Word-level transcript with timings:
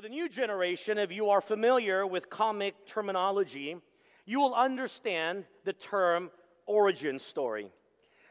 For 0.00 0.08
the 0.08 0.14
new 0.14 0.30
generation, 0.30 0.96
if 0.96 1.10
you 1.10 1.28
are 1.28 1.42
familiar 1.42 2.06
with 2.06 2.30
comic 2.30 2.74
terminology, 2.94 3.76
you 4.24 4.38
will 4.38 4.54
understand 4.54 5.44
the 5.66 5.74
term 5.74 6.30
origin 6.64 7.18
story. 7.28 7.70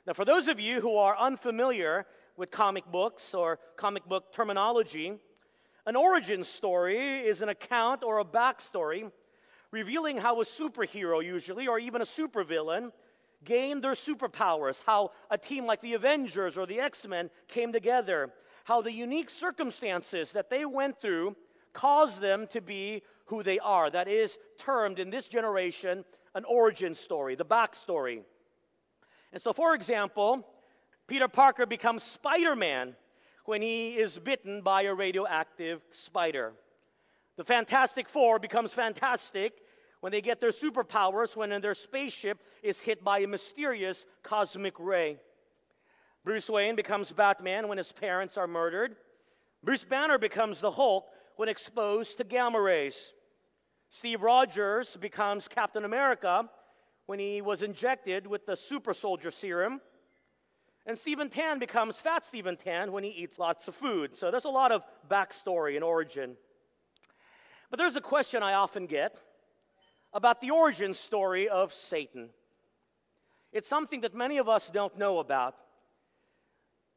Now, 0.08 0.14
for 0.14 0.26
those 0.26 0.48
of 0.48 0.60
you 0.60 0.82
who 0.82 0.96
are 0.96 1.16
unfamiliar 1.16 2.08
with 2.38 2.50
comic 2.50 2.92
books 2.92 3.22
or 3.36 3.60
comic 3.78 4.04
book 4.06 4.34
terminology, 4.36 5.14
an 5.86 5.96
origin 5.96 6.44
story 6.58 7.20
is 7.20 7.44
an 7.44 7.50
account 7.50 8.04
or 8.04 8.18
a 8.18 8.26
backstory 8.26 9.12
revealing 9.70 10.18
how 10.18 10.42
a 10.42 10.46
superhero, 10.60 11.24
usually, 11.24 11.68
or 11.68 11.78
even 11.78 12.02
a 12.02 12.08
supervillain, 12.18 12.92
gained 13.46 13.84
their 13.84 13.96
superpowers, 14.08 14.74
how 14.88 15.12
a 15.30 15.38
team 15.38 15.68
like 15.68 15.82
the 15.82 15.94
Avengers 15.94 16.58
or 16.58 16.66
the 16.66 16.80
X 16.80 16.98
Men 17.08 17.30
came 17.48 17.72
together, 17.72 18.32
how 18.64 18.82
the 18.82 18.92
unique 18.92 19.30
circumstances 19.40 20.30
that 20.34 20.50
they 20.50 20.66
went 20.66 21.00
through 21.00 21.36
caused 21.74 22.22
them 22.22 22.48
to 22.54 22.62
be 22.62 23.04
who 23.26 23.44
they 23.44 23.60
are. 23.60 23.90
That 23.90 24.08
is 24.08 24.32
termed 24.66 25.00
in 25.00 25.10
this 25.10 25.26
generation 25.26 26.04
an 26.36 26.44
origin 26.46 26.96
story, 27.06 27.36
the 27.36 27.46
backstory. 27.46 28.22
And 29.34 29.42
so, 29.42 29.54
for 29.54 29.76
example, 29.76 30.46
Peter 31.08 31.28
Parker 31.28 31.66
becomes 31.66 32.04
Spider 32.16 32.56
Man 32.56 32.96
when 33.46 33.62
he 33.62 33.90
is 33.90 34.18
bitten 34.24 34.62
by 34.62 34.84
a 34.84 34.94
radioactive 34.94 35.82
spider. 36.06 36.54
The 37.38 37.44
Fantastic 37.44 38.08
Four 38.10 38.38
becomes 38.40 38.72
fantastic 38.74 39.54
when 40.02 40.12
they 40.12 40.22
get 40.22 40.40
their 40.40 40.52
superpowers 40.52 41.36
when 41.36 41.50
their 41.62 41.76
spaceship 41.76 42.40
is 42.64 42.78
hit 42.84 43.04
by 43.04 43.20
a 43.20 43.28
mysterious 43.28 43.98
cosmic 44.24 44.80
ray. 44.80 45.18
Bruce 46.24 46.48
Wayne 46.48 46.76
becomes 46.76 47.12
Batman 47.12 47.68
when 47.68 47.78
his 47.78 47.92
parents 48.00 48.38
are 48.38 48.48
murdered. 48.48 48.96
Bruce 49.64 49.84
Banner 49.90 50.18
becomes 50.18 50.60
the 50.62 50.72
Hulk 50.72 51.06
when 51.40 51.48
exposed 51.48 52.18
to 52.18 52.26
gamma 52.26 52.60
rays. 52.60 52.94
Steve 54.00 54.22
Rogers 54.22 54.90
becomes 55.00 55.48
Captain 55.48 55.86
America 55.86 56.44
when 57.06 57.18
he 57.18 57.42
was 57.42 57.62
injected 57.62 58.28
with 58.28 58.46
the 58.46 58.58
super 58.68 58.94
soldier 58.94 59.32
serum. 59.40 59.80
And 60.86 60.98
Stephen 60.98 61.30
Tan 61.30 61.58
becomes 61.58 61.96
Fat 62.04 62.24
Stephen 62.28 62.58
Tan 62.58 62.92
when 62.92 63.06
he 63.06 63.12
eats 63.12 63.40
lots 63.40 63.66
of 63.70 63.76
food. 63.76 64.12
So 64.20 64.32
there's 64.32 64.44
a 64.44 64.50
lot 64.50 64.74
of 64.74 64.82
backstory 65.10 65.76
and 65.76 65.84
origin. 65.84 66.36
But 67.70 67.78
there's 67.78 67.96
a 67.96 68.02
question 68.02 68.44
I 68.44 68.56
often 68.56 68.86
get 68.86 69.16
about 70.14 70.42
the 70.42 70.52
origin 70.52 70.94
story 71.08 71.48
of 71.48 71.70
Satan. 71.90 72.32
It's 73.54 73.70
something 73.70 74.02
that 74.02 74.14
many 74.14 74.40
of 74.40 74.50
us 74.50 74.70
don't 74.74 74.98
know 74.98 75.20
about. 75.20 75.56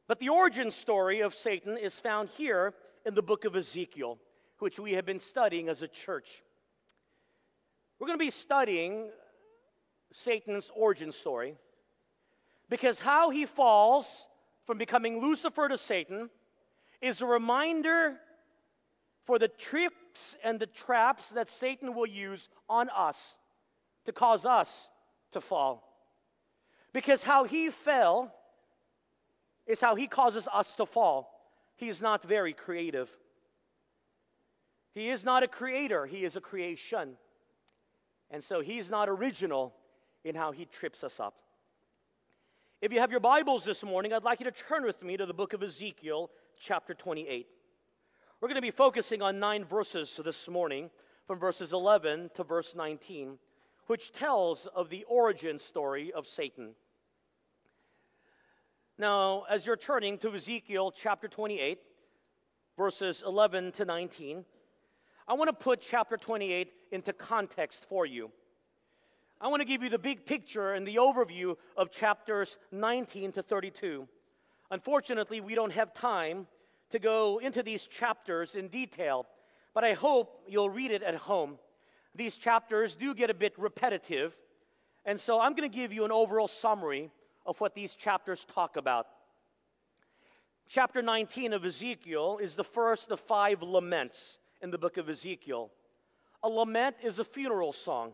But 0.09 0.19
the 0.19 0.31
origin 0.31 0.73
story 0.83 1.21
of 1.21 1.33
Satan 1.45 1.79
is 1.81 1.95
found 2.03 2.29
here 2.31 2.75
in 3.07 3.15
the 3.15 3.23
book 3.23 3.45
of 3.45 3.55
Ezekiel, 3.55 4.19
which 4.63 4.79
we 4.79 4.93
have 4.93 5.05
been 5.05 5.21
studying 5.31 5.69
as 5.69 5.83
a 5.83 5.89
church. 6.07 6.29
We're 7.99 8.07
going 8.07 8.19
to 8.19 8.25
be 8.25 8.31
studying 8.45 9.11
Satan's 10.25 10.71
origin 10.77 11.11
story 11.21 11.57
because 12.71 12.97
how 13.01 13.31
he 13.31 13.47
falls 13.57 14.07
from 14.65 14.79
becoming 14.79 15.21
Lucifer 15.21 15.69
to 15.69 15.77
Satan 15.89 16.31
is 17.01 17.21
a 17.21 17.27
reminder 17.27 18.15
for 19.27 19.41
the 19.41 19.49
tricks 19.69 20.21
and 20.45 20.61
the 20.61 20.69
traps 20.87 21.25
that 21.35 21.49
Satan 21.59 21.97
will 21.97 22.07
use 22.07 22.41
on 22.69 22.89
us 22.97 23.17
to 24.07 24.13
cause 24.13 24.45
us 24.45 24.69
to 25.33 25.41
fall. 25.41 25.83
Because 26.93 27.21
how 27.21 27.43
he 27.43 27.71
fell 27.85 28.33
is 29.67 29.81
how 29.81 29.97
he 29.97 30.07
causes 30.07 30.47
us 30.55 30.69
to 30.77 30.87
fall. 30.87 31.29
He 31.75 31.89
is 31.89 32.01
not 32.01 32.23
very 32.23 32.53
creative. 32.53 33.09
He 34.95 35.09
is 35.09 35.25
not 35.25 35.43
a 35.43 35.49
creator, 35.49 36.07
he 36.07 36.19
is 36.19 36.37
a 36.37 36.41
creation. 36.41 37.15
And 38.31 38.43
so 38.45 38.61
he's 38.61 38.89
not 38.89 39.09
original 39.09 39.75
in 40.25 40.35
how 40.35 40.53
he 40.53 40.67
trips 40.81 41.03
us 41.03 41.13
up. 41.19 41.35
If 42.81 42.93
you 42.93 43.01
have 43.01 43.11
your 43.11 43.21
Bibles 43.21 43.63
this 43.65 43.83
morning, 43.83 44.13
I'd 44.13 44.25
like 44.25 44.41
you 44.41 44.47
to 44.47 44.57
turn 44.69 44.85
with 44.85 45.01
me 45.03 45.17
to 45.17 45.27
the 45.27 45.33
book 45.33 45.53
of 45.53 45.63
Ezekiel, 45.63 46.31
chapter 46.67 46.95
28. 46.95 47.47
We're 48.41 48.49
going 48.49 48.57
to 48.57 48.63
be 48.63 48.73
focusing 48.73 49.23
on 49.23 49.39
nine 49.39 49.65
verses 49.65 50.11
this 50.25 50.37
morning, 50.49 50.91
from 51.27 51.39
verses 51.39 51.73
11 51.73 52.31
to 52.37 52.45
verse 52.45 52.69
19, 52.75 53.39
which 53.87 54.13
tells 54.19 54.67
of 54.75 54.91
the 54.91 55.05
origin 55.05 55.59
story 55.69 56.13
of 56.13 56.25
Satan. 56.37 56.75
Now, 58.99 59.45
as 59.51 59.65
you're 59.65 59.77
turning 59.77 60.19
to 60.19 60.35
Ezekiel 60.35 60.93
chapter 61.03 61.29
28, 61.29 61.79
verses 62.77 63.23
11 63.27 63.73
to 63.73 63.85
19, 63.85 64.45
I 65.33 65.35
want 65.35 65.49
to 65.49 65.65
put 65.65 65.81
chapter 65.91 66.19
28 66.19 66.69
into 66.91 67.15
context 67.15 67.87
for 67.89 68.05
you. 68.05 68.31
I 69.41 69.49
want 69.49 69.63
to 69.63 69.65
give 69.65 69.83
you 69.83 69.89
the 69.89 69.97
big 69.97 70.27
picture 70.27 70.75
and 70.75 70.87
the 70.87 70.97
overview 70.97 71.57
of 71.75 71.91
chapters 71.91 72.55
19 72.71 73.33
to 73.33 73.43
32. 73.43 74.07
Unfortunately, 74.71 75.41
we 75.41 75.55
don't 75.55 75.73
have 75.73 75.95
time 75.95 76.47
to 76.91 76.99
go 76.99 77.41
into 77.43 77.63
these 77.63 77.81
chapters 77.99 78.51
in 78.55 78.69
detail, 78.69 79.25
but 79.75 79.85
I 79.85 79.95
hope 79.95 80.43
you'll 80.47 80.69
read 80.69 80.91
it 80.91 81.03
at 81.03 81.15
home. 81.15 81.59
These 82.15 82.37
chapters 82.45 82.95
do 83.01 83.15
get 83.15 83.31
a 83.31 83.35
bit 83.35 83.55
repetitive, 83.57 84.35
and 85.07 85.19
so 85.19 85.41
I'm 85.41 85.57
going 85.57 85.71
to 85.71 85.75
give 85.75 85.95
you 85.95 86.05
an 86.05 86.13
overall 86.13 86.51
summary 86.61 87.11
of 87.47 87.59
what 87.59 87.75
these 87.75 87.97
chapters 88.05 88.45
talk 88.55 88.77
about. 88.77 89.07
Chapter 90.75 91.01
19 91.01 91.55
of 91.55 91.65
Ezekiel 91.65 92.39
is 92.43 92.55
the 92.55 92.67
first 92.75 93.07
of 93.11 93.19
five 93.27 93.63
laments 93.63 94.19
in 94.63 94.71
the 94.71 94.79
book 94.79 94.97
of 94.97 95.09
Ezekiel. 95.09 95.71
A 96.43 96.49
lament 96.49 96.97
is 97.05 97.19
a 97.19 97.25
funeral 97.25 97.75
song. 97.85 98.13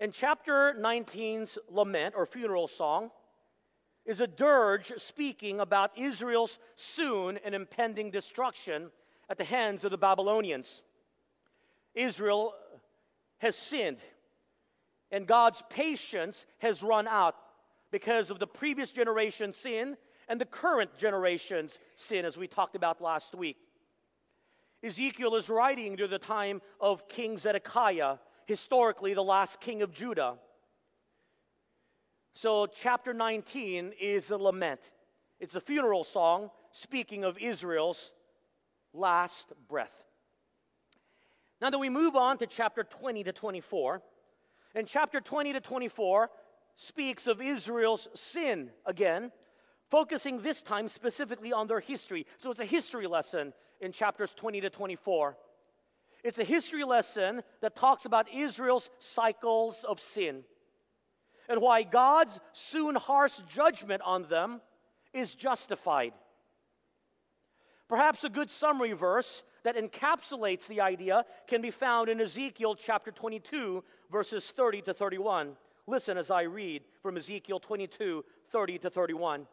And 0.00 0.14
chapter 0.18 0.74
19's 0.78 1.58
lament 1.70 2.14
or 2.16 2.26
funeral 2.26 2.70
song 2.78 3.10
is 4.04 4.20
a 4.20 4.26
dirge 4.26 4.92
speaking 5.08 5.60
about 5.60 5.90
Israel's 5.98 6.56
soon 6.94 7.38
and 7.44 7.54
impending 7.54 8.10
destruction 8.10 8.90
at 9.28 9.38
the 9.38 9.44
hands 9.44 9.84
of 9.84 9.90
the 9.90 9.96
Babylonians. 9.96 10.66
Israel 11.94 12.54
has 13.38 13.56
sinned, 13.70 13.98
and 15.10 15.26
God's 15.26 15.60
patience 15.70 16.36
has 16.58 16.80
run 16.82 17.08
out 17.08 17.34
because 17.90 18.30
of 18.30 18.38
the 18.38 18.46
previous 18.46 18.90
generation's 18.90 19.56
sin 19.62 19.96
and 20.28 20.40
the 20.40 20.44
current 20.44 20.90
generation's 21.00 21.72
sin, 22.08 22.24
as 22.24 22.36
we 22.36 22.46
talked 22.46 22.76
about 22.76 23.00
last 23.00 23.34
week. 23.34 23.56
Ezekiel 24.82 25.36
is 25.36 25.48
writing 25.48 25.96
during 25.96 26.10
the 26.10 26.18
time 26.18 26.60
of 26.80 27.08
King 27.08 27.38
Zedekiah, 27.38 28.16
historically 28.46 29.14
the 29.14 29.22
last 29.22 29.58
king 29.60 29.82
of 29.82 29.92
Judah. 29.92 30.34
So, 32.34 32.66
chapter 32.82 33.14
19 33.14 33.92
is 34.00 34.28
a 34.30 34.36
lament. 34.36 34.80
It's 35.40 35.54
a 35.54 35.60
funeral 35.60 36.06
song 36.12 36.50
speaking 36.82 37.24
of 37.24 37.38
Israel's 37.38 37.98
last 38.92 39.52
breath. 39.68 39.88
Now 41.60 41.70
that 41.70 41.78
we 41.78 41.88
move 41.88 42.16
on 42.16 42.38
to 42.38 42.46
chapter 42.46 42.84
20 42.84 43.24
to 43.24 43.32
24, 43.32 44.02
and 44.74 44.86
chapter 44.86 45.20
20 45.20 45.54
to 45.54 45.60
24 45.60 46.28
speaks 46.88 47.26
of 47.26 47.40
Israel's 47.40 48.06
sin 48.34 48.68
again, 48.84 49.32
focusing 49.90 50.42
this 50.42 50.60
time 50.68 50.88
specifically 50.94 51.52
on 51.52 51.66
their 51.66 51.80
history. 51.80 52.26
So 52.42 52.50
it's 52.50 52.60
a 52.60 52.66
history 52.66 53.06
lesson 53.06 53.54
in 53.80 53.92
chapters 53.92 54.30
20 54.40 54.62
to 54.62 54.70
24. 54.70 55.36
It's 56.24 56.38
a 56.38 56.44
history 56.44 56.84
lesson 56.84 57.42
that 57.62 57.76
talks 57.76 58.04
about 58.04 58.26
Israel's 58.34 58.88
cycles 59.14 59.76
of 59.88 59.98
sin 60.14 60.42
and 61.48 61.60
why 61.60 61.82
God's 61.82 62.32
soon 62.72 62.94
harsh 62.96 63.32
judgment 63.54 64.02
on 64.04 64.28
them 64.28 64.60
is 65.14 65.32
justified. 65.40 66.12
Perhaps 67.88 68.24
a 68.24 68.28
good 68.28 68.48
summary 68.58 68.92
verse 68.92 69.28
that 69.64 69.76
encapsulates 69.76 70.66
the 70.68 70.80
idea 70.80 71.24
can 71.48 71.62
be 71.62 71.70
found 71.70 72.08
in 72.08 72.20
Ezekiel 72.20 72.76
chapter 72.86 73.12
22, 73.12 73.84
verses 74.10 74.44
30 74.56 74.82
to 74.82 74.94
31. 74.94 75.52
Listen 75.86 76.18
as 76.18 76.30
I 76.30 76.42
read 76.42 76.82
from 77.02 77.16
Ezekiel 77.16 77.60
22, 77.60 78.24
30 78.50 78.78
to 78.78 78.90
31. 78.90 79.46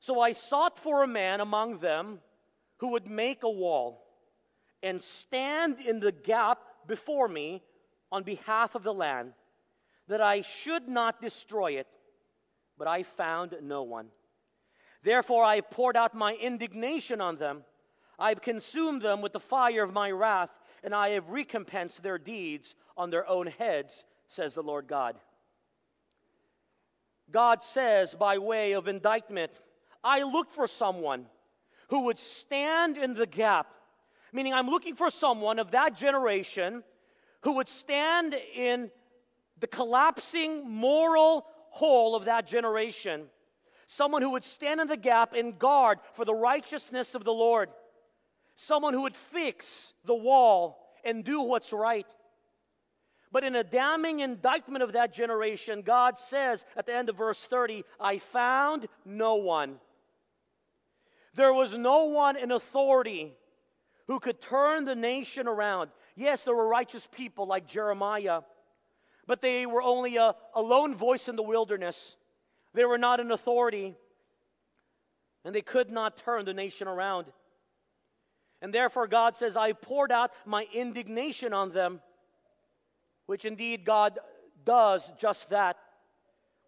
So 0.00 0.20
I 0.20 0.32
sought 0.50 0.72
for 0.82 1.04
a 1.04 1.08
man 1.08 1.40
among 1.40 1.78
them 1.78 2.18
who 2.78 2.88
would 2.88 3.06
make 3.06 3.42
a 3.42 3.50
wall 3.50 4.02
and 4.82 5.00
stand 5.26 5.76
in 5.80 6.00
the 6.00 6.12
gap 6.12 6.58
before 6.86 7.28
me 7.28 7.62
on 8.12 8.22
behalf 8.22 8.74
of 8.74 8.82
the 8.82 8.92
land 8.92 9.32
that 10.08 10.20
I 10.20 10.44
should 10.62 10.86
not 10.88 11.20
destroy 11.20 11.72
it, 11.72 11.88
but 12.78 12.86
I 12.86 13.04
found 13.16 13.54
no 13.62 13.82
one. 13.82 14.08
Therefore, 15.02 15.44
I 15.44 15.60
poured 15.60 15.96
out 15.96 16.14
my 16.14 16.34
indignation 16.34 17.20
on 17.20 17.36
them. 17.36 17.62
I 18.18 18.30
have 18.30 18.42
consumed 18.42 19.02
them 19.02 19.20
with 19.20 19.32
the 19.32 19.40
fire 19.40 19.82
of 19.82 19.92
my 19.92 20.10
wrath, 20.10 20.50
and 20.84 20.94
I 20.94 21.10
have 21.10 21.28
recompensed 21.28 22.02
their 22.02 22.18
deeds 22.18 22.74
on 22.96 23.10
their 23.10 23.26
own 23.28 23.46
heads, 23.46 23.90
says 24.28 24.54
the 24.54 24.62
Lord 24.62 24.86
God. 24.86 25.16
God 27.30 27.58
says, 27.74 28.14
by 28.18 28.38
way 28.38 28.72
of 28.72 28.86
indictment, 28.86 29.52
I 30.04 30.22
looked 30.22 30.54
for 30.54 30.68
someone 30.78 31.26
who 31.88 32.04
would 32.04 32.18
stand 32.40 32.96
in 32.96 33.14
the 33.14 33.26
gap, 33.26 33.66
Meaning, 34.36 34.52
I'm 34.52 34.68
looking 34.68 34.96
for 34.96 35.08
someone 35.18 35.58
of 35.58 35.70
that 35.70 35.96
generation 35.96 36.82
who 37.42 37.52
would 37.52 37.68
stand 37.80 38.34
in 38.34 38.90
the 39.60 39.66
collapsing 39.66 40.70
moral 40.70 41.46
hole 41.70 42.14
of 42.14 42.26
that 42.26 42.46
generation. 42.46 43.24
Someone 43.96 44.20
who 44.20 44.32
would 44.32 44.44
stand 44.56 44.80
in 44.80 44.88
the 44.88 44.96
gap 44.98 45.32
and 45.32 45.58
guard 45.58 45.98
for 46.16 46.26
the 46.26 46.34
righteousness 46.34 47.08
of 47.14 47.24
the 47.24 47.32
Lord. 47.32 47.70
Someone 48.66 48.92
who 48.92 49.02
would 49.02 49.14
fix 49.32 49.64
the 50.06 50.14
wall 50.14 50.86
and 51.02 51.24
do 51.24 51.40
what's 51.40 51.72
right. 51.72 52.06
But 53.32 53.42
in 53.42 53.54
a 53.54 53.64
damning 53.64 54.20
indictment 54.20 54.82
of 54.82 54.92
that 54.92 55.14
generation, 55.14 55.82
God 55.82 56.14
says 56.28 56.62
at 56.76 56.84
the 56.84 56.94
end 56.94 57.08
of 57.08 57.16
verse 57.16 57.38
30, 57.48 57.84
I 57.98 58.20
found 58.34 58.86
no 59.06 59.36
one. 59.36 59.76
There 61.36 61.52
was 61.52 61.72
no 61.76 62.04
one 62.04 62.36
in 62.36 62.50
authority 62.50 63.32
who 64.06 64.18
could 64.18 64.40
turn 64.42 64.84
the 64.84 64.94
nation 64.94 65.46
around. 65.46 65.90
Yes, 66.14 66.40
there 66.44 66.54
were 66.54 66.66
righteous 66.66 67.02
people 67.12 67.46
like 67.46 67.68
Jeremiah, 67.68 68.40
but 69.26 69.42
they 69.42 69.66
were 69.66 69.82
only 69.82 70.16
a, 70.16 70.34
a 70.54 70.60
lone 70.60 70.96
voice 70.96 71.28
in 71.28 71.36
the 71.36 71.42
wilderness. 71.42 71.96
They 72.74 72.84
were 72.84 72.98
not 72.98 73.20
an 73.20 73.30
authority, 73.30 73.94
and 75.44 75.54
they 75.54 75.62
could 75.62 75.90
not 75.90 76.22
turn 76.24 76.46
the 76.46 76.54
nation 76.54 76.88
around. 76.88 77.26
And 78.62 78.72
therefore, 78.72 79.06
God 79.06 79.34
says, 79.38 79.56
I 79.56 79.72
poured 79.72 80.10
out 80.10 80.30
my 80.46 80.64
indignation 80.74 81.52
on 81.52 81.72
them, 81.72 82.00
which 83.26 83.44
indeed 83.44 83.84
God 83.84 84.18
does 84.64 85.02
just 85.20 85.44
that. 85.50 85.76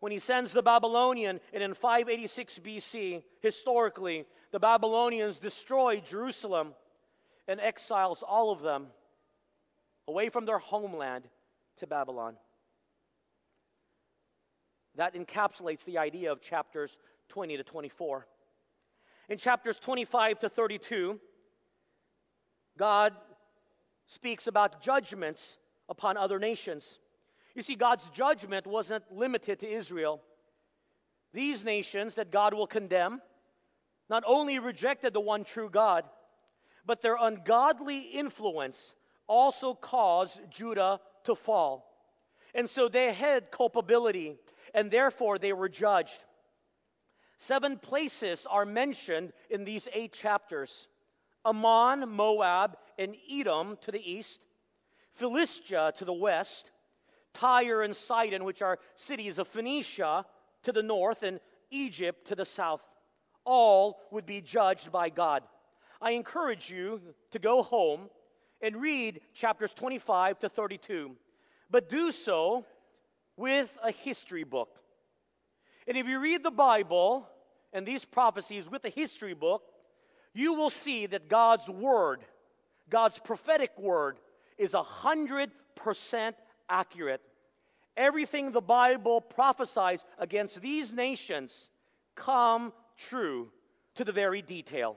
When 0.01 0.13
he 0.13 0.21
sends 0.21 0.53
the 0.53 0.63
Babylonian, 0.63 1.41
and 1.53 1.63
in 1.63 1.75
586 1.75 2.61
BC, 2.65 3.23
historically, 3.41 4.27
the 4.53 4.59
Babylonians 4.59 5.39
destroy 5.39 6.03
Jerusalem 6.11 6.75
and 7.47 7.61
exiles 7.61 8.23
all 8.27 8.53
of 8.53 8.63
them 8.63 8.87
away 10.07 10.31
from 10.31 10.47
their 10.47 10.59
homeland 10.59 11.25
to 11.81 11.87
Babylon. 11.87 12.35
That 14.97 15.15
encapsulates 15.15 15.85
the 15.87 15.99
idea 15.99 16.33
of 16.33 16.41
chapters 16.41 16.91
20 17.29 17.59
to 17.59 17.63
24. 17.63 18.27
In 19.29 19.39
chapters 19.39 19.77
25 19.85 20.41
to 20.41 20.49
32, 20.49 21.21
God 22.79 23.13
speaks 24.15 24.47
about 24.47 24.83
judgments 24.83 25.41
upon 25.89 26.17
other 26.17 26.39
nations. 26.39 26.85
You 27.55 27.63
see, 27.63 27.75
God's 27.75 28.03
judgment 28.15 28.67
wasn't 28.67 29.05
limited 29.13 29.61
to 29.61 29.71
Israel. 29.71 30.21
These 31.35 31.65
nations 31.65 32.15
that 32.15 32.33
God 32.33 32.55
will 32.55 32.67
condemn 32.67 33.21
not 34.09 34.23
only 34.27 34.59
rejected 34.59 35.13
the 35.13 35.21
one 35.21 35.45
true 35.45 35.71
God, 35.71 36.05
but 36.87 37.03
their 37.03 37.17
ungodly 37.21 38.01
influence 38.15 38.77
also 39.27 39.75
caused 39.75 40.33
Judah 40.57 41.01
to 41.25 41.35
fall. 41.45 41.85
And 42.55 42.69
so 42.71 42.89
they 42.89 43.13
had 43.13 43.51
culpability, 43.51 44.37
and 44.75 44.91
therefore 44.91 45.39
they 45.39 45.53
were 45.53 45.69
judged. 45.69 46.09
Seven 47.47 47.79
places 47.79 48.41
are 48.51 48.65
mentioned 48.65 49.33
in 49.51 49.65
these 49.65 49.87
eight 49.93 50.15
chapters 50.21 50.71
Ammon, 51.47 52.09
Moab, 52.09 52.77
and 52.99 53.15
Edom 53.31 53.79
to 53.85 53.93
the 53.93 54.01
east, 54.01 54.39
Philistia 55.19 55.93
to 55.99 56.05
the 56.05 56.13
west, 56.13 56.71
Tyre 57.35 57.83
and 57.83 57.97
Sidon, 58.09 58.45
which 58.45 58.63
are 58.63 58.79
cities 59.07 59.39
of 59.39 59.47
Phoenicia, 59.49 60.25
to 60.65 60.73
the 60.73 60.83
north, 60.83 61.23
and 61.23 61.39
Egypt 61.71 62.27
to 62.29 62.35
the 62.35 62.47
south. 62.57 62.81
All 63.49 63.97
would 64.11 64.27
be 64.27 64.43
judged 64.43 64.93
by 64.93 65.09
God. 65.09 65.43
I 66.03 66.11
encourage 66.11 66.69
you 66.69 67.01
to 67.33 67.39
go 67.39 67.63
home 67.63 68.11
and 68.61 68.77
read 68.77 69.23
chapters 69.41 69.71
25 69.79 70.39
to 70.41 70.51
32, 70.51 71.13
but 71.71 71.89
do 71.89 72.13
so 72.27 72.67
with 73.39 73.71
a 73.83 73.91
history 73.91 74.45
book. 74.45 74.69
And 75.87 75.97
if 75.97 76.05
you 76.07 76.21
read 76.21 76.43
the 76.43 76.51
Bible 76.51 77.27
and 77.73 77.87
these 77.87 78.05
prophecies 78.05 78.65
with 78.71 78.85
a 78.85 78.91
history 78.91 79.33
book, 79.33 79.63
you 80.35 80.53
will 80.53 80.73
see 80.85 81.07
that 81.07 81.31
God's 81.31 81.67
word, 81.71 82.21
God's 82.91 83.19
prophetic 83.25 83.71
word, 83.79 84.19
is 84.59 84.75
a 84.75 84.83
hundred 84.83 85.51
percent 85.75 86.37
accurate. 86.69 87.23
Everything 87.97 88.53
the 88.53 88.61
Bible 88.61 89.23
prophesies 89.23 90.01
against 90.19 90.61
these 90.61 90.93
nations 90.93 91.51
come 92.15 92.75
true 93.09 93.49
to 93.97 94.05
the 94.05 94.13
very 94.13 94.43
detail. 94.43 94.97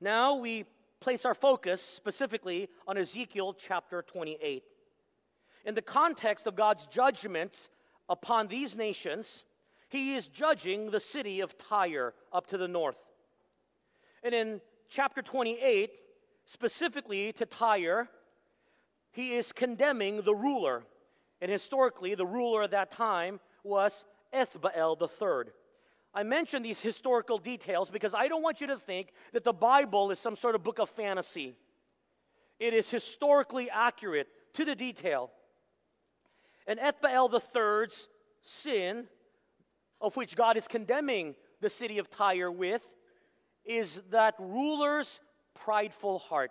Now 0.00 0.36
we 0.36 0.64
place 1.00 1.24
our 1.24 1.34
focus 1.34 1.80
specifically 1.96 2.68
on 2.86 2.98
Ezekiel 2.98 3.56
chapter 3.66 4.04
28. 4.12 4.62
In 5.64 5.74
the 5.74 5.82
context 5.82 6.46
of 6.46 6.56
God's 6.56 6.86
judgments 6.92 7.56
upon 8.08 8.48
these 8.48 8.74
nations, 8.74 9.26
he 9.90 10.14
is 10.14 10.28
judging 10.36 10.90
the 10.90 11.00
city 11.12 11.40
of 11.40 11.50
Tyre 11.68 12.14
up 12.32 12.46
to 12.48 12.58
the 12.58 12.68
north. 12.68 12.96
And 14.22 14.34
in 14.34 14.60
chapter 14.94 15.22
28, 15.22 15.90
specifically 16.46 17.32
to 17.34 17.46
Tyre, 17.46 18.08
he 19.12 19.36
is 19.36 19.50
condemning 19.54 20.22
the 20.24 20.34
ruler. 20.34 20.82
And 21.40 21.50
historically, 21.50 22.14
the 22.14 22.26
ruler 22.26 22.64
at 22.64 22.72
that 22.72 22.92
time 22.92 23.40
was 23.62 23.92
Ethbaal 24.34 25.00
III. 25.00 25.52
I 26.14 26.22
mention 26.22 26.62
these 26.62 26.78
historical 26.80 27.38
details 27.38 27.90
because 27.92 28.14
I 28.14 28.28
don't 28.28 28.42
want 28.42 28.60
you 28.60 28.68
to 28.68 28.78
think 28.86 29.08
that 29.32 29.44
the 29.44 29.52
Bible 29.52 30.10
is 30.10 30.18
some 30.20 30.36
sort 30.36 30.54
of 30.54 30.64
book 30.64 30.78
of 30.78 30.88
fantasy. 30.96 31.54
It 32.58 32.74
is 32.74 32.88
historically 32.88 33.68
accurate 33.70 34.26
to 34.54 34.64
the 34.64 34.74
detail. 34.74 35.30
And 36.66 36.78
Ethbaal 36.78 37.32
III's 37.32 37.92
sin, 38.62 39.04
of 40.00 40.16
which 40.16 40.34
God 40.36 40.56
is 40.56 40.64
condemning 40.68 41.34
the 41.60 41.70
city 41.70 41.98
of 41.98 42.10
Tyre 42.10 42.50
with, 42.50 42.82
is 43.64 43.90
that 44.10 44.34
ruler's 44.38 45.08
prideful 45.64 46.18
heart. 46.18 46.50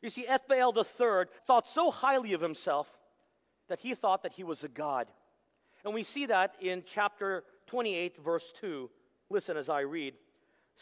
You 0.00 0.10
see, 0.10 0.26
Ethbaal 0.26 0.76
III 0.76 1.30
thought 1.46 1.64
so 1.74 1.90
highly 1.90 2.32
of 2.32 2.40
himself 2.40 2.86
that 3.68 3.80
he 3.80 3.94
thought 3.94 4.24
that 4.24 4.32
he 4.32 4.44
was 4.44 4.62
a 4.64 4.68
god. 4.68 5.06
And 5.84 5.94
we 5.94 6.04
see 6.04 6.26
that 6.26 6.54
in 6.60 6.82
chapter 6.94 7.44
28, 7.72 8.16
verse 8.22 8.44
2. 8.60 8.90
Listen 9.30 9.56
as 9.56 9.70
I 9.70 9.80
read. 9.80 10.12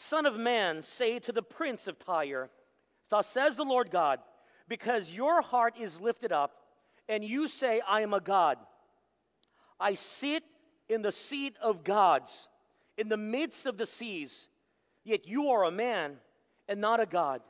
Son 0.09 0.25
of 0.25 0.35
man, 0.35 0.83
say 0.97 1.19
to 1.19 1.31
the 1.31 1.41
prince 1.41 1.87
of 1.87 1.95
Tyre, 2.05 2.49
Thus 3.09 3.25
says 3.33 3.55
the 3.55 3.63
Lord 3.63 3.91
God, 3.91 4.19
because 4.67 5.09
your 5.09 5.41
heart 5.41 5.73
is 5.81 5.91
lifted 6.01 6.33
up, 6.33 6.51
and 7.07 7.23
you 7.23 7.47
say, 7.59 7.81
I 7.87 8.01
am 8.01 8.13
a 8.13 8.19
God. 8.19 8.57
I 9.79 9.97
sit 10.19 10.43
in 10.89 11.01
the 11.01 11.13
seat 11.29 11.55
of 11.63 11.85
gods, 11.85 12.29
in 12.97 13.07
the 13.07 13.17
midst 13.17 13.65
of 13.65 13.77
the 13.77 13.87
seas, 13.97 14.31
yet 15.05 15.25
you 15.25 15.47
are 15.47 15.63
a 15.63 15.71
man 15.71 16.15
and 16.67 16.81
not 16.81 16.99
a 16.99 17.05
God, 17.05 17.41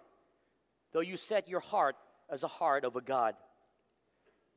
though 0.94 1.02
you 1.02 1.18
set 1.30 1.48
your 1.48 1.60
heart 1.60 1.96
as 2.32 2.44
a 2.44 2.48
heart 2.48 2.86
of 2.86 2.96
a 2.96 3.02
God. 3.02 3.34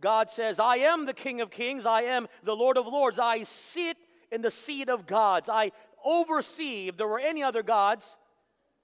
God 0.03 0.29
says, 0.37 0.59
I 0.59 0.76
am 0.79 1.07
the 1.07 1.14
King 1.14 1.41
of 1.41 1.50
kings, 1.50 1.87
I 1.87 2.03
am 2.03 2.26
the 2.45 2.53
Lord 2.53 2.76
of 2.76 2.87
lords, 2.87 3.19
I 3.19 3.45
sit 3.73 3.97
in 4.31 4.43
the 4.43 4.52
seat 4.66 4.88
of 4.88 5.07
gods. 5.07 5.49
I 5.49 5.73
oversee, 6.04 6.88
if 6.88 6.97
there 6.97 7.09
were 7.09 7.21
any 7.21 7.43
other 7.43 7.62
gods, 7.62 8.04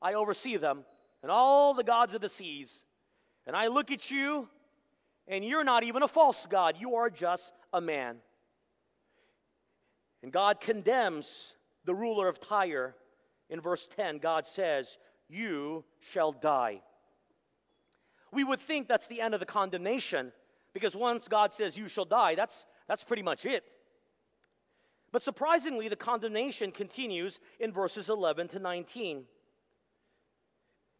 I 0.03 0.15
oversee 0.15 0.57
them 0.57 0.85
and 1.23 1.31
all 1.31 1.75
the 1.75 1.85
gods 1.85 2.15
of 2.15 2.21
the 2.21 2.31
seas. 2.39 2.71
And 3.47 3.57
I 3.57 3.69
look 3.69 3.91
at 3.91 4.11
you, 4.11 4.49
and 5.29 5.45
you're 5.45 5.65
not 5.65 5.83
even 5.83 6.03
a 6.03 6.09
false 6.09 6.37
God. 6.51 6.77
You 6.79 6.97
are 6.97 7.11
just 7.11 7.51
a 7.73 7.81
man. 7.81 8.17
And 10.23 10.33
God 10.33 10.61
condemns 10.61 11.27
the 11.85 11.95
ruler 11.95 12.29
of 12.29 12.37
Tyre. 12.49 12.95
In 13.49 13.61
verse 13.61 13.87
10, 13.97 14.19
God 14.19 14.45
says, 14.55 14.87
You 15.29 15.85
shall 16.13 16.33
die. 16.33 16.83
We 18.33 18.45
would 18.45 18.61
think 18.67 18.87
that's 18.87 19.07
the 19.09 19.21
end 19.21 19.35
of 19.35 19.41
the 19.41 19.47
condemnation 19.47 20.31
because 20.73 20.95
once 20.95 21.25
God 21.29 21.51
says, 21.57 21.77
You 21.77 21.89
shall 21.89 22.05
die, 22.05 22.35
that's, 22.37 22.55
that's 22.89 23.03
pretty 23.05 23.23
much 23.23 23.45
it. 23.45 23.65
But 25.13 25.23
surprisingly, 25.23 25.89
the 25.89 25.97
condemnation 25.97 26.71
continues 26.71 27.39
in 27.59 27.73
verses 27.73 28.09
11 28.09 28.49
to 28.49 28.59
19. 28.59 29.25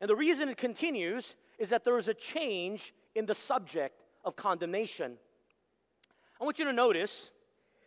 And 0.01 0.11
the 0.11 0.17
reason 0.17 0.49
it 0.49 0.59
continues 0.59 1.25
is 1.59 1.71
that 1.71 1.85
there 1.85 1.99
is 1.99 2.09
a 2.09 2.15
change 2.35 2.81
in 3.15 3.27
the 3.27 3.37
subject 3.47 4.01
of 4.25 4.37
condemnation. 4.37 5.13
I 6.41 6.45
want 6.45 6.59
you 6.59 6.65
to 6.65 6.73
notice 6.73 7.13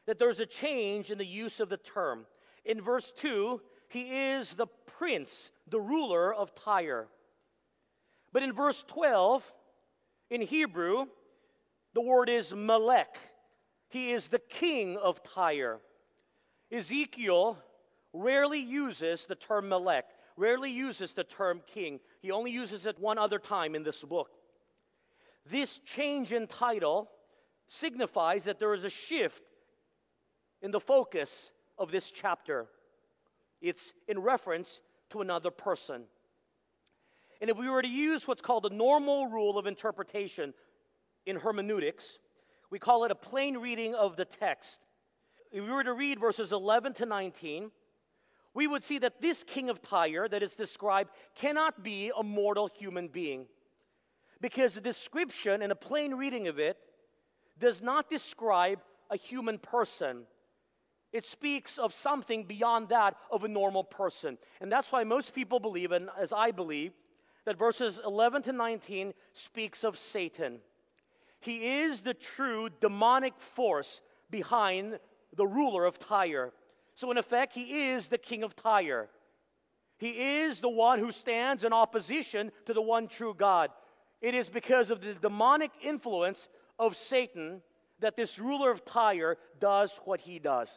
that 0.06 0.20
there's 0.20 0.40
a 0.40 0.46
change 0.46 1.10
in 1.10 1.18
the 1.18 1.26
use 1.26 1.60
of 1.60 1.70
the 1.70 1.80
term. 1.94 2.26
In 2.66 2.82
verse 2.82 3.12
2, 3.22 3.60
he 3.90 4.02
is 4.02 4.54
the 4.58 4.68
prince, 4.98 5.30
the 5.70 5.80
ruler 5.80 6.34
of 6.34 6.50
Tyre. 6.64 7.08
But 8.32 8.44
in 8.44 8.54
verse 8.54 8.82
12, 8.88 9.44
in 10.30 10.42
Hebrew, 10.42 11.06
the 11.94 12.02
word 12.02 12.30
is 12.30 12.52
Melech. 12.56 13.16
He 13.90 14.12
is 14.12 14.28
the 14.32 14.42
king 14.60 14.98
of 15.02 15.18
Tyre. 15.36 15.80
Ezekiel 16.74 17.58
rarely 18.14 18.60
uses 18.60 19.24
the 19.28 19.36
term 19.36 19.70
Melech. 19.70 20.06
rarely 20.36 20.72
uses 20.72 21.12
the 21.16 21.24
term 21.24 21.62
king. 21.74 22.00
He 22.22 22.32
only 22.32 22.50
uses 22.50 22.88
it 22.88 23.00
one 23.00 23.20
other 23.20 23.38
time 23.38 23.76
in 23.76 23.84
this 23.84 24.02
book. 24.10 24.30
This 25.52 25.70
change 25.96 26.32
in 26.32 26.48
title 26.48 27.10
signifies 27.80 28.46
that 28.46 28.60
there 28.60 28.74
is 28.74 28.84
a 28.84 28.90
shift 29.08 29.42
in 30.62 30.72
the 30.72 30.80
focus 30.80 31.30
of 31.78 31.92
this 31.92 32.10
chapter. 32.22 32.66
It's 33.62 33.94
in 34.08 34.20
reference 34.20 34.68
to 35.12 35.22
another 35.22 35.52
person. 35.52 36.04
And 37.42 37.50
if 37.50 37.58
we 37.58 37.70
were 37.70 37.82
to 37.82 37.88
use 37.88 38.24
what's 38.26 38.42
called 38.42 38.64
the 38.64 38.76
normal 38.76 39.28
rule 39.28 39.60
of 39.60 39.68
interpretation 39.68 40.54
in 41.26 41.36
hermeneutics, 41.36 42.04
we 42.72 42.80
call 42.80 43.06
it 43.06 43.12
a 43.12 43.16
plain 43.16 43.58
reading 43.58 43.94
of 43.94 44.16
the 44.16 44.26
text. 44.26 44.80
If 45.54 45.64
we 45.64 45.72
were 45.72 45.84
to 45.84 45.94
read 45.94 46.20
verses 46.20 46.52
11 46.52 46.96
to 46.96 47.06
19, 47.06 47.70
we 48.56 48.66
would 48.66 48.84
see 48.86 48.98
that 49.00 49.22
this 49.22 49.38
king 49.54 49.70
of 49.70 49.82
Tyre 49.84 50.28
that 50.28 50.42
is 50.42 50.52
described 50.54 51.12
cannot 51.40 51.84
be 51.84 52.12
a 52.18 52.24
mortal 52.24 52.68
human 52.80 53.08
being. 53.08 53.46
Because 54.42 54.74
the 54.74 54.82
description 54.82 55.62
and 55.62 55.72
a 55.72 55.76
plain 55.76 56.16
reading 56.16 56.48
of 56.48 56.58
it 56.58 56.78
does 57.60 57.80
not 57.84 58.10
describe 58.10 58.80
a 59.12 59.16
human 59.16 59.60
person. 59.60 60.24
It 61.12 61.24
speaks 61.32 61.72
of 61.78 61.92
something 62.02 62.46
beyond 62.46 62.90
that 62.90 63.16
of 63.32 63.44
a 63.44 63.48
normal 63.48 63.84
person. 63.84 64.40
And 64.60 64.72
that's 64.72 64.88
why 64.90 65.04
most 65.04 65.36
people 65.36 65.60
believe, 65.60 65.92
and 65.92 66.10
as 66.20 66.34
I 66.36 66.50
believe, 66.50 66.94
that 67.46 67.60
verses 67.60 68.00
11 68.04 68.44
to 68.44 68.54
19 68.54 69.14
speaks 69.46 69.84
of 69.84 69.94
Satan. 70.12 70.58
He 71.42 71.58
is 71.58 72.02
the 72.02 72.16
true 72.36 72.70
demonic 72.82 73.34
force 73.56 74.02
behind 74.32 74.98
the 75.38 75.46
ruler 75.46 75.86
of 75.86 76.00
Tyre. 76.00 76.52
So, 76.96 77.12
in 77.12 77.18
effect, 77.18 77.54
he 77.54 77.92
is 77.92 78.08
the 78.10 78.18
king 78.18 78.44
of 78.44 78.56
Tyre. 78.56 79.10
He 79.98 80.10
is 80.10 80.60
the 80.60 80.70
one 80.70 81.00
who 81.00 81.12
stands 81.12 81.64
in 81.64 81.74
opposition 81.74 82.52
to 82.66 82.74
the 82.74 82.82
one 82.82 83.08
true 83.08 83.36
God. 83.38 83.70
It 84.22 84.36
is 84.36 84.48
because 84.50 84.90
of 84.90 85.02
the 85.02 85.14
demonic 85.14 85.72
influence 85.84 86.40
of 86.80 86.94
Satan 87.10 87.62
that 88.02 88.16
this 88.16 88.30
ruler 88.40 88.72
of 88.72 88.84
Tyre 88.86 89.38
does 89.60 89.92
what 90.06 90.20
he 90.20 90.40
does. 90.40 90.70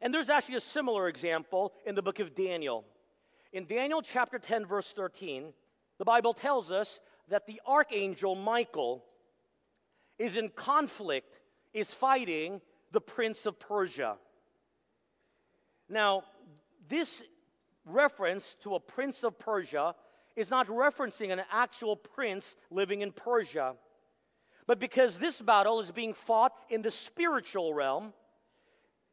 And 0.00 0.12
there's 0.12 0.30
actually 0.30 0.56
a 0.56 0.72
similar 0.72 1.08
example 1.08 1.72
in 1.86 1.94
the 1.94 2.02
book 2.02 2.18
of 2.18 2.34
Daniel. 2.34 2.84
In 3.52 3.66
Daniel 3.66 4.02
chapter 4.12 4.38
10, 4.38 4.66
verse 4.66 4.86
13, 4.96 5.52
the 5.98 6.04
Bible 6.04 6.34
tells 6.34 6.70
us 6.70 6.88
that 7.28 7.46
the 7.46 7.60
archangel 7.66 8.34
Michael 8.34 9.04
is 10.18 10.36
in 10.36 10.48
conflict, 10.50 11.32
is 11.72 11.88
fighting 12.00 12.60
the 12.92 13.00
prince 13.00 13.38
of 13.44 13.58
Persia. 13.58 14.16
Now, 15.88 16.22
this 16.88 17.08
reference 17.84 18.44
to 18.64 18.74
a 18.74 18.80
prince 18.80 19.16
of 19.22 19.38
Persia 19.38 19.94
is 20.36 20.50
not 20.50 20.68
referencing 20.68 21.32
an 21.32 21.40
actual 21.50 21.96
prince 21.96 22.44
living 22.70 23.02
in 23.02 23.12
Persia. 23.12 23.74
But 24.66 24.78
because 24.78 25.16
this 25.20 25.38
battle 25.40 25.80
is 25.80 25.90
being 25.90 26.14
fought 26.26 26.52
in 26.70 26.82
the 26.82 26.92
spiritual 27.06 27.74
realm, 27.74 28.12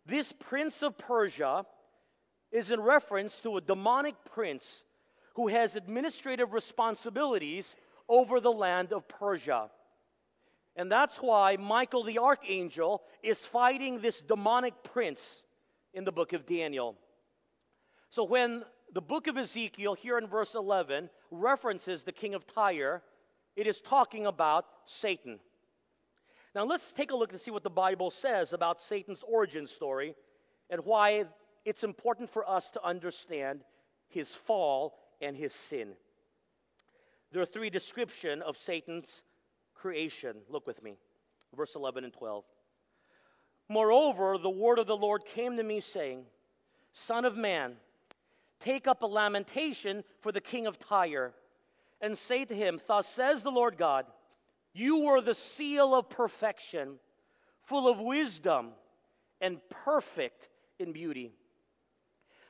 this 0.05 0.31
prince 0.47 0.75
of 0.81 0.97
Persia 0.97 1.65
is 2.51 2.71
in 2.71 2.79
reference 2.79 3.33
to 3.43 3.57
a 3.57 3.61
demonic 3.61 4.15
prince 4.33 4.63
who 5.35 5.47
has 5.47 5.75
administrative 5.75 6.53
responsibilities 6.53 7.65
over 8.07 8.39
the 8.39 8.49
land 8.49 8.91
of 8.93 9.07
Persia. 9.07 9.69
And 10.75 10.91
that's 10.91 11.15
why 11.19 11.57
Michael 11.57 12.03
the 12.03 12.19
archangel 12.19 13.01
is 13.23 13.37
fighting 13.51 14.01
this 14.01 14.15
demonic 14.27 14.73
prince 14.93 15.19
in 15.93 16.03
the 16.05 16.11
book 16.11 16.33
of 16.33 16.45
Daniel. 16.45 16.95
So 18.11 18.23
when 18.23 18.63
the 18.93 19.01
book 19.01 19.27
of 19.27 19.37
Ezekiel, 19.37 19.95
here 19.95 20.17
in 20.17 20.27
verse 20.27 20.51
11, 20.55 21.09
references 21.31 22.03
the 22.03 22.11
king 22.11 22.33
of 22.33 22.43
Tyre, 22.53 23.01
it 23.55 23.67
is 23.67 23.79
talking 23.89 24.25
about 24.25 24.65
Satan. 25.01 25.39
Now 26.55 26.65
let's 26.65 26.83
take 26.95 27.11
a 27.11 27.15
look 27.15 27.31
and 27.31 27.41
see 27.41 27.51
what 27.51 27.63
the 27.63 27.69
Bible 27.69 28.11
says 28.21 28.53
about 28.53 28.77
Satan's 28.87 29.21
origin 29.27 29.67
story 29.75 30.15
and 30.69 30.85
why 30.85 31.25
it's 31.65 31.83
important 31.83 32.31
for 32.33 32.49
us 32.49 32.63
to 32.73 32.83
understand 32.83 33.61
his 34.07 34.27
fall 34.47 34.97
and 35.21 35.35
his 35.35 35.53
sin. 35.69 35.89
There 37.31 37.41
are 37.41 37.47
three 37.47 37.69
descriptions 37.69 38.41
of 38.45 38.55
Satan's 38.65 39.07
creation. 39.81 40.35
Look 40.49 40.67
with 40.67 40.81
me. 40.83 40.95
Verse 41.55 41.71
11 41.75 42.03
and 42.03 42.13
12. 42.13 42.43
Moreover, 43.69 44.37
the 44.41 44.49
word 44.49 44.79
of 44.79 44.87
the 44.87 44.95
Lord 44.95 45.21
came 45.35 45.57
to 45.57 45.63
me, 45.63 45.81
saying, 45.93 46.23
Son 47.07 47.25
of 47.25 47.35
man, 47.35 47.73
take 48.61 48.87
up 48.87 49.01
a 49.01 49.07
lamentation 49.07 50.03
for 50.21 50.31
the 50.31 50.41
king 50.41 50.67
of 50.67 50.75
Tyre, 50.87 51.33
and 52.01 52.17
say 52.27 52.45
to 52.45 52.55
him, 52.55 52.79
Thus 52.87 53.05
says 53.15 53.43
the 53.43 53.51
Lord 53.51 53.77
God, 53.77 54.05
You 54.73 54.99
were 54.99 55.21
the 55.21 55.37
seal 55.57 55.93
of 55.93 56.09
perfection, 56.09 56.99
full 57.67 57.87
of 57.87 57.99
wisdom, 57.99 58.69
and 59.39 59.57
perfect 59.85 60.47
in 60.79 60.93
beauty. 60.93 61.31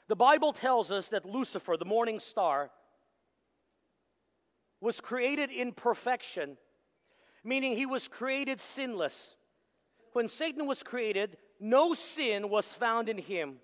The 0.07 0.15
Bible 0.15 0.53
tells 0.53 0.89
us 0.89 1.05
that 1.11 1.25
Lucifer, 1.25 1.75
the 1.77 1.85
morning 1.85 2.19
star, 2.31 2.71
was 4.81 4.99
created 5.01 5.51
in 5.51 5.73
perfection, 5.73 6.57
meaning 7.43 7.75
he 7.75 7.85
was 7.85 8.07
created 8.17 8.59
sinless 8.75 9.13
when 10.13 10.27
Satan 10.27 10.65
was 10.67 10.81
created, 10.83 11.37
no 11.59 11.95
sin 12.15 12.49
was 12.49 12.65
found 12.79 13.09
in 13.09 13.17
him. 13.17 13.55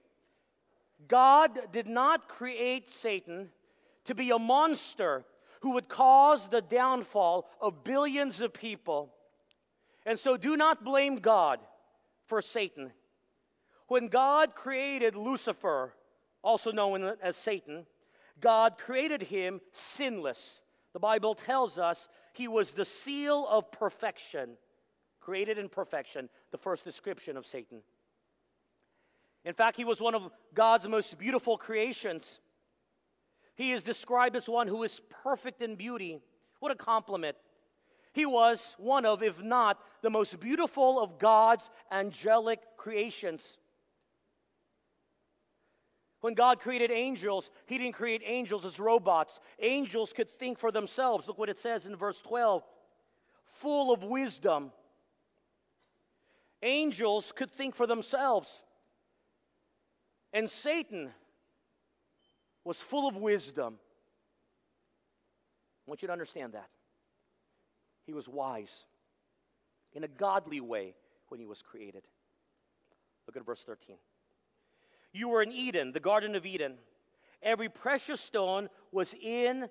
God 1.07 1.51
did 1.73 1.87
not 1.87 2.29
create 2.29 2.85
Satan 3.01 3.49
to 4.05 4.15
be 4.15 4.31
a 4.31 4.39
monster 4.39 5.25
who 5.61 5.71
would 5.71 5.89
cause 5.89 6.39
the 6.51 6.61
downfall 6.61 7.45
of 7.59 7.83
billions 7.83 8.39
of 8.41 8.53
people. 8.53 9.11
And 10.05 10.19
so 10.19 10.37
do 10.37 10.55
not 10.55 10.85
blame 10.85 11.17
God 11.17 11.59
for 12.27 12.41
Satan. 12.41 12.91
When 13.87 14.07
God 14.07 14.55
created 14.55 15.15
Lucifer, 15.15 15.93
also 16.43 16.71
known 16.71 17.15
as 17.23 17.35
Satan, 17.43 17.85
God 18.39 18.73
created 18.77 19.23
him 19.23 19.59
sinless. 19.97 20.39
The 20.93 20.99
Bible 20.99 21.35
tells 21.45 21.77
us 21.77 21.97
he 22.37 22.47
was 22.47 22.71
the 22.75 22.85
seal 23.03 23.47
of 23.49 23.71
perfection 23.71 24.51
created 25.25 25.57
in 25.57 25.67
perfection, 25.67 26.29
the 26.51 26.57
first 26.59 26.83
description 26.83 27.35
of 27.35 27.45
Satan. 27.47 27.79
In 29.43 29.53
fact, 29.53 29.75
he 29.75 29.83
was 29.83 29.99
one 29.99 30.13
of 30.13 30.21
God's 30.53 30.87
most 30.87 31.17
beautiful 31.17 31.57
creations. 31.57 32.23
He 33.55 33.71
is 33.71 33.81
described 33.83 34.35
as 34.35 34.47
one 34.47 34.67
who 34.67 34.83
is 34.83 35.01
perfect 35.23 35.61
in 35.61 35.75
beauty. 35.75 36.19
What 36.59 36.71
a 36.71 36.75
compliment. 36.75 37.35
He 38.13 38.25
was 38.25 38.59
one 38.77 39.05
of, 39.05 39.23
if 39.23 39.35
not, 39.41 39.77
the 40.03 40.09
most 40.09 40.39
beautiful 40.39 41.01
of 41.01 41.19
God's 41.19 41.63
angelic 41.91 42.59
creations. 42.77 43.41
When 46.25 46.33
God 46.33 46.59
created 46.59 46.89
angels, 46.89 47.47
He 47.67 47.77
didn't 47.77 47.93
create 47.93 48.23
angels 48.25 48.65
as 48.65 48.79
robots. 48.79 49.39
Angels 49.61 50.11
could 50.15 50.27
think 50.39 50.57
for 50.57 50.71
themselves. 50.71 51.27
Look 51.27 51.37
what 51.37 51.49
it 51.49 51.59
says 51.61 51.85
in 51.85 51.95
verse 51.95 52.17
12 52.27 52.63
full 53.61 53.93
of 53.93 54.01
wisdom 54.01 54.71
Angels 56.63 57.31
could 57.35 57.51
think 57.51 57.75
for 57.75 57.85
themselves. 57.85 58.47
And 60.33 60.49
Satan 60.63 61.11
was 62.63 62.77
full 62.89 63.07
of 63.07 63.15
wisdom. 63.15 63.75
I 65.85 65.91
want 65.91 66.01
you 66.01 66.07
to 66.07 66.11
understand 66.11 66.53
that. 66.53 66.69
He 68.07 68.13
was 68.13 68.27
wise 68.27 68.71
in 69.93 70.03
a 70.03 70.07
godly 70.07 70.59
way 70.59 70.95
when 71.27 71.39
he 71.39 71.45
was 71.45 71.61
created. 71.69 72.01
Look 73.27 73.37
at 73.37 73.45
verse 73.45 73.61
13. 73.67 73.97
You 75.15 75.29
were 75.29 75.41
in 75.41 75.53
Eden, 75.53 75.93
the 75.93 76.01
Garden 76.01 76.35
of 76.35 76.45
Eden. 76.45 76.73
Every 77.41 77.69
precious 77.69 78.19
stone 78.27 78.67
was 78.91 79.07
in 79.21 79.69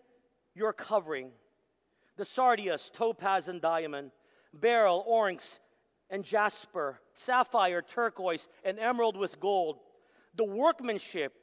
your 0.54 0.72
covering 0.72 1.32
the 2.16 2.24
sardius, 2.34 2.90
topaz, 2.96 3.48
and 3.48 3.60
diamond, 3.60 4.10
beryl, 4.54 5.04
onyx, 5.06 5.44
and 6.08 6.24
jasper, 6.24 6.98
sapphire, 7.26 7.82
turquoise, 7.82 8.46
and 8.64 8.78
emerald 8.78 9.16
with 9.18 9.38
gold. 9.38 9.80
The 10.36 10.44
workmanship 10.44 11.34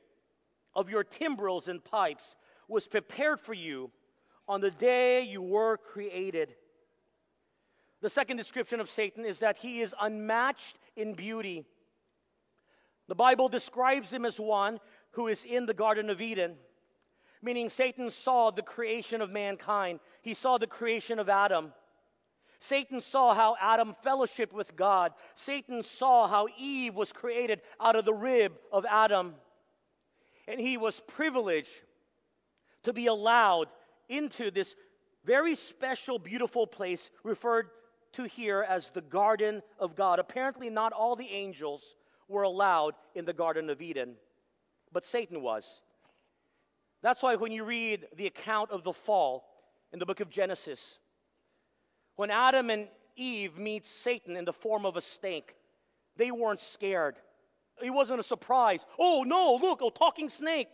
of 0.73 0.89
your 0.89 1.03
timbrels 1.03 1.67
and 1.67 1.83
pipes 1.83 2.23
was 2.67 2.87
prepared 2.87 3.39
for 3.45 3.53
you 3.53 3.91
on 4.47 4.61
the 4.61 4.71
day 4.71 5.23
you 5.23 5.41
were 5.43 5.77
created. 5.77 6.55
The 8.01 8.09
second 8.09 8.37
description 8.37 8.79
of 8.79 8.89
Satan 8.95 9.25
is 9.25 9.37
that 9.39 9.57
he 9.57 9.81
is 9.81 9.93
unmatched 10.01 10.79
in 10.95 11.13
beauty. 11.13 11.65
The 13.07 13.15
Bible 13.15 13.49
describes 13.49 14.09
him 14.09 14.25
as 14.25 14.37
one 14.37 14.79
who 15.11 15.27
is 15.27 15.39
in 15.49 15.65
the 15.65 15.73
Garden 15.73 16.09
of 16.09 16.21
Eden, 16.21 16.55
meaning 17.41 17.69
Satan 17.69 18.11
saw 18.23 18.51
the 18.51 18.61
creation 18.61 19.21
of 19.21 19.31
mankind, 19.31 19.99
he 20.21 20.33
saw 20.33 20.57
the 20.57 20.67
creation 20.67 21.19
of 21.19 21.27
Adam. 21.27 21.73
Satan 22.69 23.01
saw 23.11 23.33
how 23.33 23.55
Adam 23.59 23.95
fellowshiped 24.05 24.53
with 24.53 24.75
God. 24.75 25.13
Satan 25.45 25.83
saw 25.97 26.27
how 26.27 26.47
Eve 26.59 26.93
was 26.93 27.11
created 27.11 27.59
out 27.79 27.95
of 27.95 28.05
the 28.05 28.13
rib 28.13 28.53
of 28.71 28.85
Adam. 28.85 29.33
And 30.47 30.59
he 30.59 30.77
was 30.77 30.93
privileged 31.07 31.67
to 32.83 32.93
be 32.93 33.07
allowed 33.07 33.65
into 34.09 34.51
this 34.51 34.67
very 35.25 35.57
special, 35.69 36.19
beautiful 36.19 36.67
place 36.67 37.01
referred 37.23 37.67
to 38.13 38.23
here 38.23 38.65
as 38.67 38.89
the 38.93 39.01
Garden 39.01 39.61
of 39.79 39.95
God. 39.95 40.19
Apparently, 40.19 40.69
not 40.69 40.93
all 40.93 41.15
the 41.15 41.29
angels 41.29 41.81
were 42.31 42.43
allowed 42.43 42.93
in 43.13 43.25
the 43.25 43.33
Garden 43.33 43.69
of 43.69 43.81
Eden, 43.81 44.13
but 44.91 45.05
Satan 45.11 45.41
was. 45.41 45.63
That's 47.03 47.21
why 47.21 47.35
when 47.35 47.51
you 47.51 47.63
read 47.63 48.07
the 48.17 48.27
account 48.27 48.71
of 48.71 48.83
the 48.83 48.93
fall 49.05 49.43
in 49.91 49.99
the 49.99 50.05
book 50.05 50.19
of 50.19 50.29
Genesis, 50.29 50.79
when 52.15 52.31
Adam 52.31 52.69
and 52.69 52.87
Eve 53.15 53.57
meet 53.57 53.83
Satan 54.03 54.35
in 54.37 54.45
the 54.45 54.53
form 54.53 54.85
of 54.85 54.95
a 54.95 55.01
snake, 55.19 55.53
they 56.17 56.31
weren't 56.31 56.61
scared. 56.73 57.15
It 57.83 57.89
wasn't 57.89 58.19
a 58.19 58.23
surprise. 58.23 58.79
Oh 58.99 59.23
no, 59.23 59.57
look, 59.61 59.81
a 59.81 59.89
talking 59.97 60.29
snake. 60.29 60.73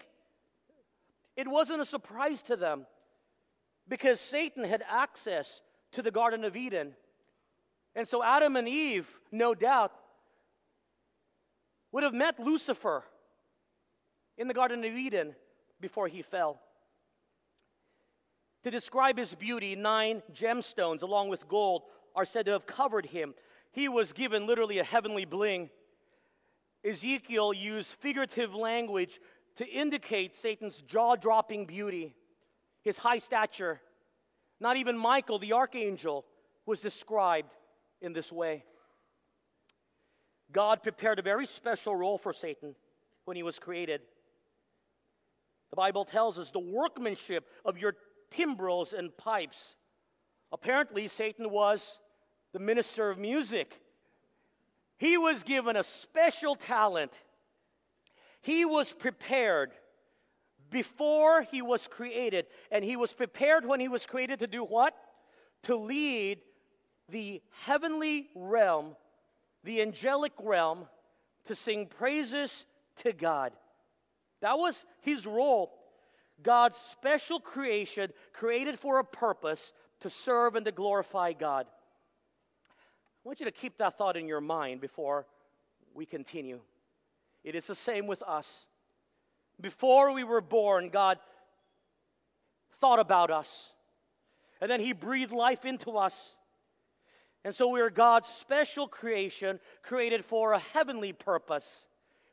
It 1.36 1.48
wasn't 1.48 1.82
a 1.82 1.86
surprise 1.86 2.42
to 2.48 2.56
them 2.56 2.86
because 3.88 4.20
Satan 4.32 4.64
had 4.64 4.84
access 4.90 5.48
to 5.94 6.02
the 6.02 6.12
Garden 6.12 6.44
of 6.44 6.56
Eden. 6.56 6.94
And 7.96 8.08
so 8.08 8.24
Adam 8.24 8.56
and 8.56 8.68
Eve, 8.68 9.08
no 9.32 9.56
doubt, 9.56 9.92
would 11.92 12.04
have 12.04 12.14
met 12.14 12.40
Lucifer 12.40 13.04
in 14.38 14.48
the 14.48 14.54
Garden 14.54 14.84
of 14.84 14.94
Eden 14.94 15.36
before 15.82 16.08
he 16.08 16.22
fell. 16.22 16.60
To 18.64 18.72
describe 18.72 19.18
his 19.18 19.34
beauty, 19.36 19.76
nine 19.76 20.22
gemstones, 20.34 21.02
along 21.02 21.30
with 21.30 21.48
gold, 21.48 21.84
are 22.16 22.26
said 22.26 22.46
to 22.46 22.52
have 22.52 22.68
covered 22.68 23.06
him. 23.06 23.34
He 23.72 23.88
was 23.88 24.12
given 24.14 24.48
literally 24.48 24.80
a 24.80 24.84
heavenly 24.84 25.26
bling. 25.26 25.70
Ezekiel 26.84 27.54
used 27.54 27.88
figurative 28.02 28.54
language 28.54 29.12
to 29.58 29.66
indicate 29.66 30.34
Satan's 30.42 30.80
jaw 30.88 31.16
dropping 31.16 31.66
beauty, 31.66 32.16
his 32.84 32.98
high 32.98 33.20
stature. 33.20 33.80
Not 34.60 34.78
even 34.78 34.98
Michael, 34.98 35.40
the 35.40 35.54
archangel, 35.54 36.26
was 36.66 36.80
described 36.80 37.52
in 38.02 38.14
this 38.14 38.32
way. 38.32 38.64
God 40.52 40.84
prepared 40.84 41.20
a 41.20 41.24
very 41.24 41.48
special 41.58 41.96
role 41.96 42.18
for 42.18 42.34
Satan 42.34 42.76
when 43.26 43.36
he 43.36 43.44
was 43.44 43.58
created. 43.60 44.02
The 45.70 45.76
Bible 45.76 46.06
tells 46.06 46.38
us 46.38 46.50
the 46.54 46.60
workmanship 46.60 47.46
of 47.66 47.78
your 47.78 47.94
timbrels 48.36 48.94
and 48.98 49.16
pipes. 49.18 49.58
Apparently, 50.52 51.10
Satan 51.18 51.52
was 51.52 51.82
the 52.54 52.60
minister 52.60 53.10
of 53.10 53.18
music. 53.18 53.74
He 54.98 55.18
was 55.18 55.44
given 55.44 55.76
a 55.76 55.84
special 56.04 56.56
talent. 56.56 57.12
He 58.42 58.64
was 58.64 58.88
prepared 59.00 59.72
before 60.72 61.44
he 61.44 61.62
was 61.62 61.82
created. 61.92 62.46
And 62.72 62.84
he 62.84 62.96
was 62.96 63.12
prepared 63.12 63.66
when 63.66 63.80
he 63.80 63.90
was 63.90 64.06
created 64.08 64.40
to 64.40 64.48
do 64.48 64.64
what? 64.64 64.94
To 65.64 65.76
lead 65.76 66.40
the 67.10 67.42
heavenly 67.66 68.28
realm, 68.36 68.96
the 69.68 69.82
angelic 69.82 70.32
realm, 70.42 70.88
to 71.48 71.56
sing 71.56 71.88
praises 72.00 72.50
to 73.04 73.12
God. 73.12 73.52
That 74.42 74.58
was 74.58 74.74
his 75.02 75.26
role. 75.26 75.72
God's 76.42 76.76
special 76.94 77.42
creation, 77.42 78.12
created 78.34 78.80
for 78.80 79.00
a 79.00 79.04
purpose 79.04 79.60
to 80.02 80.12
serve 80.24 80.56
and 80.56 80.66
to 80.66 80.72
glorify 80.72 81.34
God. 81.34 81.66
I 81.68 83.28
want 83.28 83.42
you 83.42 83.46
to 83.46 83.52
keep 83.52 83.78
that 83.80 83.98
thought 83.98 84.16
in 84.16 84.28
your 84.28 84.40
mind 84.40 84.80
before 84.80 85.26
we 85.94 86.06
continue. 86.06 86.60
It 87.44 87.54
is 87.54 87.66
the 87.68 87.78
same 87.86 88.08
with 88.08 88.24
us. 88.24 88.46
Before 89.60 90.14
we 90.14 90.24
were 90.24 90.42
born, 90.42 90.90
God 90.94 91.18
thought 92.80 93.00
about 93.00 93.32
us. 93.32 93.48
And 94.62 94.72
then 94.72 94.80
He 94.80 94.94
breathed 94.94 95.34
life 95.34 95.66
into 95.66 95.92
us. 95.92 96.14
And 97.48 97.56
so 97.56 97.70
we 97.70 97.80
are 97.80 97.90
God's 97.90 98.26
special 98.42 98.90
creation, 98.90 99.62
created 99.82 100.26
for 100.30 100.52
a 100.52 100.60
heavenly 100.60 101.14
purpose, 101.14 101.64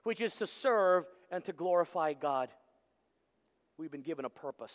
which 0.03 0.21
is 0.21 0.33
to 0.41 0.49
serve 0.61 1.05
and 1.31 1.45
to 1.45 1.53
glorify 1.53 2.15
God. 2.15 2.49
We've 3.79 3.93
been 3.93 4.03
given 4.03 4.25
a 4.25 4.29
purpose. 4.29 4.73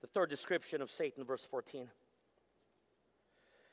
The 0.00 0.06
third 0.14 0.30
description 0.30 0.80
of 0.80 0.88
Satan, 0.96 1.24
verse 1.26 1.46
14. 1.50 1.90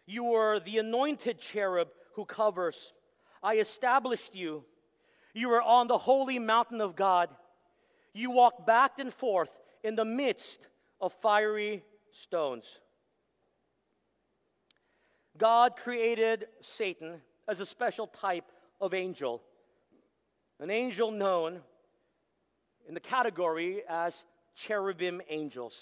You 0.07 0.33
are 0.33 0.59
the 0.59 0.79
anointed 0.79 1.39
cherub 1.53 1.87
who 2.15 2.25
covers. 2.25 2.75
I 3.41 3.59
established 3.59 4.31
you. 4.33 4.65
You 5.33 5.51
are 5.51 5.61
on 5.61 5.87
the 5.87 5.97
holy 5.97 6.37
mountain 6.37 6.81
of 6.81 6.97
God. 6.97 7.29
You 8.13 8.31
walk 8.31 8.67
back 8.67 8.99
and 8.99 9.13
forth 9.21 9.51
in 9.85 9.95
the 9.95 10.03
midst 10.03 10.59
of 10.99 11.13
fiery 11.21 11.85
stones. 12.25 12.65
God 15.37 15.73
created 15.83 16.45
Satan 16.77 17.21
as 17.47 17.59
a 17.59 17.65
special 17.65 18.07
type 18.07 18.45
of 18.81 18.93
angel, 18.93 19.41
an 20.59 20.69
angel 20.69 21.11
known 21.11 21.59
in 22.87 22.93
the 22.93 22.99
category 22.99 23.81
as 23.89 24.13
cherubim 24.67 25.21
angels. 25.29 25.73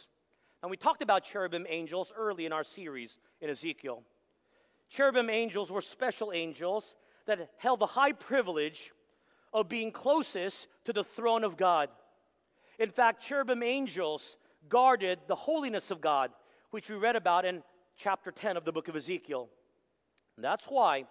And 0.62 0.72
we 0.72 0.78
talked 0.78 1.02
about 1.02 1.24
cherubim 1.32 1.66
angels 1.70 2.08
early 2.18 2.46
in 2.46 2.54
our 2.54 2.64
series 2.76 3.16
in 3.42 3.50
Ezekiel. 3.50 4.02
Cherubim 4.96 5.30
angels 5.30 5.70
were 5.70 5.84
special 5.92 6.32
angels 6.34 6.84
that 7.28 7.50
held 7.58 7.80
the 7.80 7.86
high 7.86 8.12
privilege 8.12 8.80
of 9.54 9.70
being 9.70 9.92
closest 9.92 10.56
to 10.86 10.94
the 10.94 11.06
throne 11.16 11.44
of 11.44 11.58
God. 11.58 11.90
In 12.80 12.92
fact, 12.92 13.24
cherubim 13.28 13.64
angels 13.64 14.22
guarded 14.70 15.20
the 15.28 15.36
holiness 15.36 15.84
of 15.92 16.02
God, 16.02 16.32
which 16.72 16.90
we 16.90 16.96
read 16.96 17.16
about 17.16 17.46
in 17.46 17.64
chapter 17.98 18.32
10 18.32 18.58
of 18.58 18.66
the 18.66 18.72
book 18.72 18.88
of 18.88 18.96
Ezekiel. 18.96 19.50
That's 20.38 20.64
why 20.68 21.06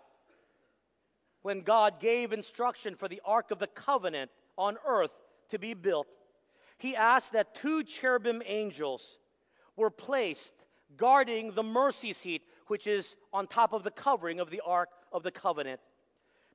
when 1.42 1.62
God 1.62 2.00
gave 2.00 2.32
instruction 2.32 2.96
for 2.98 3.08
the 3.08 3.20
Ark 3.24 3.50
of 3.50 3.58
the 3.58 3.66
Covenant 3.66 4.30
on 4.56 4.76
earth 4.86 5.10
to 5.50 5.58
be 5.58 5.74
built, 5.74 6.06
he 6.78 6.96
asked 6.96 7.32
that 7.32 7.54
two 7.60 7.84
cherubim 8.00 8.42
angels 8.46 9.02
were 9.76 9.90
placed 9.90 10.52
guarding 10.96 11.52
the 11.54 11.62
mercy 11.62 12.14
seat, 12.22 12.42
which 12.68 12.86
is 12.86 13.06
on 13.32 13.46
top 13.46 13.72
of 13.72 13.82
the 13.82 13.90
covering 13.90 14.40
of 14.40 14.50
the 14.50 14.60
Ark 14.64 14.88
of 15.12 15.22
the 15.22 15.30
Covenant. 15.30 15.80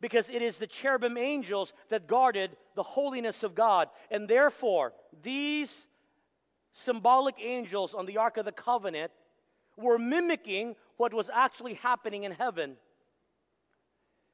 Because 0.01 0.25
it 0.29 0.41
is 0.41 0.55
the 0.57 0.69
cherubim 0.81 1.17
angels 1.17 1.71
that 1.89 2.07
guarded 2.07 2.55
the 2.75 2.83
holiness 2.83 3.35
of 3.43 3.53
God. 3.53 3.89
And 4.09 4.27
therefore, 4.27 4.93
these 5.23 5.69
symbolic 6.85 7.35
angels 7.43 7.93
on 7.93 8.05
the 8.05 8.17
Ark 8.17 8.37
of 8.37 8.45
the 8.45 8.51
Covenant 8.51 9.11
were 9.79 9.97
mimicking 9.97 10.75
what 10.97 11.13
was 11.13 11.29
actually 11.33 11.75
happening 11.75 12.23
in 12.23 12.31
heaven. 12.31 12.75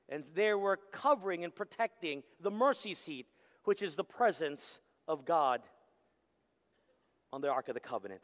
And 0.09 0.23
they 0.35 0.53
were 0.53 0.79
covering 0.91 1.43
and 1.43 1.55
protecting 1.55 2.23
the 2.41 2.51
mercy 2.51 2.95
seat, 3.05 3.27
which 3.63 3.81
is 3.81 3.95
the 3.95 4.03
presence 4.03 4.61
of 5.07 5.25
God 5.25 5.61
on 7.31 7.41
the 7.41 7.49
Ark 7.49 7.69
of 7.69 7.73
the 7.73 7.79
Covenant. 7.79 8.21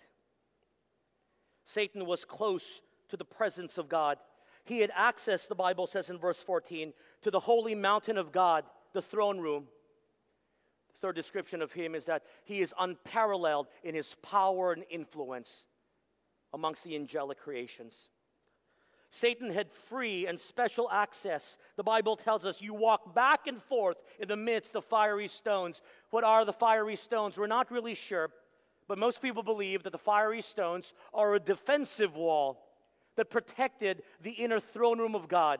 Satan 1.73 2.05
was 2.05 2.25
close 2.25 2.63
to 3.09 3.17
the 3.17 3.25
presence 3.25 3.77
of 3.77 3.89
God. 3.89 4.17
He 4.65 4.79
had 4.79 4.91
access, 4.95 5.45
the 5.47 5.55
Bible 5.55 5.87
says 5.87 6.09
in 6.09 6.17
verse 6.17 6.41
14, 6.45 6.93
to 7.23 7.31
the 7.31 7.39
holy 7.39 7.75
mountain 7.75 8.17
of 8.17 8.31
God, 8.31 8.63
the 8.93 9.01
throne 9.01 9.39
room. 9.39 9.65
The 10.93 11.07
third 11.07 11.15
description 11.15 11.61
of 11.61 11.71
him 11.71 11.95
is 11.95 12.05
that 12.05 12.23
he 12.45 12.61
is 12.61 12.73
unparalleled 12.79 13.67
in 13.83 13.95
his 13.95 14.07
power 14.21 14.71
and 14.73 14.83
influence 14.89 15.49
amongst 16.53 16.83
the 16.83 16.95
angelic 16.95 17.39
creations. 17.39 17.93
Satan 19.19 19.51
had 19.51 19.67
free 19.89 20.25
and 20.27 20.39
special 20.47 20.89
access. 20.89 21.43
The 21.75 21.83
Bible 21.83 22.15
tells 22.15 22.45
us 22.45 22.55
you 22.59 22.73
walk 22.73 23.13
back 23.13 23.41
and 23.47 23.61
forth 23.63 23.97
in 24.19 24.29
the 24.29 24.37
midst 24.37 24.73
of 24.75 24.85
fiery 24.85 25.27
stones. 25.27 25.81
What 26.11 26.23
are 26.23 26.45
the 26.45 26.53
fiery 26.53 26.95
stones? 26.95 27.35
We're 27.37 27.47
not 27.47 27.71
really 27.71 27.97
sure, 28.07 28.29
but 28.87 28.97
most 28.97 29.21
people 29.21 29.43
believe 29.43 29.83
that 29.83 29.91
the 29.91 29.97
fiery 29.97 30.41
stones 30.41 30.85
are 31.13 31.35
a 31.35 31.39
defensive 31.39 32.15
wall 32.15 32.65
that 33.17 33.29
protected 33.29 34.01
the 34.23 34.31
inner 34.31 34.61
throne 34.73 34.97
room 34.97 35.15
of 35.15 35.27
God. 35.27 35.59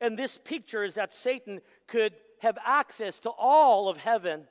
And 0.00 0.18
this 0.18 0.36
picture 0.44 0.82
is 0.82 0.94
that 0.94 1.10
Satan 1.22 1.60
could 1.86 2.14
have 2.40 2.58
access 2.66 3.16
to 3.20 3.30
all 3.30 3.88
of 3.88 3.96
heaven. 3.96 4.42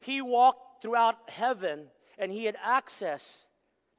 He 0.00 0.22
walked 0.22 0.82
throughout 0.82 1.16
heaven 1.28 1.84
and 2.18 2.32
he 2.32 2.46
had 2.46 2.56
access 2.64 3.22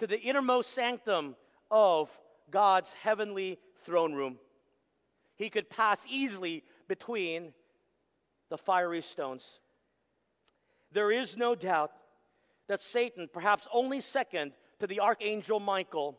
to 0.01 0.07
the 0.07 0.19
innermost 0.19 0.73
sanctum 0.73 1.35
of 1.69 2.09
God's 2.49 2.87
heavenly 3.03 3.59
throne 3.85 4.13
room. 4.13 4.37
He 5.35 5.51
could 5.51 5.69
pass 5.69 5.99
easily 6.09 6.63
between 6.87 7.53
the 8.49 8.57
fiery 8.57 9.03
stones. 9.13 9.45
There 10.91 11.11
is 11.11 11.35
no 11.37 11.53
doubt 11.53 11.91
that 12.67 12.79
Satan, 12.91 13.29
perhaps 13.31 13.61
only 13.71 14.01
second 14.11 14.53
to 14.79 14.87
the 14.87 15.01
archangel 15.01 15.59
Michael, 15.59 16.17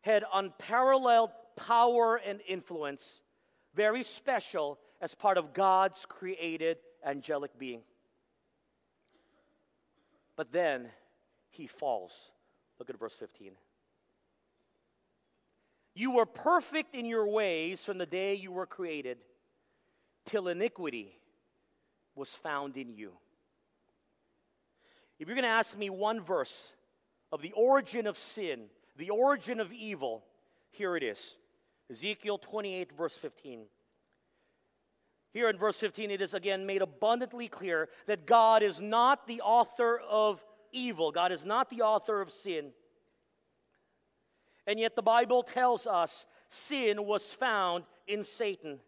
had 0.00 0.24
unparalleled 0.32 1.30
power 1.56 2.16
and 2.16 2.40
influence, 2.48 3.02
very 3.76 4.06
special 4.16 4.78
as 5.02 5.14
part 5.16 5.36
of 5.36 5.52
God's 5.52 5.98
created 6.08 6.78
angelic 7.06 7.58
being. 7.58 7.82
But 10.36 10.52
then 10.52 10.86
he 11.50 11.68
falls. 11.78 12.12
Look 12.78 12.90
at 12.90 12.98
verse 12.98 13.12
15. 13.18 13.52
You 15.94 16.10
were 16.10 16.26
perfect 16.26 16.94
in 16.94 17.06
your 17.06 17.28
ways 17.28 17.80
from 17.86 17.98
the 17.98 18.06
day 18.06 18.34
you 18.34 18.50
were 18.50 18.66
created, 18.66 19.18
till 20.28 20.48
iniquity 20.48 21.12
was 22.14 22.28
found 22.42 22.76
in 22.76 22.92
you. 22.92 23.12
If 25.18 25.28
you're 25.28 25.36
going 25.36 25.44
to 25.44 25.48
ask 25.48 25.76
me 25.76 25.90
one 25.90 26.24
verse 26.24 26.52
of 27.32 27.42
the 27.42 27.52
origin 27.52 28.06
of 28.06 28.16
sin, 28.34 28.64
the 28.96 29.10
origin 29.10 29.60
of 29.60 29.72
evil, 29.72 30.24
here 30.70 30.96
it 30.96 31.02
is 31.02 31.18
Ezekiel 31.90 32.38
28, 32.38 32.90
verse 32.96 33.12
15. 33.22 33.60
Here 35.32 35.50
in 35.50 35.58
verse 35.58 35.76
15, 35.80 36.10
it 36.10 36.22
is 36.22 36.32
again 36.32 36.64
made 36.64 36.80
abundantly 36.80 37.48
clear 37.48 37.88
that 38.06 38.26
God 38.26 38.62
is 38.62 38.80
not 38.80 39.26
the 39.26 39.40
author 39.40 40.00
of 40.08 40.38
evil, 40.74 41.12
God 41.12 41.32
is 41.32 41.44
not 41.44 41.70
the 41.70 41.82
author 41.82 42.20
of 42.20 42.28
sin. 42.42 42.70
And 44.66 44.78
yet 44.78 44.96
the 44.96 45.02
Bible 45.02 45.42
tells 45.42 45.86
us 45.86 46.10
sin 46.68 47.04
was 47.04 47.22
found 47.38 47.84
in 48.06 48.24
Satan. 48.38 48.80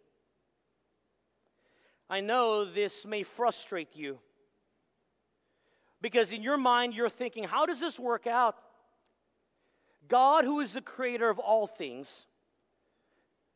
I 2.08 2.20
know 2.20 2.72
this 2.72 2.92
may 3.04 3.24
frustrate 3.36 3.94
you. 3.94 4.18
Because 6.00 6.30
in 6.30 6.42
your 6.42 6.56
mind, 6.56 6.94
you're 6.94 7.08
thinking, 7.08 7.44
how 7.44 7.66
does 7.66 7.80
this 7.80 7.98
work 7.98 8.26
out? 8.26 8.56
God, 10.08 10.44
who 10.44 10.60
is 10.60 10.72
the 10.72 10.80
creator 10.80 11.28
of 11.28 11.38
all 11.38 11.66
things, 11.66 12.06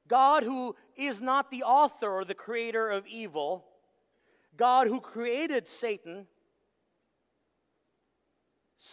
God, 0.09 0.43
who 0.43 0.75
is 0.97 1.21
not 1.21 1.51
the 1.51 1.63
author 1.63 2.11
or 2.11 2.25
the 2.25 2.35
creator 2.35 2.91
of 2.91 3.07
evil, 3.07 3.65
God, 4.57 4.89
who 4.89 5.01
created 5.01 5.67
Satan, 5.81 6.27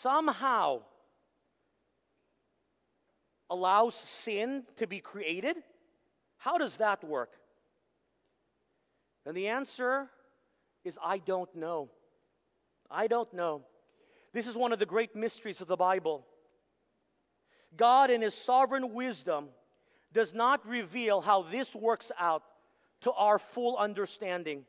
somehow 0.04 0.82
allows 3.50 3.94
sin 4.26 4.64
to 4.78 4.88
be 4.88 5.00
created? 5.00 5.58
How 6.38 6.58
does 6.58 6.74
that 6.80 7.04
work? 7.04 7.32
And 9.26 9.36
the 9.36 9.48
answer 9.48 10.08
is 10.86 10.96
I 11.04 11.18
don't 11.20 11.54
know. 11.56 11.90
I 12.90 13.08
don't 13.08 13.32
know. 13.34 13.62
This 14.34 14.48
is 14.48 14.56
one 14.56 14.72
of 14.72 14.80
the 14.80 14.86
great 14.86 15.16
mysteries 15.16 15.62
of 15.62 15.68
the 15.68 15.76
Bible. 15.76 16.26
God, 17.76 18.10
in 18.10 18.22
His 18.22 18.36
sovereign 18.46 18.94
wisdom, 18.94 19.48
does 20.14 20.34
not 20.34 20.66
reveal 20.66 21.22
how 21.22 21.46
this 21.52 21.68
works 21.76 22.10
out 22.20 22.44
to 23.02 23.12
our 23.12 23.40
full 23.54 23.78
understanding. 23.78 24.64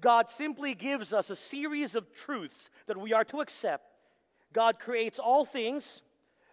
God 0.00 0.26
simply 0.36 0.74
gives 0.74 1.12
us 1.12 1.28
a 1.28 1.36
series 1.50 1.94
of 1.94 2.04
truths 2.24 2.54
that 2.86 2.96
we 2.96 3.12
are 3.12 3.24
to 3.24 3.40
accept. 3.40 3.87
God 4.54 4.78
creates 4.78 5.18
all 5.18 5.44
things. 5.44 5.84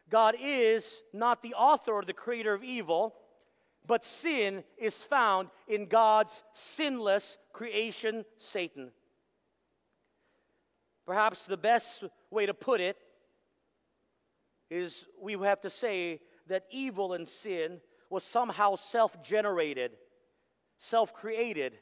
God 0.10 0.36
is 0.42 0.84
not 1.14 1.42
the 1.42 1.54
author 1.54 1.94
or 1.94 2.04
the 2.04 2.14
creator 2.14 2.54
of 2.54 2.64
evil, 2.64 3.16
but 3.88 4.04
sin 4.22 4.64
is 4.78 4.94
found 5.10 5.50
in 5.68 5.88
God's 5.88 6.32
sinless 6.78 7.24
creation, 7.54 8.26
Satan. 8.52 8.92
Perhaps 11.06 11.40
the 11.48 11.58
best 11.58 11.86
way 12.32 12.46
to 12.46 12.54
put 12.54 12.82
it 12.82 12.98
is 14.70 14.94
we 15.22 15.34
have 15.34 15.62
to 15.62 15.70
say 15.70 16.20
that 16.48 16.64
evil 16.72 17.14
and 17.14 17.28
sin 17.44 17.80
was 18.10 18.24
somehow 18.32 18.76
self 18.92 19.12
generated, 19.24 19.92
self 20.90 21.14
created 21.14 21.74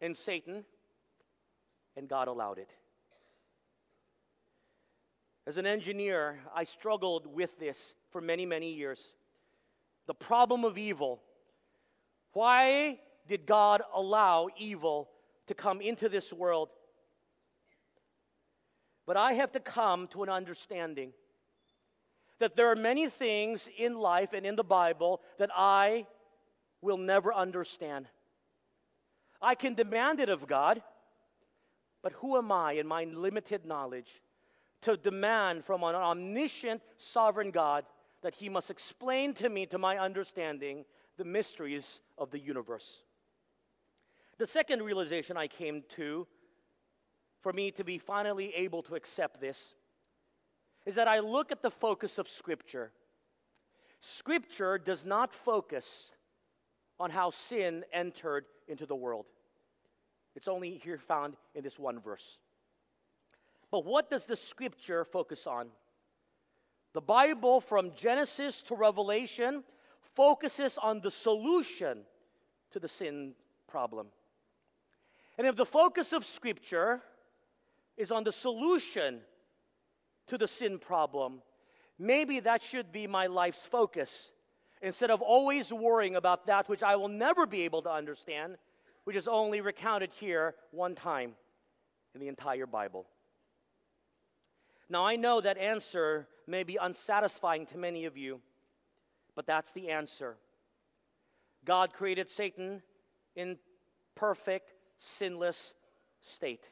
in 0.00 0.14
Satan, 0.26 0.64
and 1.96 2.08
God 2.08 2.28
allowed 2.28 2.58
it. 2.58 2.68
As 5.48 5.56
an 5.56 5.64
engineer, 5.64 6.40
I 6.54 6.64
struggled 6.64 7.26
with 7.26 7.48
this 7.58 7.78
for 8.12 8.20
many, 8.20 8.44
many 8.44 8.74
years. 8.74 9.00
The 10.06 10.12
problem 10.12 10.62
of 10.66 10.76
evil. 10.76 11.22
Why 12.34 12.98
did 13.26 13.46
God 13.46 13.80
allow 13.94 14.48
evil 14.58 15.08
to 15.46 15.54
come 15.54 15.80
into 15.80 16.10
this 16.10 16.30
world? 16.34 16.68
But 19.06 19.16
I 19.16 19.32
have 19.32 19.52
to 19.52 19.60
come 19.60 20.08
to 20.08 20.22
an 20.22 20.28
understanding 20.28 21.14
that 22.40 22.54
there 22.54 22.70
are 22.70 22.76
many 22.76 23.08
things 23.08 23.66
in 23.78 23.94
life 23.94 24.34
and 24.34 24.44
in 24.44 24.54
the 24.54 24.62
Bible 24.62 25.22
that 25.38 25.48
I 25.56 26.06
will 26.82 26.98
never 26.98 27.32
understand. 27.32 28.06
I 29.40 29.54
can 29.54 29.72
demand 29.72 30.20
it 30.20 30.28
of 30.28 30.46
God, 30.46 30.82
but 32.02 32.12
who 32.12 32.36
am 32.36 32.52
I 32.52 32.72
in 32.72 32.86
my 32.86 33.04
limited 33.04 33.64
knowledge 33.64 34.10
to 34.82 34.96
demand 34.96 35.64
from 35.64 35.82
an 35.82 35.94
omniscient, 35.94 36.80
sovereign 37.12 37.50
God 37.50 37.84
that 38.22 38.34
He 38.34 38.48
must 38.48 38.70
explain 38.70 39.34
to 39.34 39.48
me, 39.48 39.66
to 39.66 39.78
my 39.78 39.98
understanding, 39.98 40.84
the 41.16 41.24
mysteries 41.24 41.84
of 42.16 42.30
the 42.30 42.38
universe? 42.38 42.86
The 44.38 44.46
second 44.46 44.82
realization 44.82 45.36
I 45.36 45.48
came 45.48 45.82
to, 45.96 46.26
for 47.42 47.52
me 47.52 47.70
to 47.72 47.84
be 47.84 47.98
finally 47.98 48.52
able 48.54 48.82
to 48.84 48.94
accept 48.94 49.40
this, 49.40 49.56
is 50.86 50.94
that 50.94 51.08
I 51.08 51.18
look 51.18 51.52
at 51.52 51.62
the 51.62 51.72
focus 51.80 52.18
of 52.18 52.26
Scripture. 52.38 52.92
Scripture 54.18 54.78
does 54.78 55.04
not 55.04 55.30
focus 55.44 55.84
on 57.00 57.10
how 57.10 57.32
sin 57.48 57.84
entered 57.92 58.44
into 58.68 58.86
the 58.86 58.94
world. 58.94 59.26
It's 60.34 60.48
only 60.48 60.80
here 60.82 61.00
found 61.08 61.34
in 61.54 61.64
this 61.64 61.78
one 61.78 62.00
verse. 62.00 62.22
But 63.70 63.84
what 63.84 64.10
does 64.10 64.24
the 64.26 64.38
Scripture 64.50 65.06
focus 65.12 65.40
on? 65.46 65.68
The 66.94 67.00
Bible, 67.00 67.62
from 67.68 67.92
Genesis 68.00 68.60
to 68.68 68.74
Revelation, 68.74 69.62
focuses 70.16 70.72
on 70.82 71.00
the 71.02 71.12
solution 71.22 71.98
to 72.72 72.80
the 72.80 72.88
sin 72.88 73.34
problem. 73.68 74.06
And 75.36 75.46
if 75.46 75.56
the 75.56 75.66
focus 75.66 76.08
of 76.12 76.24
Scripture 76.34 77.00
is 77.96 78.10
on 78.10 78.24
the 78.24 78.32
solution 78.42 79.20
to 80.28 80.38
the 80.38 80.48
sin 80.58 80.78
problem, 80.78 81.42
maybe 81.98 82.40
that 82.40 82.62
should 82.70 82.90
be 82.90 83.06
my 83.06 83.26
life's 83.26 83.60
focus. 83.70 84.08
Instead 84.80 85.10
of 85.10 85.20
always 85.20 85.70
worrying 85.70 86.16
about 86.16 86.46
that 86.46 86.68
which 86.68 86.82
I 86.82 86.96
will 86.96 87.08
never 87.08 87.46
be 87.46 87.62
able 87.62 87.82
to 87.82 87.90
understand, 87.90 88.56
which 89.04 89.16
is 89.16 89.28
only 89.28 89.60
recounted 89.60 90.10
here 90.18 90.54
one 90.70 90.94
time 90.94 91.32
in 92.14 92.20
the 92.20 92.28
entire 92.28 92.66
Bible. 92.66 93.06
Now, 94.90 95.04
I 95.04 95.16
know 95.16 95.40
that 95.40 95.58
answer 95.58 96.26
may 96.46 96.62
be 96.62 96.78
unsatisfying 96.80 97.66
to 97.66 97.78
many 97.78 98.06
of 98.06 98.16
you, 98.16 98.40
but 99.36 99.46
that's 99.46 99.68
the 99.74 99.90
answer. 99.90 100.36
God 101.66 101.92
created 101.92 102.28
Satan 102.36 102.82
in 103.36 103.58
perfect, 104.16 104.70
sinless 105.18 105.56
state. 106.36 106.64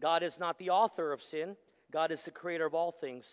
God 0.00 0.22
is 0.22 0.34
not 0.38 0.58
the 0.58 0.70
author 0.70 1.12
of 1.12 1.20
sin, 1.30 1.56
God 1.92 2.10
is 2.10 2.20
the 2.24 2.30
creator 2.30 2.66
of 2.66 2.74
all 2.74 2.92
things. 3.00 3.24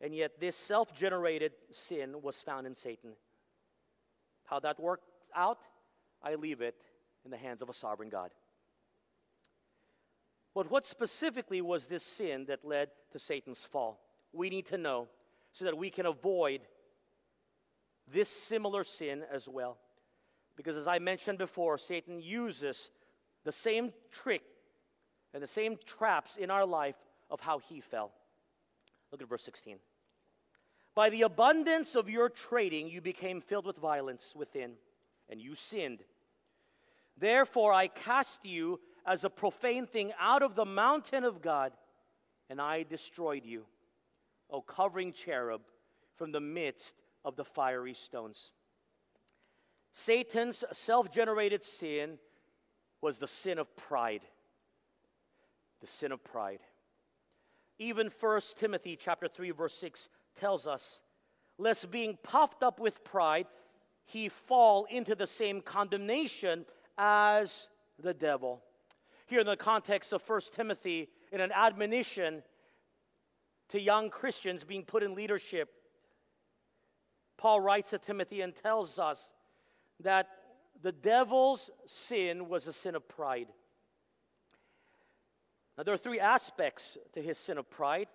And 0.00 0.14
yet, 0.14 0.32
this 0.40 0.56
self 0.68 0.88
generated 0.98 1.52
sin 1.88 2.16
was 2.20 2.34
found 2.44 2.66
in 2.66 2.74
Satan. 2.74 3.12
How 4.44 4.60
that 4.60 4.78
works 4.78 5.06
out, 5.34 5.58
I 6.22 6.34
leave 6.34 6.60
it 6.60 6.76
in 7.24 7.30
the 7.30 7.36
hands 7.38 7.62
of 7.62 7.70
a 7.70 7.74
sovereign 7.74 8.10
God. 8.10 8.30
But 10.54 10.70
what 10.70 10.86
specifically 10.86 11.60
was 11.60 11.86
this 11.88 12.02
sin 12.16 12.46
that 12.48 12.64
led 12.64 12.88
to 13.12 13.18
Satan's 13.18 13.58
fall? 13.72 14.00
We 14.32 14.50
need 14.50 14.66
to 14.68 14.78
know 14.78 15.08
so 15.52 15.64
that 15.64 15.76
we 15.76 15.90
can 15.90 16.06
avoid 16.06 16.60
this 18.12 18.28
similar 18.48 18.84
sin 18.98 19.22
as 19.32 19.46
well. 19.48 19.78
Because 20.56 20.76
as 20.76 20.86
I 20.86 20.98
mentioned 20.98 21.38
before, 21.38 21.78
Satan 21.78 22.20
uses 22.20 22.76
the 23.44 23.52
same 23.64 23.92
trick 24.22 24.42
and 25.32 25.42
the 25.42 25.48
same 25.48 25.76
traps 25.98 26.30
in 26.38 26.50
our 26.50 26.64
life 26.64 26.94
of 27.30 27.40
how 27.40 27.58
he 27.68 27.82
fell. 27.90 28.12
Look 29.10 29.22
at 29.22 29.28
verse 29.28 29.42
16. 29.44 29.78
By 30.94 31.10
the 31.10 31.22
abundance 31.22 31.88
of 31.96 32.08
your 32.08 32.30
trading, 32.48 32.88
you 32.88 33.00
became 33.00 33.42
filled 33.48 33.66
with 33.66 33.76
violence 33.76 34.22
within, 34.36 34.72
and 35.28 35.40
you 35.40 35.56
sinned. 35.70 36.00
Therefore, 37.20 37.72
I 37.72 37.88
cast 37.88 38.38
you 38.44 38.78
as 39.06 39.24
a 39.24 39.30
profane 39.30 39.86
thing 39.86 40.12
out 40.20 40.42
of 40.42 40.54
the 40.54 40.64
mountain 40.64 41.24
of 41.24 41.42
God, 41.42 41.72
and 42.50 42.60
I 42.60 42.84
destroyed 42.84 43.44
you, 43.44 43.64
O 44.50 44.60
covering 44.60 45.12
cherub, 45.24 45.62
from 46.16 46.32
the 46.32 46.40
midst 46.40 46.94
of 47.24 47.36
the 47.36 47.44
fiery 47.44 47.94
stones. 48.06 48.38
Satan's 50.06 50.62
self 50.86 51.12
generated 51.12 51.62
sin 51.78 52.18
was 53.00 53.18
the 53.18 53.28
sin 53.42 53.58
of 53.58 53.66
pride. 53.76 54.22
The 55.80 55.88
sin 56.00 56.12
of 56.12 56.22
pride. 56.24 56.60
Even 57.78 58.10
1 58.20 58.40
Timothy 58.58 58.98
chapter 59.02 59.28
3 59.28 59.50
verse 59.50 59.74
6 59.80 60.08
tells 60.40 60.66
us, 60.66 60.82
lest 61.58 61.90
being 61.90 62.18
puffed 62.22 62.62
up 62.62 62.80
with 62.80 63.04
pride, 63.04 63.46
he 64.06 64.30
fall 64.48 64.86
into 64.90 65.14
the 65.14 65.26
same 65.38 65.60
condemnation 65.60 66.64
as 66.98 67.50
the 68.02 68.14
devil. 68.14 68.62
Here 69.34 69.40
in 69.40 69.48
the 69.48 69.56
context 69.56 70.12
of 70.12 70.22
1 70.28 70.40
Timothy, 70.54 71.08
in 71.32 71.40
an 71.40 71.50
admonition 71.50 72.40
to 73.70 73.80
young 73.80 74.08
Christians 74.08 74.62
being 74.62 74.84
put 74.84 75.02
in 75.02 75.16
leadership. 75.16 75.70
Paul 77.36 77.60
writes 77.60 77.90
to 77.90 77.98
Timothy 77.98 78.42
and 78.42 78.52
tells 78.62 78.96
us 78.96 79.18
that 80.04 80.28
the 80.84 80.92
devil's 80.92 81.68
sin 82.08 82.48
was 82.48 82.68
a 82.68 82.72
sin 82.84 82.94
of 82.94 83.08
pride. 83.08 83.48
Now, 85.76 85.82
there 85.82 85.94
are 85.94 85.98
three 85.98 86.20
aspects 86.20 86.84
to 87.14 87.20
his 87.20 87.36
sin 87.44 87.58
of 87.58 87.68
pride. 87.68 88.06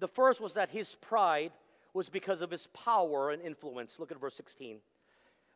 The 0.00 0.08
first 0.08 0.40
was 0.40 0.54
that 0.54 0.70
his 0.70 0.88
pride 1.02 1.52
was 1.92 2.08
because 2.08 2.40
of 2.40 2.50
his 2.50 2.66
power 2.72 3.32
and 3.32 3.42
influence. 3.42 3.92
Look 3.98 4.10
at 4.10 4.18
verse 4.18 4.38
16. 4.38 4.78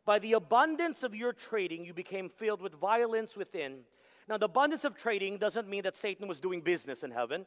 By 0.05 0.19
the 0.19 0.33
abundance 0.33 1.01
of 1.01 1.15
your 1.15 1.33
trading, 1.49 1.83
you 1.83 1.95
became 1.95 2.29
filled 2.37 2.61
with 2.61 2.73
violence 2.73 3.31
within. 3.35 3.79
Now, 4.27 4.37
the 4.37 4.45
abundance 4.45 4.83
of 4.83 4.97
trading 4.97 5.37
doesn't 5.37 5.69
mean 5.69 5.83
that 5.83 5.95
Satan 6.01 6.27
was 6.27 6.39
doing 6.39 6.61
business 6.61 7.03
in 7.03 7.11
heaven. 7.11 7.45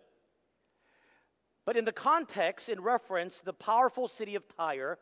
But 1.67 1.77
in 1.77 1.85
the 1.85 1.93
context, 1.93 2.69
in 2.69 2.81
reference, 2.81 3.35
the 3.45 3.53
powerful 3.53 4.09
city 4.09 4.35
of 4.35 4.43
Tyre, 4.57 4.99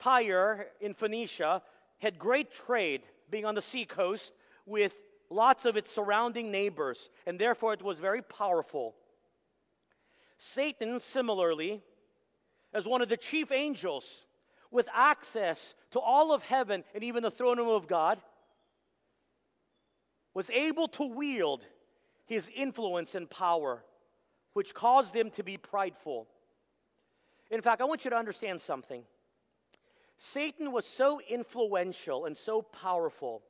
Tyre 0.00 0.66
in 0.80 0.94
Phoenicia 0.94 1.62
had 1.98 2.18
great 2.18 2.48
trade, 2.66 3.02
being 3.30 3.44
on 3.44 3.54
the 3.54 3.62
seacoast 3.72 4.30
with 4.66 4.92
lots 5.30 5.64
of 5.64 5.76
its 5.76 5.92
surrounding 5.94 6.50
neighbors, 6.50 6.98
and 7.26 7.38
therefore 7.38 7.72
it 7.72 7.82
was 7.82 7.98
very 7.98 8.22
powerful. 8.22 8.94
Satan, 10.54 11.00
similarly, 11.12 11.82
as 12.72 12.84
one 12.84 13.02
of 13.02 13.08
the 13.08 13.16
chief 13.16 13.50
angels 13.50 14.04
with 14.70 14.86
access 14.94 15.58
to 15.92 16.00
all 16.00 16.32
of 16.32 16.42
heaven 16.42 16.84
and 16.94 17.04
even 17.04 17.22
the 17.22 17.30
throne 17.30 17.58
room 17.58 17.68
of 17.68 17.88
God, 17.88 18.20
was 20.34 20.50
able 20.50 20.88
to 20.88 21.04
wield 21.04 21.64
his 22.26 22.44
influence 22.54 23.14
and 23.14 23.30
power, 23.30 23.82
which 24.52 24.74
caused 24.74 25.14
him 25.14 25.30
to 25.36 25.42
be 25.42 25.56
prideful. 25.56 26.26
In 27.50 27.62
fact, 27.62 27.80
I 27.80 27.84
want 27.84 28.04
you 28.04 28.10
to 28.10 28.16
understand 28.16 28.60
something. 28.66 29.02
Satan 30.32 30.72
was 30.72 30.84
so 30.96 31.20
influential 31.28 32.26
and 32.26 32.36
so 32.44 32.62
powerful 32.62 33.42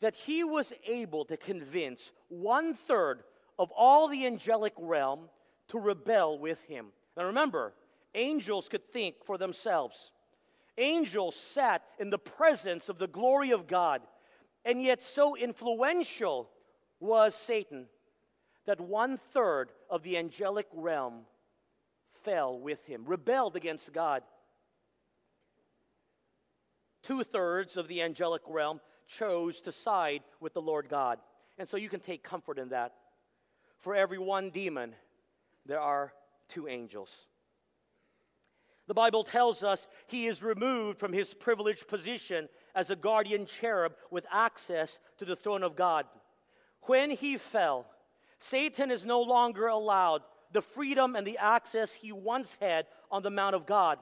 that 0.00 0.14
he 0.24 0.44
was 0.44 0.72
able 0.86 1.24
to 1.26 1.36
convince 1.36 2.00
one 2.28 2.76
third 2.88 3.22
of 3.58 3.70
all 3.72 4.08
the 4.08 4.26
angelic 4.26 4.72
realm 4.78 5.28
to 5.68 5.78
rebel 5.78 6.38
with 6.38 6.58
him. 6.66 6.86
Now 7.16 7.24
remember, 7.24 7.74
angels 8.14 8.66
could 8.70 8.82
think 8.92 9.16
for 9.26 9.36
themselves. 9.36 9.94
Angels 10.78 11.34
sat 11.54 11.82
in 11.98 12.08
the 12.08 12.18
presence 12.18 12.88
of 12.88 12.98
the 12.98 13.06
glory 13.06 13.52
of 13.52 13.68
God, 13.68 14.00
and 14.64 14.82
yet 14.82 15.00
so 15.14 15.36
influential 15.36 16.48
was 17.00 17.34
Satan 17.46 17.86
that 18.66 18.80
one 18.80 19.18
third 19.32 19.70
of 19.88 20.02
the 20.02 20.16
angelic 20.16 20.66
realm 20.74 21.22
fell 22.24 22.58
with 22.58 22.82
him, 22.84 23.04
rebelled 23.06 23.56
against 23.56 23.92
God. 23.92 24.22
Two 27.04 27.24
thirds 27.24 27.76
of 27.76 27.88
the 27.88 28.02
angelic 28.02 28.42
realm 28.46 28.80
chose 29.18 29.58
to 29.62 29.72
side 29.84 30.20
with 30.40 30.52
the 30.52 30.60
Lord 30.60 30.88
God. 30.88 31.18
And 31.58 31.68
so 31.68 31.76
you 31.76 31.88
can 31.88 32.00
take 32.00 32.22
comfort 32.22 32.58
in 32.58 32.68
that. 32.68 32.92
For 33.82 33.94
every 33.94 34.18
one 34.18 34.50
demon, 34.50 34.94
there 35.66 35.80
are 35.80 36.12
two 36.50 36.68
angels. 36.68 37.08
The 38.86 38.94
Bible 38.94 39.24
tells 39.24 39.62
us 39.62 39.80
he 40.08 40.26
is 40.26 40.42
removed 40.42 40.98
from 40.98 41.12
his 41.12 41.32
privileged 41.40 41.86
position 41.88 42.48
as 42.74 42.90
a 42.90 42.96
guardian 42.96 43.46
cherub 43.60 43.92
with 44.10 44.24
access 44.32 44.90
to 45.18 45.24
the 45.24 45.36
throne 45.36 45.62
of 45.62 45.76
God. 45.76 46.06
When 46.82 47.10
he 47.10 47.38
fell, 47.52 47.86
Satan 48.50 48.90
is 48.90 49.04
no 49.04 49.20
longer 49.20 49.66
allowed 49.66 50.22
the 50.52 50.62
freedom 50.74 51.16
and 51.16 51.26
the 51.26 51.38
access 51.38 51.90
he 52.00 52.12
once 52.12 52.48
had 52.60 52.86
on 53.10 53.22
the 53.22 53.30
Mount 53.30 53.54
of 53.54 53.66
God. 53.66 53.98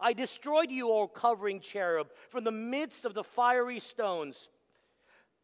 I 0.00 0.12
destroyed 0.12 0.70
you, 0.70 0.90
O 0.90 1.06
covering 1.06 1.60
cherub, 1.60 2.08
from 2.30 2.44
the 2.44 2.50
midst 2.50 3.04
of 3.04 3.14
the 3.14 3.24
fiery 3.36 3.80
stones. 3.92 4.36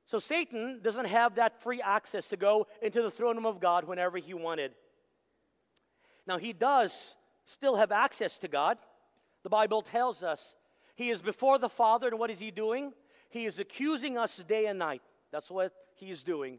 So 0.07 0.19
Satan 0.19 0.81
doesn't 0.83 1.05
have 1.05 1.37
that 1.37 1.63
free 1.63 1.81
access 1.81 2.27
to 2.29 2.37
go 2.37 2.67
into 2.83 3.03
the 3.03 3.13
throne 3.13 3.37
room 3.37 3.47
of 3.47 3.61
God 3.61 3.87
whenever 3.87 4.19
he 4.19 4.35
wanted. 4.35 4.73
Now, 6.27 6.39
he 6.39 6.53
does 6.53 6.93
still 7.47 7.77
have 7.77 7.93
access 7.93 8.37
to 8.39 8.49
God. 8.49 8.77
The 9.45 9.51
Bible 9.51 9.83
tells 9.83 10.23
us 10.23 10.41
he 11.01 11.09
is 11.09 11.23
before 11.23 11.59
the 11.59 11.71
Father, 11.71 12.09
and 12.09 12.19
what 12.19 12.29
is 12.29 12.39
he 12.39 12.51
doing? 12.51 12.93
He 13.31 13.47
is 13.47 13.59
accusing 13.59 14.19
us 14.19 14.31
day 14.47 14.67
and 14.67 14.79
night. 14.79 15.01
That's 15.33 15.49
what 15.49 15.73
he 15.97 16.11
is 16.11 16.23
doing. 16.23 16.59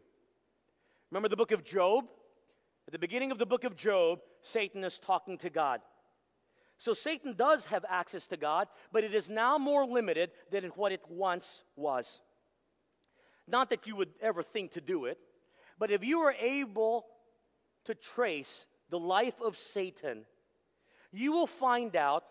Remember 1.12 1.28
the 1.28 1.36
book 1.36 1.52
of 1.52 1.64
Job? 1.64 2.06
At 2.88 2.92
the 2.92 2.98
beginning 2.98 3.30
of 3.30 3.38
the 3.38 3.46
book 3.46 3.62
of 3.62 3.76
Job, 3.76 4.18
Satan 4.52 4.82
is 4.82 4.98
talking 5.06 5.38
to 5.38 5.48
God. 5.48 5.78
So 6.78 6.92
Satan 7.04 7.36
does 7.38 7.62
have 7.70 7.84
access 7.88 8.26
to 8.30 8.36
God, 8.36 8.66
but 8.92 9.04
it 9.04 9.14
is 9.14 9.28
now 9.30 9.58
more 9.58 9.86
limited 9.86 10.32
than 10.50 10.64
what 10.74 10.90
it 10.90 11.02
once 11.08 11.46
was. 11.76 12.04
Not 13.46 13.70
that 13.70 13.86
you 13.86 13.94
would 13.94 14.10
ever 14.20 14.42
think 14.42 14.72
to 14.72 14.80
do 14.80 15.04
it, 15.04 15.18
but 15.78 15.92
if 15.92 16.02
you 16.02 16.18
were 16.18 16.32
able 16.32 17.06
to 17.84 17.94
trace 18.16 18.50
the 18.90 18.98
life 18.98 19.40
of 19.40 19.54
Satan, 19.72 20.24
you 21.12 21.30
will 21.30 21.48
find 21.60 21.94
out 21.94 22.24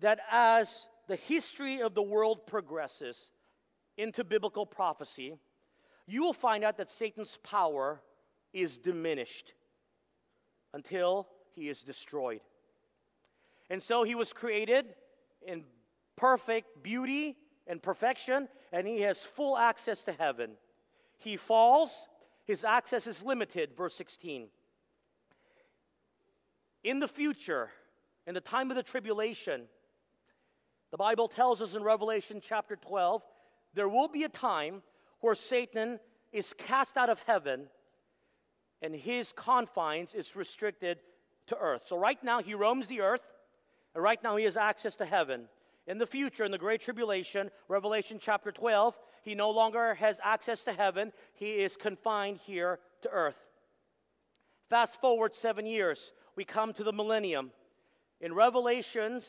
that 0.00 0.18
as 0.30 0.68
the 1.08 1.16
history 1.16 1.82
of 1.82 1.94
the 1.94 2.02
world 2.02 2.46
progresses 2.46 3.16
into 3.98 4.24
biblical 4.24 4.66
prophecy, 4.66 5.34
you 6.06 6.22
will 6.22 6.32
find 6.34 6.64
out 6.64 6.78
that 6.78 6.90
Satan's 6.98 7.38
power 7.42 8.00
is 8.52 8.76
diminished 8.78 9.52
until 10.74 11.28
he 11.54 11.68
is 11.68 11.80
destroyed. 11.82 12.40
And 13.70 13.82
so 13.82 14.04
he 14.04 14.14
was 14.14 14.32
created 14.32 14.86
in 15.46 15.64
perfect 16.16 16.82
beauty 16.82 17.36
and 17.66 17.82
perfection, 17.82 18.48
and 18.72 18.86
he 18.86 19.00
has 19.02 19.16
full 19.36 19.56
access 19.56 20.00
to 20.04 20.12
heaven. 20.12 20.52
He 21.18 21.36
falls, 21.36 21.90
his 22.44 22.64
access 22.64 23.06
is 23.06 23.16
limited, 23.22 23.70
verse 23.76 23.94
16. 23.96 24.48
In 26.84 26.98
the 26.98 27.08
future, 27.08 27.70
in 28.26 28.34
the 28.34 28.40
time 28.40 28.70
of 28.70 28.76
the 28.76 28.82
tribulation, 28.82 29.62
the 30.92 30.98
Bible 30.98 31.26
tells 31.26 31.60
us 31.60 31.74
in 31.74 31.82
Revelation 31.82 32.40
chapter 32.46 32.76
12, 32.76 33.22
there 33.74 33.88
will 33.88 34.08
be 34.08 34.24
a 34.24 34.28
time 34.28 34.82
where 35.20 35.34
Satan 35.48 35.98
is 36.32 36.46
cast 36.68 36.96
out 36.96 37.08
of 37.08 37.18
heaven 37.26 37.62
and 38.82 38.94
his 38.94 39.26
confines 39.34 40.10
is 40.14 40.26
restricted 40.36 40.98
to 41.46 41.56
earth. 41.56 41.80
So 41.88 41.96
right 41.96 42.22
now 42.22 42.42
he 42.42 42.54
roams 42.54 42.86
the 42.88 43.00
earth, 43.00 43.22
and 43.94 44.04
right 44.04 44.22
now 44.22 44.36
he 44.36 44.44
has 44.44 44.56
access 44.56 44.94
to 44.96 45.06
heaven. 45.06 45.44
In 45.86 45.98
the 45.98 46.06
future, 46.06 46.44
in 46.44 46.52
the 46.52 46.58
Great 46.58 46.82
Tribulation, 46.82 47.50
Revelation 47.68 48.20
chapter 48.22 48.52
12, 48.52 48.94
he 49.22 49.34
no 49.34 49.50
longer 49.50 49.94
has 49.94 50.16
access 50.22 50.60
to 50.64 50.72
heaven. 50.72 51.12
He 51.34 51.46
is 51.46 51.74
confined 51.80 52.38
here 52.44 52.78
to 53.02 53.08
earth. 53.08 53.36
Fast 54.68 54.98
forward 55.00 55.32
seven 55.40 55.64
years, 55.64 55.98
we 56.36 56.44
come 56.44 56.72
to 56.74 56.84
the 56.84 56.92
millennium. 56.92 57.50
In 58.20 58.34
Revelations 58.34 59.24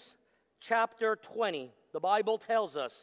chapter 0.67 1.17
20, 1.33 1.71
the 1.93 1.99
Bible 1.99 2.37
tells 2.37 2.75
us 2.75 2.93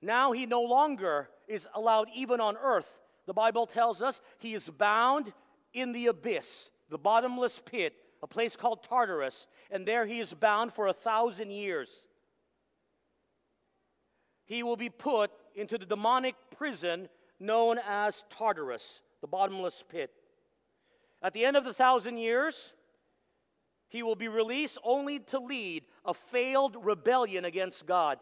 now 0.00 0.32
he 0.32 0.46
no 0.46 0.62
longer 0.62 1.28
is 1.48 1.66
allowed 1.74 2.08
even 2.14 2.40
on 2.40 2.56
earth. 2.56 2.86
The 3.26 3.34
Bible 3.34 3.66
tells 3.66 4.00
us 4.00 4.20
he 4.38 4.54
is 4.54 4.62
bound 4.78 5.32
in 5.74 5.92
the 5.92 6.06
abyss, 6.06 6.46
the 6.90 6.98
bottomless 6.98 7.52
pit, 7.66 7.94
a 8.22 8.26
place 8.26 8.56
called 8.56 8.86
Tartarus, 8.88 9.46
and 9.70 9.86
there 9.86 10.06
he 10.06 10.20
is 10.20 10.32
bound 10.34 10.72
for 10.74 10.86
a 10.86 10.92
thousand 10.92 11.50
years 11.50 11.88
he 14.48 14.62
will 14.62 14.76
be 14.76 14.88
put 14.88 15.30
into 15.54 15.76
the 15.76 15.84
demonic 15.84 16.34
prison 16.56 17.08
known 17.38 17.78
as 17.86 18.14
Tartarus, 18.36 18.82
the 19.20 19.26
bottomless 19.26 19.84
pit. 19.90 20.10
At 21.22 21.34
the 21.34 21.44
end 21.44 21.56
of 21.56 21.64
the 21.64 21.74
thousand 21.74 22.16
years, 22.16 22.56
he 23.88 24.02
will 24.02 24.16
be 24.16 24.28
released 24.28 24.78
only 24.84 25.18
to 25.30 25.38
lead 25.38 25.84
a 26.04 26.14
failed 26.30 26.76
rebellion 26.82 27.44
against 27.44 27.86
God. 27.86 28.18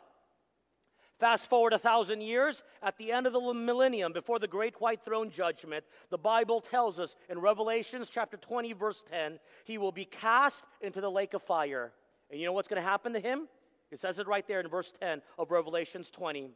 Fast 1.18 1.48
forward 1.48 1.72
a 1.72 1.78
thousand 1.78 2.20
years, 2.20 2.62
at 2.82 2.96
the 2.98 3.10
end 3.10 3.26
of 3.26 3.32
the 3.32 3.54
millennium, 3.54 4.12
before 4.12 4.38
the 4.38 4.46
great 4.46 4.78
white 4.80 5.00
throne 5.02 5.30
judgment, 5.30 5.82
the 6.10 6.18
Bible 6.18 6.62
tells 6.70 6.98
us 6.98 7.14
in 7.30 7.38
Revelations 7.38 8.10
chapter 8.12 8.36
20, 8.36 8.74
verse 8.74 9.02
10, 9.10 9.38
he 9.64 9.78
will 9.78 9.92
be 9.92 10.04
cast 10.04 10.62
into 10.82 11.00
the 11.00 11.10
lake 11.10 11.32
of 11.32 11.42
fire. 11.44 11.92
And 12.30 12.38
you 12.38 12.44
know 12.44 12.52
what's 12.52 12.68
going 12.68 12.82
to 12.82 12.88
happen 12.88 13.14
to 13.14 13.20
him? 13.20 13.48
It 13.90 14.00
says 14.00 14.18
it 14.18 14.26
right 14.26 14.46
there 14.46 14.60
in 14.60 14.68
verse 14.68 14.92
10 15.00 15.22
of 15.38 15.50
Revelations 15.50 16.10
20. 16.14 16.50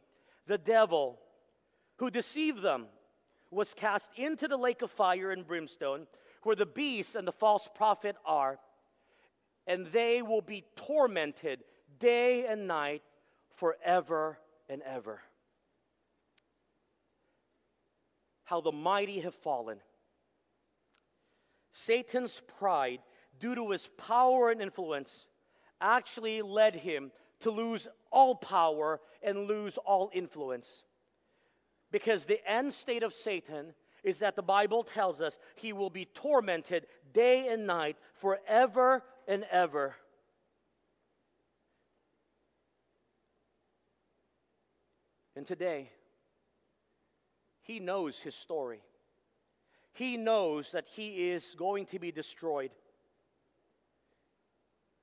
The 0.47 0.59
devil 0.59 1.17
who 1.97 2.11
deceived 2.11 2.61
them 2.61 2.85
was 3.49 3.73
cast 3.77 4.05
into 4.15 4.47
the 4.47 4.57
lake 4.57 4.83
of 4.83 4.91
fire 4.91 5.31
and 5.31 5.47
brimstone, 5.47 6.05
where 6.43 6.55
the 6.55 6.65
beast 6.65 7.15
and 7.15 7.27
the 7.27 7.33
false 7.33 7.67
prophet 7.75 8.15
are, 8.25 8.59
and 9.67 9.87
they 9.93 10.21
will 10.21 10.41
be 10.41 10.65
tormented 10.87 11.63
day 11.99 12.45
and 12.47 12.67
night 12.67 13.03
forever 13.57 14.37
and 14.69 14.81
ever. 14.81 15.21
How 18.43 18.61
the 18.61 18.71
mighty 18.71 19.21
have 19.21 19.35
fallen. 19.43 19.77
Satan's 21.85 22.33
pride, 22.59 22.99
due 23.39 23.55
to 23.55 23.71
his 23.71 23.87
power 23.97 24.51
and 24.51 24.61
influence, 24.61 25.09
actually 25.79 26.41
led 26.41 26.75
him 26.75 27.11
to 27.41 27.51
lose 27.51 27.87
all 28.11 28.35
power 28.35 28.99
and 29.23 29.47
lose 29.47 29.77
all 29.85 30.09
influence. 30.13 30.67
Because 31.91 32.25
the 32.25 32.39
end 32.49 32.73
state 32.73 33.03
of 33.03 33.13
Satan 33.23 33.73
is 34.03 34.19
that 34.19 34.35
the 34.35 34.41
Bible 34.41 34.83
tells 34.83 35.21
us 35.21 35.37
he 35.55 35.73
will 35.73 35.89
be 35.89 36.07
tormented 36.15 36.87
day 37.13 37.47
and 37.49 37.67
night 37.67 37.97
forever 38.19 39.03
and 39.27 39.45
ever. 39.51 39.95
And 45.35 45.47
today, 45.47 45.89
he 47.61 47.79
knows 47.79 48.17
his 48.23 48.35
story. 48.35 48.81
He 49.93 50.17
knows 50.17 50.67
that 50.73 50.85
he 50.95 51.31
is 51.31 51.43
going 51.57 51.85
to 51.87 51.99
be 51.99 52.11
destroyed. 52.11 52.71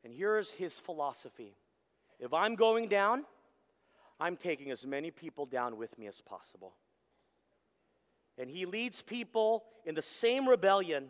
And 0.04 0.12
here's 0.12 0.48
his 0.50 0.72
philosophy 0.86 1.54
if 2.20 2.32
I'm 2.32 2.56
going 2.56 2.88
down, 2.88 3.24
I'm 4.20 4.36
taking 4.36 4.70
as 4.70 4.84
many 4.84 5.10
people 5.10 5.46
down 5.46 5.76
with 5.76 5.96
me 5.98 6.06
as 6.08 6.20
possible. 6.26 6.74
And 8.36 8.50
he 8.50 8.66
leads 8.66 9.02
people 9.02 9.64
in 9.84 9.94
the 9.94 10.04
same 10.20 10.48
rebellion 10.48 11.08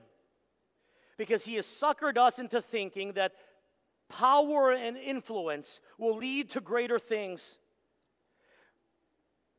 because 1.19 1.43
he 1.43 1.57
has 1.57 1.67
suckered 1.83 2.17
us 2.17 2.39
into 2.39 2.63
thinking 2.63 3.13
that 3.15 3.33
power 4.09 4.73
and 4.73 4.97
influence 4.97 5.69
will 5.99 6.17
lead 6.17 6.51
to 6.53 6.61
greater 6.61 6.99
things. 6.99 7.43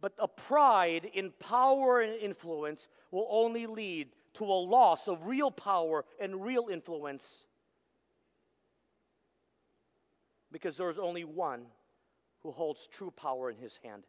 But 0.01 0.13
a 0.17 0.27
pride 0.27 1.05
in 1.13 1.31
power 1.39 2.01
and 2.01 2.15
influence 2.15 2.79
will 3.11 3.27
only 3.29 3.67
lead 3.67 4.07
to 4.35 4.45
a 4.45 4.45
loss 4.45 5.01
of 5.07 5.25
real 5.25 5.51
power 5.51 6.05
and 6.19 6.43
real 6.43 6.69
influence. 6.71 7.23
Because 10.51 10.77
there's 10.77 10.97
only 10.97 11.25
one 11.25 11.63
who 12.41 12.51
holds 12.51 12.79
true 12.97 13.11
power 13.11 13.49
in 13.49 13.57
his 13.57 13.77
hand. 13.83 14.03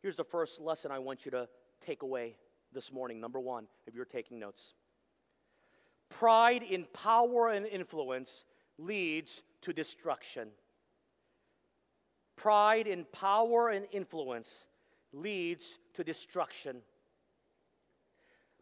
Here's 0.00 0.16
the 0.16 0.24
first 0.24 0.60
lesson 0.60 0.92
I 0.92 1.00
want 1.00 1.24
you 1.24 1.32
to 1.32 1.48
take 1.84 2.02
away 2.02 2.36
this 2.72 2.92
morning. 2.92 3.20
Number 3.20 3.40
one, 3.40 3.66
if 3.86 3.94
you're 3.94 4.04
taking 4.04 4.38
notes. 4.38 4.62
Pride 6.18 6.62
in 6.62 6.86
power 6.92 7.50
and 7.50 7.66
influence 7.66 8.30
leads 8.78 9.30
to 9.62 9.72
destruction. 9.72 10.48
Pride 12.36 12.86
in 12.86 13.04
power 13.12 13.68
and 13.68 13.86
influence 13.92 14.48
leads 15.12 15.62
to 15.94 16.04
destruction. 16.04 16.76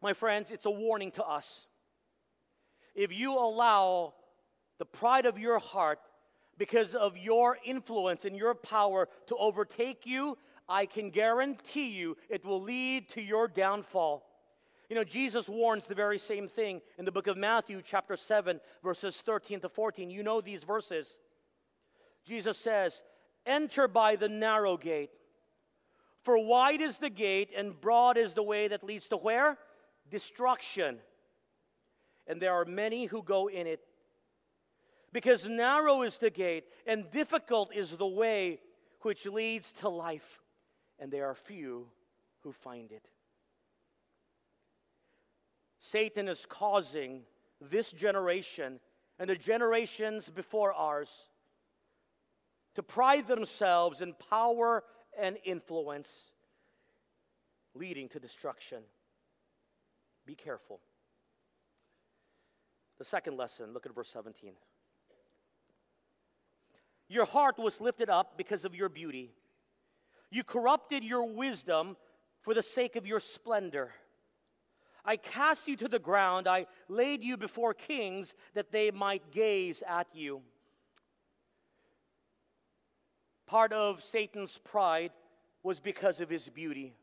My 0.03 0.15
friends, 0.15 0.49
it's 0.51 0.67
a 0.67 0.71
warning 0.71 1.13
to 1.13 1.25
us. 1.25 1.47
If 2.95 3.13
you 3.13 3.33
allow 3.33 4.15
the 4.79 4.85
pride 4.85 5.27
of 5.27 5.39
your 5.39 5.59
heart 5.59 5.99
because 6.59 6.95
of 6.95 7.17
your 7.17 7.59
influence 7.65 8.25
and 8.25 8.37
your 8.37 8.55
power 8.55 9.09
to 9.29 9.37
overtake 9.37 10.03
you, 10.05 10.37
I 10.69 10.87
can 10.87 11.11
guarantee 11.11 11.89
you 11.89 12.17
it 12.29 12.45
will 12.45 12.63
lead 12.63 13.09
to 13.11 13.21
your 13.21 13.49
downfall. 13.49 14.25
You 14.89 14.97
know, 14.97 15.05
Jesus 15.05 15.47
warns 15.49 15.85
the 15.89 15.95
very 15.95 16.19
same 16.19 16.49
thing 16.49 16.81
in 16.99 17.05
the 17.05 17.13
book 17.13 17.27
of 17.27 17.37
Matthew, 17.37 17.81
chapter 17.91 18.19
7, 18.29 18.61
verses 18.83 19.17
13 19.25 19.61
to 19.61 19.69
14. 19.71 20.11
You 20.11 20.23
know 20.23 20.41
these 20.41 20.63
verses. 20.65 21.07
Jesus 22.27 22.59
says, 22.63 22.93
Enter 23.47 23.89
by 23.89 24.17
the 24.17 24.29
narrow 24.29 24.77
gate. 24.77 25.11
For 26.25 26.39
wide 26.39 26.81
is 26.81 26.97
the 27.01 27.11
gate 27.11 27.51
and 27.57 27.79
broad 27.81 28.17
is 28.17 28.33
the 28.35 28.43
way 28.43 28.69
that 28.69 28.85
leads 28.85 29.07
to 29.09 29.17
where? 29.17 29.59
Destruction. 30.11 30.99
And 32.27 32.41
there 32.41 32.53
are 32.53 32.65
many 32.65 33.07
who 33.07 33.23
go 33.23 33.49
in 33.49 33.67
it. 33.67 33.81
Because 35.13 35.45
narrow 35.49 36.03
is 36.03 36.17
the 36.21 36.31
gate 36.31 36.65
and 36.87 37.11
difficult 37.13 37.71
is 37.75 37.91
the 37.99 38.07
way 38.07 38.59
which 39.03 39.25
leads 39.27 39.67
to 39.81 39.89
life, 39.89 40.23
and 40.99 41.13
there 41.13 41.27
are 41.27 41.37
few 41.47 41.87
who 42.43 42.55
find 42.65 42.91
it. 42.91 43.03
Satan 45.93 46.29
is 46.29 46.39
causing 46.49 47.23
this 47.61 47.91
generation 47.93 48.81
and 49.19 49.31
the 49.31 49.37
generations 49.37 50.29
before 50.35 50.73
ours 50.73 51.09
to 52.75 52.83
pride 52.83 53.27
themselves 53.29 54.01
in 54.01 54.15
power 54.31 54.83
and 55.19 55.37
influence, 55.45 56.09
leading 57.75 58.09
to 58.09 58.19
destruction. 58.19 58.79
Be 60.27 60.35
careful. 60.35 60.81
The 62.99 63.05
second 63.05 63.37
lesson, 63.37 63.73
look 63.73 63.87
at 63.87 63.95
verse 63.95 64.09
17. 64.13 64.53
Your 67.09 67.27
heart 67.27 67.59
was 67.59 67.75
lifted 67.81 68.09
up 68.09 68.37
because 68.37 68.65
of 68.65 68.75
your 68.75 68.89
beauty. 68.89 69.31
You 70.31 70.43
corrupted 70.43 71.05
your 71.05 71.33
wisdom 71.33 71.97
for 72.43 72.55
the 72.55 72.65
sake 72.75 72.97
of 72.97 73.07
your 73.07 73.21
splendor. 73.35 73.91
I 75.05 75.17
cast 75.17 75.61
you 75.67 75.77
to 75.79 75.89
the 75.89 75.99
ground. 75.99 76.49
I 76.49 76.67
laid 76.89 77.23
you 77.23 77.37
before 77.37 77.75
kings 77.75 78.33
that 78.55 78.73
they 78.73 78.91
might 78.91 79.33
gaze 79.33 79.83
at 79.87 80.07
you. 80.15 80.41
Part 83.47 83.73
of 83.73 83.99
Satan's 84.11 84.59
pride 84.65 85.13
was 85.63 85.79
because 85.79 86.21
of 86.21 86.31
his 86.31 86.49
beauty. 86.55 86.95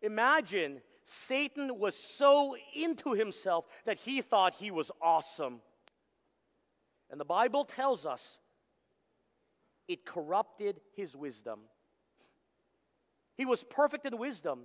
Imagine 0.00 0.80
Satan 1.28 1.78
was 1.78 1.94
so 2.18 2.56
into 2.74 3.12
himself 3.12 3.64
that 3.84 3.98
he 3.98 4.22
thought 4.22 4.54
he 4.54 4.70
was 4.70 4.90
awesome. 5.00 5.60
And 7.10 7.20
the 7.20 7.24
Bible 7.24 7.68
tells 7.76 8.06
us 8.06 8.20
it 9.88 10.06
corrupted 10.06 10.80
his 10.96 11.14
wisdom. 11.14 11.60
He 13.36 13.44
was 13.44 13.62
perfect 13.70 14.06
in 14.06 14.16
wisdom, 14.18 14.60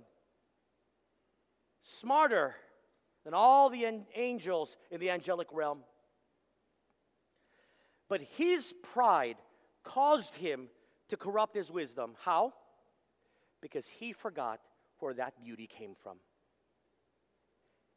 smarter 2.00 2.54
than 3.24 3.34
all 3.34 3.70
the 3.70 3.84
angels 4.14 4.76
in 4.90 5.00
the 5.00 5.10
angelic 5.10 5.48
realm. 5.52 5.80
But 8.08 8.20
his 8.36 8.62
pride 8.94 9.36
caused 9.84 10.34
him 10.34 10.68
to 11.10 11.16
corrupt 11.16 11.56
his 11.56 11.70
wisdom. 11.70 12.14
How? 12.24 12.52
Because 13.60 13.84
he 13.98 14.12
forgot 14.12 14.60
where 14.98 15.14
that 15.14 15.34
beauty 15.42 15.68
came 15.78 15.94
from. 16.02 16.18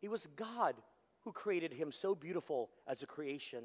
It 0.01 0.10
was 0.10 0.25
God 0.36 0.75
who 1.23 1.32
created 1.32 1.71
him 1.71 1.91
so 2.01 2.15
beautiful 2.15 2.69
as 2.88 3.04
a 3.04 3.06
creation. 3.06 3.63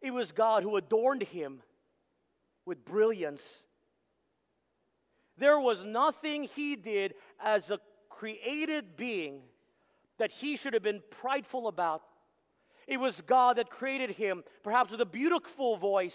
It 0.00 0.10
was 0.10 0.32
God 0.32 0.64
who 0.64 0.76
adorned 0.76 1.22
him 1.22 1.60
with 2.66 2.84
brilliance. 2.84 3.40
There 5.38 5.60
was 5.60 5.82
nothing 5.84 6.44
he 6.44 6.76
did 6.76 7.14
as 7.42 7.70
a 7.70 7.78
created 8.22 8.96
being 8.96 9.40
that 10.20 10.30
he 10.30 10.56
should 10.56 10.74
have 10.74 10.82
been 10.82 11.02
prideful 11.20 11.66
about. 11.66 12.02
It 12.86 12.98
was 12.98 13.20
God 13.26 13.56
that 13.56 13.68
created 13.68 14.10
him, 14.10 14.44
perhaps 14.62 14.92
with 14.92 15.00
a 15.00 15.06
beautiful 15.06 15.76
voice. 15.76 16.14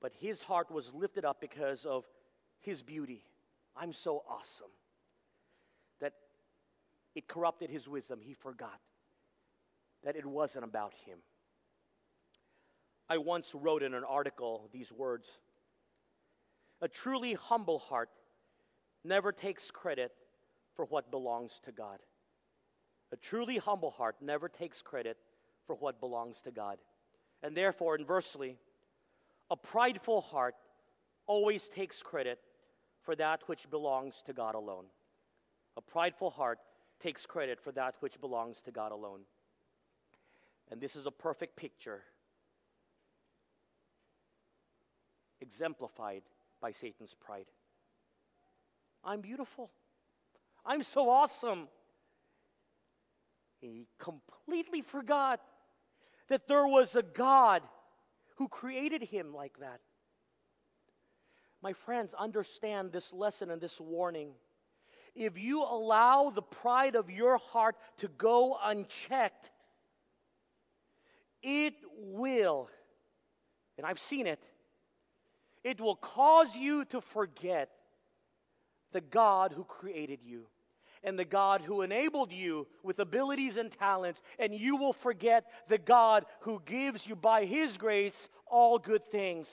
But 0.00 0.12
his 0.18 0.40
heart 0.40 0.70
was 0.70 0.90
lifted 0.94 1.26
up 1.26 1.38
because 1.38 1.84
of 1.84 2.04
his 2.60 2.80
beauty. 2.80 3.22
I'm 3.76 3.92
so 3.92 4.22
awesome. 4.26 4.72
That 6.00 6.14
it 7.14 7.28
corrupted 7.28 7.68
his 7.68 7.86
wisdom. 7.86 8.20
He 8.22 8.32
forgot 8.32 8.80
that 10.04 10.16
it 10.16 10.24
wasn't 10.24 10.64
about 10.64 10.94
him. 11.04 11.18
I 13.10 13.18
once 13.18 13.46
wrote 13.52 13.82
in 13.82 13.92
an 13.92 14.04
article 14.08 14.70
these 14.72 14.90
words 14.90 15.26
A 16.82 16.88
truly 16.88 17.34
humble 17.34 17.78
heart 17.78 18.10
never 19.04 19.32
takes 19.32 19.70
credit 19.70 20.12
for 20.74 20.84
what 20.84 21.10
belongs 21.10 21.52
to 21.64 21.72
God. 21.72 21.98
A 23.12 23.16
truly 23.16 23.56
humble 23.56 23.90
heart 23.90 24.16
never 24.20 24.48
takes 24.48 24.82
credit 24.82 25.16
for 25.66 25.76
what 25.76 26.00
belongs 26.00 26.36
to 26.44 26.50
God. 26.50 26.78
And 27.42 27.56
therefore, 27.56 27.96
inversely, 27.96 28.56
a 29.50 29.56
prideful 29.56 30.20
heart 30.20 30.54
always 31.26 31.62
takes 31.74 31.96
credit 32.02 32.38
for 33.04 33.16
that 33.16 33.40
which 33.46 33.70
belongs 33.70 34.14
to 34.26 34.32
God 34.32 34.54
alone. 34.54 34.84
A 35.76 35.80
prideful 35.80 36.30
heart 36.30 36.58
takes 37.00 37.24
credit 37.26 37.58
for 37.62 37.72
that 37.72 37.94
which 38.00 38.20
belongs 38.20 38.56
to 38.64 38.70
God 38.70 38.92
alone. 38.92 39.20
And 40.70 40.80
this 40.80 40.96
is 40.96 41.06
a 41.06 41.10
perfect 41.10 41.56
picture 41.56 42.02
exemplified 45.40 46.22
by 46.60 46.72
Satan's 46.72 47.14
pride. 47.24 47.46
I'm 49.04 49.20
beautiful. 49.20 49.70
I'm 50.64 50.82
so 50.94 51.08
awesome. 51.08 51.68
He 53.60 53.86
completely 53.98 54.82
forgot 54.82 55.40
that 56.28 56.48
there 56.48 56.66
was 56.66 56.94
a 56.94 57.02
God 57.02 57.62
who 58.36 58.48
created 58.48 59.02
him 59.02 59.32
like 59.34 59.58
that. 59.60 59.80
My 61.62 61.72
friends, 61.84 62.12
understand 62.18 62.92
this 62.92 63.06
lesson 63.12 63.50
and 63.50 63.60
this 63.60 63.74
warning. 63.80 64.30
if 65.14 65.38
you 65.38 65.62
allow 65.62 66.30
the 66.34 66.42
pride 66.42 66.94
of 66.94 67.08
your 67.08 67.38
heart 67.38 67.76
to 67.98 68.08
go 68.08 68.56
unchecked, 68.62 69.50
it 71.42 71.74
will, 71.96 72.68
and 73.78 73.86
I've 73.86 73.98
seen 74.10 74.26
it, 74.26 74.40
it 75.66 75.80
will 75.80 75.96
cause 75.96 76.46
you 76.54 76.84
to 76.84 77.00
forget 77.12 77.68
the 78.92 79.00
God 79.00 79.52
who 79.52 79.64
created 79.64 80.20
you 80.24 80.46
and 81.02 81.18
the 81.18 81.24
God 81.24 81.60
who 81.60 81.82
enabled 81.82 82.30
you 82.30 82.68
with 82.84 83.00
abilities 83.00 83.56
and 83.56 83.72
talents, 83.72 84.22
and 84.38 84.54
you 84.54 84.76
will 84.76 84.92
forget 85.02 85.44
the 85.68 85.76
God 85.76 86.24
who 86.42 86.62
gives 86.64 87.04
you 87.04 87.16
by 87.16 87.46
His 87.46 87.76
grace 87.78 88.14
all 88.46 88.78
good 88.78 89.02
things. 89.10 89.48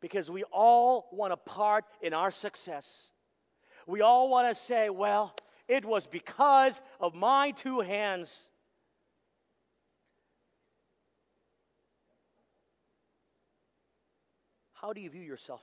Because 0.00 0.28
we 0.28 0.42
all 0.52 1.08
want 1.12 1.32
a 1.32 1.36
part 1.36 1.84
in 2.02 2.12
our 2.12 2.32
success. 2.32 2.84
We 3.86 4.00
all 4.00 4.30
want 4.30 4.56
to 4.56 4.64
say, 4.64 4.90
well, 4.90 5.32
it 5.68 5.84
was 5.84 6.08
because 6.10 6.72
of 6.98 7.14
my 7.14 7.52
two 7.52 7.78
hands. 7.78 8.28
How 14.80 14.92
do 14.92 15.00
you 15.00 15.10
view 15.10 15.22
yourself? 15.22 15.60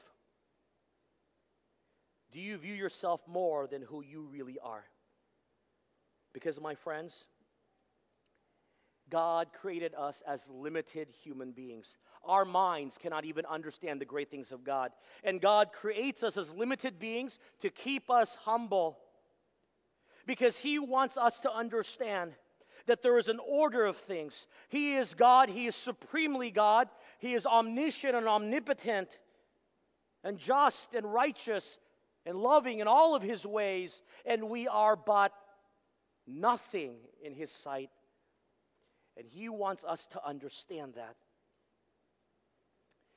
Do 2.32 2.40
you 2.40 2.58
view 2.58 2.74
yourself 2.74 3.22
more 3.28 3.68
than 3.68 3.82
who 3.82 4.04
you 4.04 4.28
really 4.32 4.58
are? 4.64 4.84
Because, 6.34 6.60
my 6.62 6.76
friends, 6.84 7.14
God 9.10 9.48
created 9.62 9.94
us 9.96 10.16
as 10.28 10.40
limited 10.52 11.08
human 11.24 11.52
beings. 11.52 11.88
Our 12.26 12.46
minds 12.46 12.94
cannot 13.02 13.26
even 13.26 13.46
understand 13.46 14.02
the 14.02 14.06
great 14.06 14.30
things 14.30 14.52
of 14.52 14.64
God. 14.64 14.92
And 15.24 15.42
God 15.42 15.70
creates 15.72 16.22
us 16.22 16.38
as 16.38 16.48
limited 16.56 17.00
beings 17.00 17.38
to 17.62 17.70
keep 17.70 18.10
us 18.12 18.30
humble. 18.44 18.98
Because 20.28 20.54
He 20.62 20.78
wants 20.78 21.16
us 21.18 21.34
to 21.44 21.52
understand 21.52 22.34
that 22.88 23.02
there 23.02 23.18
is 23.18 23.28
an 23.28 23.40
order 23.48 23.86
of 23.86 23.96
things. 24.08 24.34
He 24.70 24.96
is 24.96 25.14
God, 25.18 25.50
He 25.50 25.68
is 25.68 25.76
supremely 25.86 26.52
God, 26.52 26.88
He 27.20 27.34
is 27.34 27.46
omniscient 27.46 28.16
and 28.16 28.28
omnipotent, 28.28 29.10
and 30.24 30.38
just 30.40 30.88
and 30.96 31.12
righteous 31.12 31.64
and 32.26 32.38
loving 32.38 32.80
in 32.80 32.88
all 32.88 33.16
of 33.16 33.22
His 33.22 33.44
ways, 33.46 33.94
and 34.26 34.50
we 34.50 34.68
are 34.68 34.96
but 34.96 35.32
nothing 36.28 36.96
in 37.24 37.34
His 37.34 37.52
sight. 37.64 37.90
And 39.16 39.26
He 39.28 39.50
wants 39.50 39.84
us 39.88 40.00
to 40.12 40.26
understand 40.26 40.94
that. 40.96 41.16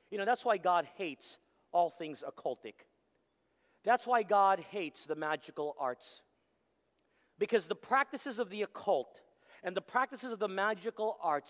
You 0.09 0.17
know, 0.17 0.25
that's 0.25 0.43
why 0.43 0.57
God 0.57 0.87
hates 0.97 1.25
all 1.71 1.93
things 1.97 2.23
occultic. 2.27 2.73
That's 3.85 4.05
why 4.05 4.23
God 4.23 4.63
hates 4.71 4.99
the 5.07 5.15
magical 5.15 5.75
arts. 5.79 6.05
Because 7.39 7.65
the 7.67 7.75
practices 7.75 8.37
of 8.37 8.49
the 8.49 8.61
occult 8.63 9.09
and 9.63 9.75
the 9.75 9.81
practices 9.81 10.31
of 10.31 10.39
the 10.39 10.47
magical 10.47 11.17
arts 11.21 11.49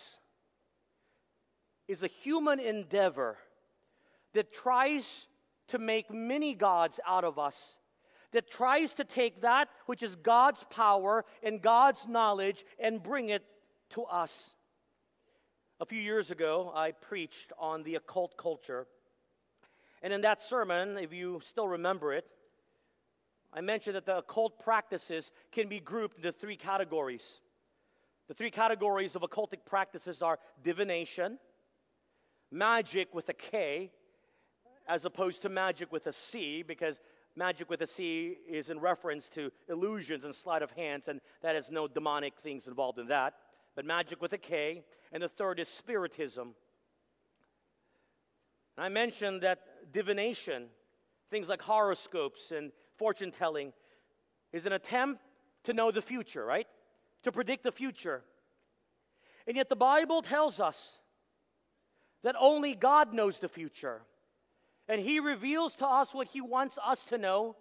is 1.92 2.04
a 2.04 2.08
human 2.08 2.60
endeavor 2.60 3.38
that 4.34 4.54
tries 4.54 5.04
to 5.68 5.78
make 5.78 6.10
many 6.10 6.56
gods 6.56 7.00
out 7.06 7.26
of 7.26 7.38
us, 7.38 7.56
that 8.32 8.50
tries 8.50 8.94
to 8.94 9.04
take 9.04 9.42
that 9.42 9.68
which 9.88 10.02
is 10.02 10.16
God's 10.16 10.64
power 10.70 11.26
and 11.44 11.62
God's 11.62 12.00
knowledge 12.08 12.64
and 12.82 13.04
bring 13.04 13.28
it 13.30 13.44
to 13.92 14.04
us. 14.04 14.32
A 15.82 15.86
few 15.86 16.00
years 16.00 16.32
ago, 16.32 16.72
I 16.74 16.92
preached 16.92 17.52
on 17.60 17.84
the 17.84 17.96
occult 17.96 18.38
culture. 18.38 18.88
And 20.02 20.14
in 20.14 20.22
that 20.22 20.40
sermon, 20.50 20.98
if 20.98 21.12
you 21.12 21.42
still 21.50 21.68
remember 21.68 22.14
it, 22.14 22.26
I 23.54 23.60
mentioned 23.60 23.98
that 23.98 24.06
the 24.06 24.20
occult 24.20 24.60
practices 24.60 25.30
can 25.52 25.68
be 25.68 25.82
grouped 25.82 26.16
into 26.16 26.32
three 26.32 26.56
categories. 26.56 27.24
The 28.30 28.34
three 28.34 28.52
categories 28.52 29.14
of 29.14 29.24
occultic 29.24 29.66
practices 29.66 30.22
are 30.22 30.40
divination, 30.64 31.38
magic 32.52 33.14
with 33.14 33.30
a 33.30 33.34
K, 33.34 33.92
as 34.88 35.06
opposed 35.06 35.42
to 35.44 35.50
magic 35.50 35.92
with 35.92 36.06
a 36.08 36.14
C, 36.32 36.64
because 36.68 37.00
magic 37.36 37.70
with 37.70 37.82
a 37.82 37.88
C 37.88 38.38
is 38.50 38.70
in 38.70 38.80
reference 38.80 39.26
to 39.36 39.52
illusions 39.70 40.26
and 40.26 40.36
sleight 40.36 40.62
of 40.62 40.72
hands, 40.72 41.08
and 41.08 41.22
that 41.42 41.56
has 41.56 41.70
no 41.72 41.88
demonic 41.88 42.34
things 42.44 42.68
involved 42.68 43.00
in 43.00 43.08
that 43.08 43.34
but 43.76 43.86
magic 43.86 44.22
with 44.22 44.34
a 44.34 44.38
K. 44.38 44.84
And 45.12 45.22
the 45.24 45.30
third 45.30 45.60
is 45.60 45.68
spiritism. 45.80 46.54
And 48.78 48.86
I 48.86 48.90
mentioned 48.90 49.42
that 49.42 49.60
divination, 49.94 50.66
things 51.30 51.48
like 51.48 51.62
horoscopes 51.62 52.52
and 52.56 52.72
fortune 52.98 53.32
telling, 53.38 53.74
is 54.54 54.66
an 54.66 54.74
attempt 54.74 55.22
to 55.66 55.74
know 55.74 55.92
the 55.92 56.02
future, 56.02 56.46
right? 56.46 56.68
To 57.24 57.32
predict 57.32 57.64
the 57.64 57.72
future. 57.72 58.24
And 59.48 59.56
yet 59.56 59.70
the 59.70 59.76
Bible 59.76 60.22
tells 60.22 60.60
us 60.60 60.76
that 62.24 62.36
only 62.40 62.76
God 62.76 63.14
knows 63.14 63.38
the 63.42 63.50
future. 63.50 64.02
And 64.88 65.02
He 65.02 65.20
reveals 65.20 65.74
to 65.80 65.86
us 65.86 66.08
what 66.12 66.28
He 66.28 66.42
wants 66.42 66.76
us 66.84 67.00
to 67.10 67.18
know. 67.18 67.56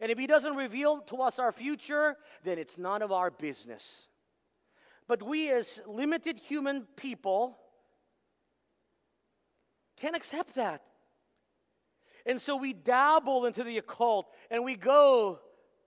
And 0.00 0.10
if 0.10 0.18
He 0.18 0.26
doesn't 0.26 0.54
reveal 0.54 1.00
to 1.10 1.16
us 1.16 1.34
our 1.38 1.52
future, 1.52 2.16
then 2.44 2.58
it's 2.58 2.76
none 2.76 3.02
of 3.02 3.12
our 3.12 3.30
business. 3.30 3.82
But 5.08 5.22
we, 5.22 5.50
as 5.50 5.66
limited 5.86 6.38
human 6.48 6.86
people, 6.96 7.56
can't 10.00 10.16
accept 10.16 10.56
that. 10.56 10.82
And 12.26 12.40
so 12.42 12.56
we 12.56 12.72
dabble 12.72 13.46
into 13.46 13.62
the 13.62 13.78
occult 13.78 14.26
and 14.50 14.64
we 14.64 14.76
go 14.76 15.38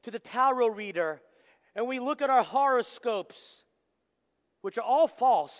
to 0.03 0.11
the 0.11 0.19
tarot 0.19 0.69
reader 0.69 1.21
and 1.75 1.87
we 1.87 1.99
look 1.99 2.21
at 2.21 2.29
our 2.29 2.43
horoscopes, 2.43 3.35
which 4.61 4.77
are 4.77 4.83
all 4.83 5.09
false, 5.19 5.51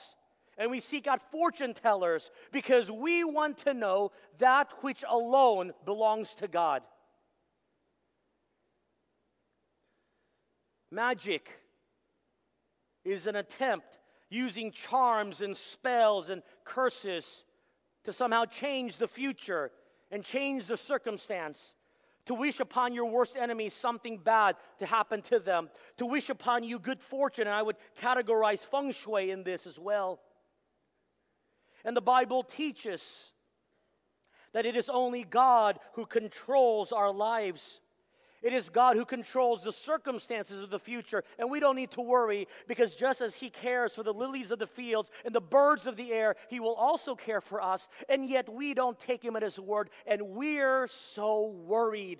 and 0.59 0.69
we 0.69 0.81
seek 0.81 1.07
out 1.07 1.21
fortune 1.31 1.73
tellers 1.73 2.21
because 2.51 2.91
we 2.91 3.23
want 3.23 3.57
to 3.63 3.73
know 3.73 4.11
that 4.39 4.67
which 4.81 4.99
alone 5.09 5.71
belongs 5.85 6.27
to 6.39 6.49
God. 6.49 6.81
Magic 10.91 11.43
is 13.05 13.25
an 13.25 13.37
attempt 13.37 13.87
using 14.29 14.73
charms 14.89 15.39
and 15.39 15.55
spells 15.73 16.29
and 16.29 16.43
curses 16.65 17.23
to 18.03 18.13
somehow 18.13 18.43
change 18.59 18.93
the 18.99 19.07
future 19.07 19.71
and 20.11 20.25
change 20.25 20.67
the 20.67 20.77
circumstance. 20.87 21.57
To 22.25 22.33
wish 22.35 22.59
upon 22.59 22.93
your 22.93 23.05
worst 23.05 23.31
enemy 23.41 23.71
something 23.81 24.19
bad 24.23 24.55
to 24.79 24.85
happen 24.85 25.23
to 25.29 25.39
them. 25.39 25.69
To 25.97 26.05
wish 26.05 26.29
upon 26.29 26.63
you 26.63 26.77
good 26.77 26.99
fortune. 27.09 27.47
And 27.47 27.55
I 27.55 27.63
would 27.63 27.77
categorize 28.03 28.59
feng 28.69 28.93
shui 29.03 29.31
in 29.31 29.43
this 29.43 29.65
as 29.65 29.79
well. 29.79 30.19
And 31.85 31.95
the 31.95 32.01
Bible 32.01 32.43
teaches 32.43 33.01
that 34.53 34.65
it 34.65 34.75
is 34.75 34.89
only 34.91 35.23
God 35.23 35.79
who 35.93 36.05
controls 36.05 36.91
our 36.91 37.13
lives. 37.13 37.61
It 38.41 38.53
is 38.53 38.69
God 38.69 38.95
who 38.95 39.05
controls 39.05 39.61
the 39.63 39.73
circumstances 39.85 40.63
of 40.63 40.69
the 40.69 40.79
future, 40.79 41.23
and 41.37 41.51
we 41.51 41.59
don't 41.59 41.75
need 41.75 41.91
to 41.91 42.01
worry 42.01 42.47
because 42.67 42.93
just 42.95 43.19
as 43.21 43.33
He 43.35 43.49
cares 43.49 43.93
for 43.93 44.03
the 44.03 44.13
lilies 44.13 44.51
of 44.51 44.59
the 44.59 44.67
fields 44.67 45.09
and 45.25 45.35
the 45.35 45.41
birds 45.41 45.85
of 45.87 45.97
the 45.97 46.13
air, 46.13 46.35
He 46.49 46.61
will 46.61 46.75
also 46.75 47.15
care 47.15 47.41
for 47.41 47.61
us, 47.61 47.85
and 48.07 48.29
yet 48.29 48.47
we 48.51 48.73
don't 48.73 48.97
take 48.99 49.23
Him 49.23 49.35
at 49.35 49.43
His 49.43 49.59
word, 49.59 49.89
and 50.07 50.21
we're 50.21 50.87
so 51.15 51.53
worried. 51.65 52.19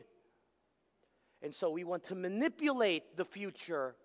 And 1.41 1.55
so 1.55 1.69
we 1.69 1.85
want 1.85 2.03
to 2.05 2.15
manipulate 2.15 3.15
the 3.15 3.23
future. 3.23 3.95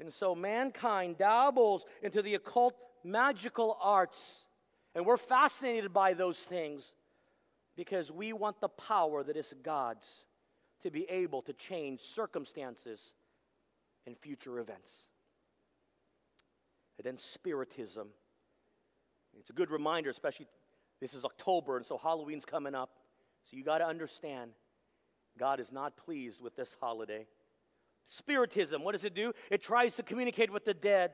And 0.00 0.10
so 0.14 0.34
mankind 0.34 1.18
dabbles 1.18 1.84
into 2.02 2.22
the 2.22 2.34
occult 2.34 2.74
magical 3.04 3.76
arts, 3.80 4.18
and 4.94 5.04
we're 5.04 5.16
fascinated 5.16 5.92
by 5.92 6.14
those 6.14 6.38
things 6.48 6.82
because 7.76 8.10
we 8.10 8.32
want 8.32 8.60
the 8.60 8.68
power 8.68 9.22
that 9.22 9.36
is 9.36 9.52
God's 9.62 10.06
to 10.82 10.90
be 10.90 11.06
able 11.08 11.42
to 11.42 11.52
change 11.68 12.00
circumstances 12.14 13.00
and 14.06 14.16
future 14.22 14.58
events. 14.58 14.90
And 16.98 17.04
then 17.04 17.18
Spiritism. 17.34 18.08
It's 19.40 19.50
a 19.50 19.54
good 19.54 19.70
reminder, 19.70 20.10
especially 20.10 20.46
this 21.00 21.12
is 21.14 21.24
October, 21.24 21.76
and 21.76 21.84
so 21.84 21.98
Halloween's 21.98 22.44
coming 22.44 22.74
up. 22.74 22.90
So 23.50 23.56
you 23.56 23.64
got 23.64 23.78
to 23.78 23.86
understand, 23.86 24.52
God 25.38 25.58
is 25.58 25.72
not 25.72 25.96
pleased 25.96 26.40
with 26.40 26.54
this 26.56 26.68
holiday. 26.80 27.26
Spiritism, 28.18 28.84
what 28.84 28.92
does 28.92 29.04
it 29.04 29.14
do? 29.14 29.32
It 29.50 29.62
tries 29.62 29.94
to 29.94 30.02
communicate 30.02 30.52
with 30.52 30.64
the 30.64 30.74
dead, 30.74 31.12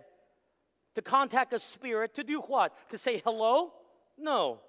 to 1.00 1.10
contact 1.10 1.52
a 1.52 1.60
spirit, 1.74 2.14
to 2.16 2.24
do 2.24 2.42
what? 2.46 2.72
To 2.90 2.98
say 2.98 3.22
hello? 3.24 3.72
No 4.18 4.60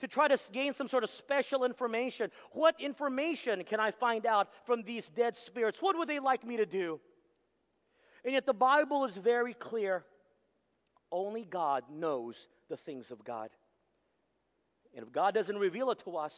to 0.00 0.06
try 0.06 0.28
to 0.28 0.38
gain 0.52 0.74
some 0.74 0.88
sort 0.88 1.04
of 1.04 1.10
special 1.18 1.64
information. 1.64 2.30
What 2.52 2.76
information 2.80 3.64
can 3.64 3.80
I 3.80 3.90
find 3.90 4.26
out 4.26 4.48
from 4.66 4.82
these 4.84 5.04
dead 5.16 5.34
spirits? 5.46 5.78
What 5.80 5.98
would 5.98 6.08
they 6.08 6.20
like 6.20 6.46
me 6.46 6.56
to 6.58 6.66
do? 6.66 7.00
And 8.24 8.34
yet 8.34 8.46
the 8.46 8.52
Bible 8.52 9.04
is 9.06 9.16
very 9.16 9.54
clear. 9.54 10.04
Only 11.10 11.44
God 11.44 11.84
knows 11.90 12.36
the 12.68 12.76
things 12.76 13.10
of 13.10 13.24
God. 13.24 13.50
And 14.94 15.06
if 15.06 15.12
God 15.12 15.34
doesn't 15.34 15.56
reveal 15.56 15.90
it 15.90 16.00
to 16.04 16.16
us, 16.16 16.32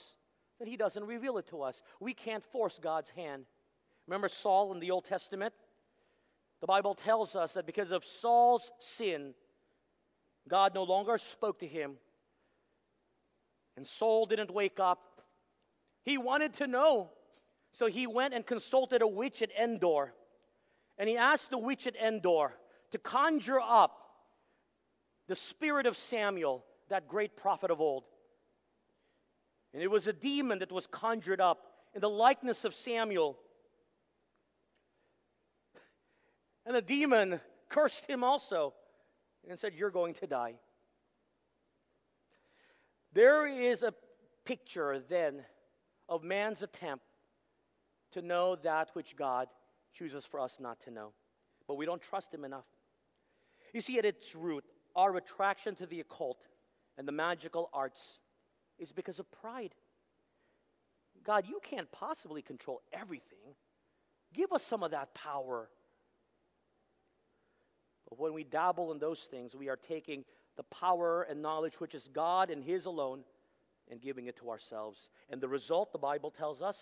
then 0.59 0.69
He 0.69 0.77
doesn't 0.77 1.05
reveal 1.05 1.39
it 1.39 1.49
to 1.51 1.63
us. 1.63 1.81
We 2.01 2.15
can't 2.15 2.45
force 2.53 2.79
God's 2.83 3.11
hand. 3.15 3.45
Remember 4.07 4.31
Saul 4.43 4.73
in 4.73 4.81
the 4.81 4.91
Old 4.91 5.05
Testament? 5.05 5.53
The 6.61 6.67
Bible 6.67 6.97
tells 7.05 7.35
us 7.35 7.53
that 7.55 7.67
because 7.67 7.91
of 7.91 8.03
Saul's 8.21 8.63
sin, 8.99 9.35
God 10.49 10.75
no 10.75 10.83
longer 10.83 11.19
spoke 11.33 11.61
to 11.61 11.67
him. 11.67 11.93
And 13.77 13.87
Saul 13.99 14.27
didn't 14.27 14.53
wake 14.53 14.79
up. 14.79 15.01
He 16.03 16.19
wanted 16.19 16.55
to 16.57 16.67
know. 16.67 17.11
So 17.73 17.87
he 17.87 18.07
went 18.07 18.35
and 18.35 18.47
consulted 18.47 19.01
a 19.01 19.07
witch 19.07 19.43
at 19.43 19.51
Endor. 19.59 20.13
And 20.99 21.09
he 21.09 21.17
asked 21.17 21.49
the 21.51 21.59
witch 21.59 21.87
at 21.87 21.95
Endor 21.97 22.53
to 22.93 22.99
conjure 22.99 23.61
up 23.61 23.97
the 25.29 25.37
spirit 25.51 25.87
of 25.87 25.97
Samuel, 26.11 26.65
that 26.89 27.09
great 27.09 27.37
prophet 27.37 27.71
of 27.71 27.81
old. 27.81 28.05
And 29.73 29.83
it 29.83 29.91
was 29.91 30.07
a 30.07 30.13
demon 30.13 30.59
that 30.59 30.73
was 30.73 30.87
conjured 30.91 31.41
up 31.41 31.61
in 31.95 32.01
the 32.01 32.09
likeness 32.09 32.59
of 32.65 32.75
Samuel. 32.85 33.39
And 36.71 36.77
the 36.77 36.83
demon 36.83 37.41
cursed 37.69 38.07
him 38.07 38.23
also 38.23 38.75
and 39.49 39.59
said, 39.59 39.73
You're 39.75 39.91
going 39.91 40.15
to 40.21 40.29
die. 40.29 40.55
There 43.13 43.49
is 43.49 43.83
a 43.83 43.93
picture 44.45 45.03
then 45.11 45.41
of 46.09 46.23
man's 46.23 46.63
attempt 46.63 47.03
to 48.13 48.23
know 48.23 48.55
that 48.63 48.91
which 48.93 49.17
God 49.19 49.49
chooses 49.99 50.25
for 50.31 50.39
us 50.39 50.53
not 50.61 50.79
to 50.85 50.93
know. 50.93 51.11
But 51.67 51.75
we 51.75 51.87
don't 51.87 52.01
trust 52.03 52.33
Him 52.33 52.45
enough. 52.45 52.67
You 53.75 53.81
see, 53.81 53.99
at 53.99 54.05
its 54.05 54.33
root, 54.37 54.63
our 54.95 55.17
attraction 55.17 55.75
to 55.75 55.87
the 55.87 55.99
occult 55.99 56.39
and 56.97 57.09
the 57.09 57.11
magical 57.11 57.69
arts 57.73 57.99
is 58.79 58.93
because 58.93 59.19
of 59.19 59.27
pride. 59.41 59.75
God, 61.27 61.47
you 61.49 61.59
can't 61.69 61.91
possibly 61.91 62.43
control 62.43 62.81
everything. 62.93 63.57
Give 64.33 64.53
us 64.53 64.63
some 64.71 64.85
of 64.85 64.93
that 64.93 65.13
power. 65.17 65.69
When 68.17 68.33
we 68.33 68.45
dabble 68.45 68.93
in 68.93 68.99
those 68.99 69.21
things, 69.31 69.55
we 69.55 69.69
are 69.69 69.77
taking 69.77 70.25
the 70.57 70.65
power 70.65 71.23
and 71.23 71.41
knowledge 71.41 71.75
which 71.79 71.95
is 71.95 72.09
God 72.13 72.51
and 72.51 72.63
His 72.63 72.85
alone 72.85 73.21
and 73.91 74.01
giving 74.01 74.27
it 74.27 74.37
to 74.39 74.51
ourselves. 74.51 75.09
And 75.31 75.41
the 75.41 75.49
result, 75.49 75.93
the 75.93 75.99
Bible 75.99 76.31
tells 76.31 76.61
us, 76.61 76.77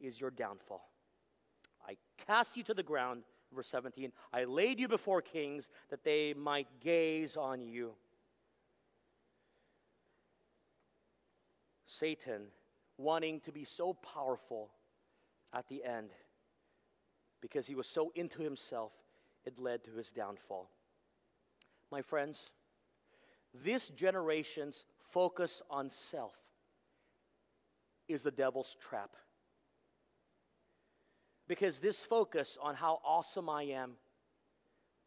is 0.00 0.20
your 0.20 0.30
downfall. 0.30 0.88
I 1.86 1.96
cast 2.26 2.56
you 2.56 2.62
to 2.64 2.74
the 2.74 2.82
ground, 2.82 3.22
verse 3.54 3.68
17. 3.70 4.12
I 4.32 4.44
laid 4.44 4.78
you 4.78 4.88
before 4.88 5.22
kings 5.22 5.64
that 5.90 6.04
they 6.04 6.34
might 6.36 6.68
gaze 6.82 7.36
on 7.36 7.62
you. 7.62 7.92
Satan, 12.00 12.42
wanting 12.98 13.40
to 13.40 13.52
be 13.52 13.66
so 13.76 13.96
powerful 14.14 14.70
at 15.54 15.68
the 15.68 15.84
end, 15.84 16.10
because 17.40 17.66
he 17.66 17.74
was 17.74 17.86
so 17.94 18.12
into 18.14 18.42
himself, 18.42 18.92
it 19.44 19.58
led 19.58 19.84
to 19.84 19.92
his 19.92 20.10
downfall. 20.14 20.68
My 21.90 22.02
friends, 22.02 22.38
this 23.64 23.82
generation's 23.96 24.76
focus 25.12 25.62
on 25.70 25.90
self 26.10 26.32
is 28.08 28.22
the 28.22 28.30
devil's 28.30 28.76
trap. 28.88 29.10
Because 31.48 31.78
this 31.82 31.96
focus 32.08 32.56
on 32.62 32.74
how 32.74 33.00
awesome 33.04 33.48
I 33.48 33.64
am 33.64 33.92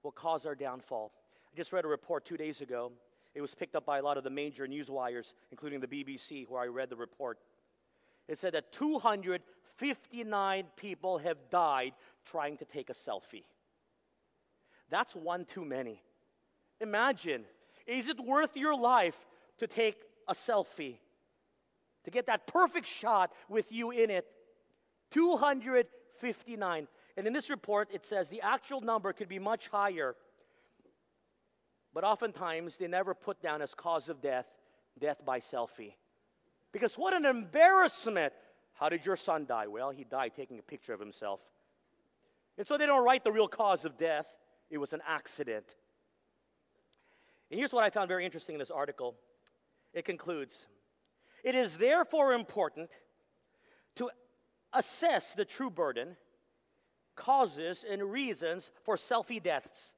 will 0.03 0.11
cause 0.11 0.45
our 0.45 0.55
downfall. 0.55 1.11
I 1.51 1.57
just 1.57 1.73
read 1.73 1.85
a 1.85 1.87
report 1.87 2.25
two 2.25 2.37
days 2.37 2.61
ago. 2.61 2.91
It 3.33 3.41
was 3.41 3.55
picked 3.55 3.75
up 3.75 3.85
by 3.85 3.97
a 3.97 4.03
lot 4.03 4.17
of 4.17 4.23
the 4.23 4.29
major 4.29 4.67
news 4.67 4.89
wires, 4.89 5.33
including 5.51 5.79
the 5.79 5.87
BBC, 5.87 6.47
where 6.47 6.61
I 6.61 6.67
read 6.67 6.89
the 6.89 6.95
report. 6.95 7.39
It 8.27 8.39
said 8.39 8.53
that 8.53 8.71
259 8.73 10.65
people 10.77 11.17
have 11.17 11.37
died 11.51 11.93
trying 12.29 12.57
to 12.57 12.65
take 12.65 12.89
a 12.89 13.09
selfie. 13.09 13.43
That's 14.89 15.13
one 15.13 15.45
too 15.53 15.65
many. 15.65 16.01
Imagine, 16.81 17.43
is 17.87 18.07
it 18.07 18.17
worth 18.19 18.51
your 18.55 18.75
life 18.75 19.15
to 19.59 19.67
take 19.67 19.95
a 20.27 20.35
selfie? 20.47 20.97
To 22.05 22.11
get 22.11 22.27
that 22.27 22.47
perfect 22.47 22.87
shot 23.01 23.31
with 23.49 23.65
you 23.69 23.91
in 23.91 24.09
it? 24.09 24.25
259. 25.13 26.87
And 27.17 27.27
in 27.27 27.33
this 27.33 27.49
report, 27.49 27.89
it 27.93 28.03
says 28.09 28.27
the 28.29 28.41
actual 28.41 28.81
number 28.81 29.13
could 29.13 29.29
be 29.29 29.39
much 29.39 29.67
higher. 29.71 30.15
But 31.93 32.03
oftentimes, 32.03 32.75
they 32.79 32.87
never 32.87 33.13
put 33.13 33.41
down 33.41 33.61
as 33.61 33.71
cause 33.77 34.09
of 34.09 34.21
death 34.21 34.45
death 34.99 35.17
by 35.25 35.39
selfie. 35.39 35.93
Because 36.71 36.93
what 36.95 37.13
an 37.13 37.25
embarrassment! 37.25 38.33
How 38.73 38.89
did 38.89 39.05
your 39.05 39.17
son 39.17 39.45
die? 39.45 39.67
Well, 39.67 39.91
he 39.91 40.03
died 40.03 40.33
taking 40.35 40.59
a 40.59 40.61
picture 40.61 40.93
of 40.93 40.99
himself. 40.99 41.39
And 42.57 42.67
so 42.67 42.77
they 42.77 42.85
don't 42.85 43.03
write 43.03 43.23
the 43.23 43.31
real 43.31 43.47
cause 43.47 43.85
of 43.85 43.97
death. 43.97 44.25
It 44.69 44.77
was 44.77 44.93
an 44.93 45.01
accident. 45.07 45.65
And 47.51 47.59
here's 47.59 47.71
what 47.71 47.83
I 47.83 47.89
found 47.89 48.07
very 48.07 48.25
interesting 48.25 48.55
in 48.55 48.59
this 48.59 48.71
article. 48.71 49.15
It 49.93 50.05
concludes 50.05 50.53
It 51.43 51.55
is 51.55 51.71
therefore 51.79 52.33
important 52.33 52.89
to 53.97 54.09
assess 54.73 55.23
the 55.37 55.45
true 55.45 55.69
burden, 55.69 56.17
causes, 57.15 57.85
and 57.89 58.03
reasons 58.03 58.69
for 58.83 58.97
selfie 59.09 59.41
deaths 59.41 59.93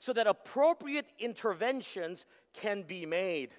so 0.00 0.12
that 0.12 0.26
appropriate 0.26 1.06
interventions 1.18 2.24
can 2.60 2.82
be 2.82 3.06
made. 3.06 3.50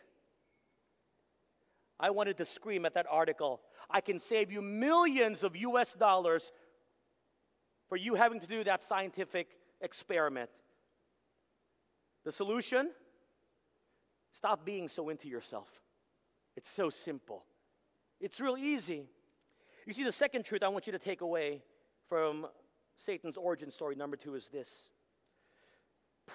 I 2.00 2.10
wanted 2.12 2.38
to 2.38 2.46
scream 2.46 2.86
at 2.86 2.94
that 2.96 3.08
article. 3.10 3.62
I 3.90 4.02
can 4.02 4.20
save 4.30 4.52
you 4.52 4.62
millions 4.62 5.44
of 5.44 5.56
US 5.56 5.88
dollars 5.98 6.44
for 7.88 7.98
you 7.98 8.16
having 8.16 8.40
to 8.42 8.48
do 8.48 8.64
that 8.64 8.82
scientific 8.90 9.48
experiment. 9.82 10.50
The 12.26 12.32
solution? 12.32 12.90
Stop 14.38 14.66
being 14.66 14.90
so 14.96 15.10
into 15.10 15.28
yourself. 15.28 15.68
It's 16.56 16.68
so 16.76 16.90
simple. 17.04 17.44
It's 18.20 18.40
real 18.40 18.58
easy. 18.58 19.08
You 19.86 19.94
see, 19.94 20.04
the 20.04 20.14
second 20.14 20.46
truth 20.46 20.64
I 20.64 20.70
want 20.70 20.88
you 20.88 20.94
to 20.94 21.00
take 21.00 21.22
away 21.22 21.62
from 22.10 22.48
Satan's 23.06 23.38
origin 23.38 23.72
story, 23.72 23.96
number 23.96 24.18
two, 24.18 24.36
is 24.36 24.48
this 24.52 24.68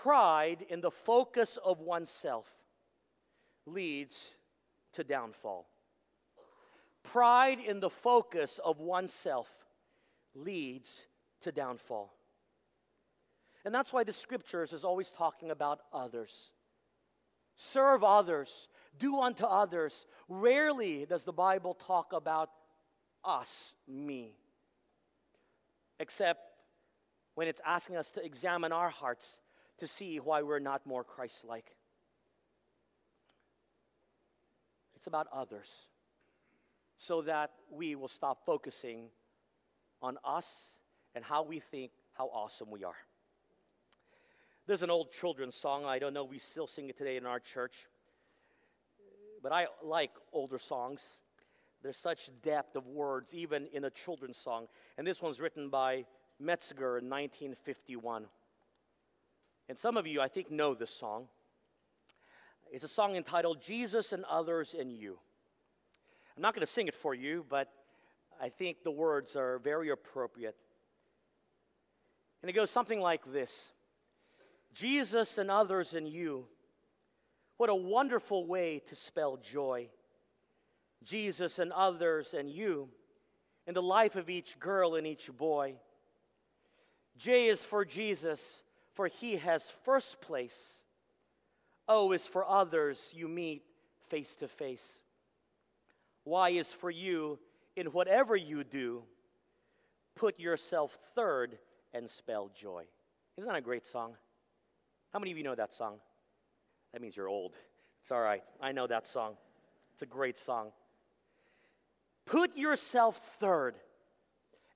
pride 0.02 0.64
in 0.68 0.80
the 0.80 0.90
focus 1.04 1.58
of 1.64 1.80
oneself 1.80 2.44
leads 3.66 4.14
to 4.94 5.04
downfall. 5.04 5.66
Pride 7.12 7.58
in 7.66 7.80
the 7.80 7.90
focus 8.02 8.50
of 8.64 8.78
oneself 8.78 9.46
leads 10.34 10.88
to 11.42 11.52
downfall. 11.52 12.12
And 13.64 13.74
that's 13.74 13.92
why 13.92 14.04
the 14.04 14.14
scriptures 14.22 14.72
is 14.72 14.84
always 14.84 15.08
talking 15.18 15.50
about 15.50 15.80
others. 15.92 16.30
Serve 17.74 18.02
others, 18.02 18.48
do 18.98 19.18
unto 19.18 19.44
others. 19.44 19.92
Rarely 20.28 21.06
does 21.08 21.22
the 21.24 21.32
Bible 21.32 21.76
talk 21.86 22.12
about 22.12 22.50
us, 23.24 23.46
me. 23.86 24.34
Except 25.98 26.40
when 27.34 27.48
it's 27.48 27.60
asking 27.66 27.96
us 27.96 28.06
to 28.14 28.24
examine 28.24 28.72
our 28.72 28.90
hearts 28.90 29.24
to 29.80 29.86
see 29.98 30.18
why 30.20 30.42
we're 30.42 30.58
not 30.58 30.86
more 30.86 31.04
Christ 31.04 31.36
like. 31.46 31.66
It's 34.96 35.06
about 35.06 35.26
others 35.34 35.68
so 37.06 37.22
that 37.22 37.50
we 37.70 37.94
will 37.94 38.08
stop 38.08 38.40
focusing 38.44 39.08
on 40.02 40.18
us 40.24 40.44
and 41.14 41.24
how 41.24 41.42
we 41.42 41.62
think 41.70 41.92
how 42.12 42.26
awesome 42.26 42.70
we 42.70 42.84
are. 42.84 42.94
There's 44.70 44.82
an 44.82 44.90
old 44.90 45.08
children's 45.20 45.56
song. 45.60 45.84
I 45.84 45.98
don't 45.98 46.14
know 46.14 46.22
if 46.22 46.30
we 46.30 46.40
still 46.52 46.68
sing 46.68 46.88
it 46.88 46.96
today 46.96 47.16
in 47.16 47.26
our 47.26 47.40
church. 47.40 47.72
But 49.42 49.50
I 49.50 49.66
like 49.82 50.12
older 50.32 50.60
songs. 50.68 51.00
There's 51.82 51.96
such 52.04 52.18
depth 52.44 52.76
of 52.76 52.86
words, 52.86 53.26
even 53.32 53.66
in 53.72 53.84
a 53.86 53.90
children's 54.04 54.38
song. 54.44 54.68
And 54.96 55.04
this 55.04 55.20
one's 55.20 55.40
written 55.40 55.70
by 55.70 56.04
Metzger 56.38 56.98
in 56.98 57.10
1951. 57.10 58.26
And 59.68 59.76
some 59.80 59.96
of 59.96 60.06
you, 60.06 60.20
I 60.20 60.28
think, 60.28 60.52
know 60.52 60.76
this 60.76 60.94
song. 61.00 61.24
It's 62.70 62.84
a 62.84 62.94
song 62.94 63.16
entitled 63.16 63.58
Jesus 63.66 64.12
and 64.12 64.24
Others 64.30 64.76
and 64.78 64.92
You. 64.92 65.18
I'm 66.36 66.42
not 66.42 66.54
going 66.54 66.64
to 66.64 66.72
sing 66.74 66.86
it 66.86 66.94
for 67.02 67.12
you, 67.12 67.44
but 67.50 67.66
I 68.40 68.50
think 68.50 68.84
the 68.84 68.92
words 68.92 69.30
are 69.34 69.58
very 69.64 69.90
appropriate. 69.90 70.54
And 72.40 72.48
it 72.48 72.52
goes 72.52 72.70
something 72.70 73.00
like 73.00 73.22
this 73.32 73.50
Jesus 74.74 75.28
and 75.36 75.50
others 75.50 75.88
and 75.94 76.08
you. 76.08 76.44
What 77.56 77.70
a 77.70 77.74
wonderful 77.74 78.46
way 78.46 78.82
to 78.88 78.96
spell 79.08 79.38
joy. 79.52 79.88
Jesus 81.04 81.58
and 81.58 81.72
others 81.72 82.26
and 82.36 82.50
you 82.50 82.88
in 83.66 83.74
the 83.74 83.82
life 83.82 84.14
of 84.14 84.28
each 84.28 84.48
girl 84.58 84.94
and 84.94 85.06
each 85.06 85.30
boy. 85.38 85.74
J 87.18 87.48
is 87.48 87.60
for 87.68 87.84
Jesus, 87.84 88.38
for 88.96 89.08
he 89.08 89.36
has 89.36 89.62
first 89.84 90.16
place. 90.22 90.54
O 91.86 92.12
is 92.12 92.22
for 92.32 92.48
others 92.48 92.98
you 93.12 93.28
meet 93.28 93.62
face 94.10 94.28
to 94.40 94.48
face. 94.58 94.82
Y 96.24 96.50
is 96.50 96.66
for 96.80 96.90
you 96.90 97.38
in 97.76 97.86
whatever 97.88 98.36
you 98.36 98.64
do, 98.64 99.02
put 100.16 100.38
yourself 100.38 100.90
third 101.14 101.58
and 101.94 102.08
spell 102.18 102.50
joy. 102.60 102.84
Isn't 103.36 103.48
that 103.48 103.56
a 103.56 103.62
great 103.62 103.84
song? 103.92 104.14
How 105.12 105.18
many 105.18 105.32
of 105.32 105.38
you 105.38 105.44
know 105.44 105.54
that 105.54 105.72
song? 105.76 105.96
That 106.92 107.02
means 107.02 107.16
you're 107.16 107.28
old. 107.28 107.52
It's 108.02 108.12
all 108.12 108.20
right. 108.20 108.42
I 108.60 108.72
know 108.72 108.86
that 108.86 109.04
song. 109.12 109.34
It's 109.94 110.02
a 110.02 110.06
great 110.06 110.36
song. 110.46 110.70
Put 112.26 112.56
yourself 112.56 113.16
third 113.40 113.74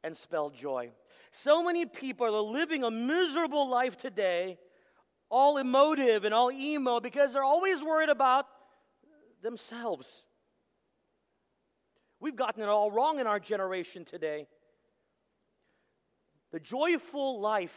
and 0.03 0.17
spell 0.17 0.51
joy. 0.51 0.91
So 1.43 1.63
many 1.63 1.87
people 1.87 2.27
are 2.27 2.41
living 2.41 2.85
a 2.85 2.91
miserable 2.91 3.69
life 3.69 3.97
today, 3.97 4.59
all 5.31 5.57
emotive 5.59 6.25
and 6.25 6.35
all 6.35 6.51
emo, 6.53 7.01
because 7.01 7.33
they're 7.33 7.43
always 7.45 7.83
worried 7.83 8.09
about 8.09 8.47
themselves. 9.43 10.07
We've 12.21 12.37
gotten 12.37 12.63
it 12.63 12.69
all 12.69 12.91
wrong 12.91 13.19
in 13.21 13.27
our 13.27 13.41
generation 13.41 14.05
today. 14.05 14.47
The 16.53 16.61
joyful 16.61 17.41
life 17.41 17.71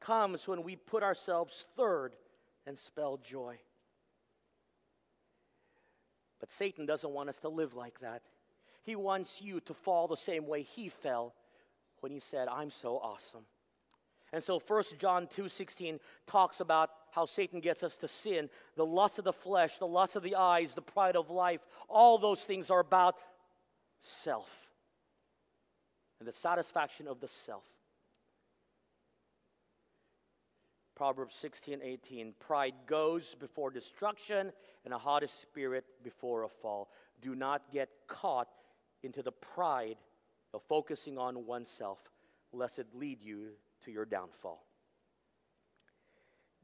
comes 0.00 0.40
when 0.46 0.62
we 0.62 0.76
put 0.76 1.02
ourselves 1.02 1.52
third 1.76 2.12
and 2.66 2.76
spell 2.86 3.18
joy. 3.30 3.56
But 6.40 6.48
Satan 6.58 6.86
doesn't 6.86 7.12
want 7.12 7.28
us 7.28 7.36
to 7.42 7.48
live 7.48 7.74
like 7.74 8.00
that. 8.00 8.22
He 8.82 8.96
wants 8.96 9.30
you 9.40 9.60
to 9.60 9.74
fall 9.84 10.08
the 10.08 10.16
same 10.24 10.46
way 10.46 10.62
he 10.62 10.90
fell 11.02 11.34
when 12.00 12.12
he 12.12 12.20
said, 12.30 12.48
I'm 12.48 12.70
so 12.80 12.96
awesome. 12.96 13.44
And 14.32 14.42
so 14.44 14.60
1 14.66 14.84
John 15.00 15.28
2:16 15.36 15.98
talks 16.28 16.60
about 16.60 16.90
how 17.10 17.26
Satan 17.26 17.60
gets 17.60 17.82
us 17.82 17.92
to 18.00 18.08
sin, 18.22 18.48
the 18.76 18.86
lust 18.86 19.18
of 19.18 19.24
the 19.24 19.32
flesh, 19.44 19.70
the 19.78 19.86
lust 19.86 20.14
of 20.14 20.22
the 20.22 20.36
eyes, 20.36 20.70
the 20.74 20.82
pride 20.82 21.16
of 21.16 21.30
life. 21.30 21.60
All 21.88 22.18
those 22.18 22.40
things 22.46 22.70
are 22.70 22.80
about 22.80 23.16
self 24.24 24.46
and 26.20 26.28
the 26.28 26.34
satisfaction 26.42 27.08
of 27.08 27.20
the 27.20 27.28
self. 27.44 27.64
Proverbs 31.00 31.34
16:18 31.42 32.34
Pride 32.40 32.74
goes 32.86 33.34
before 33.40 33.70
destruction 33.70 34.52
and 34.84 34.92
a 34.92 34.98
haughty 34.98 35.28
spirit 35.40 35.86
before 36.04 36.42
a 36.42 36.48
fall. 36.60 36.90
Do 37.22 37.34
not 37.34 37.62
get 37.72 37.88
caught 38.06 38.48
into 39.02 39.22
the 39.22 39.32
pride 39.32 39.96
of 40.52 40.60
focusing 40.68 41.16
on 41.16 41.46
oneself, 41.46 41.96
lest 42.52 42.78
it 42.78 42.86
lead 42.92 43.22
you 43.22 43.52
to 43.86 43.90
your 43.90 44.04
downfall. 44.04 44.62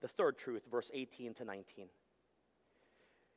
The 0.03 0.09
third 0.09 0.37
truth, 0.37 0.65
verse 0.71 0.91
18 0.93 1.33
to 1.37 1.47
19. 1.47 1.89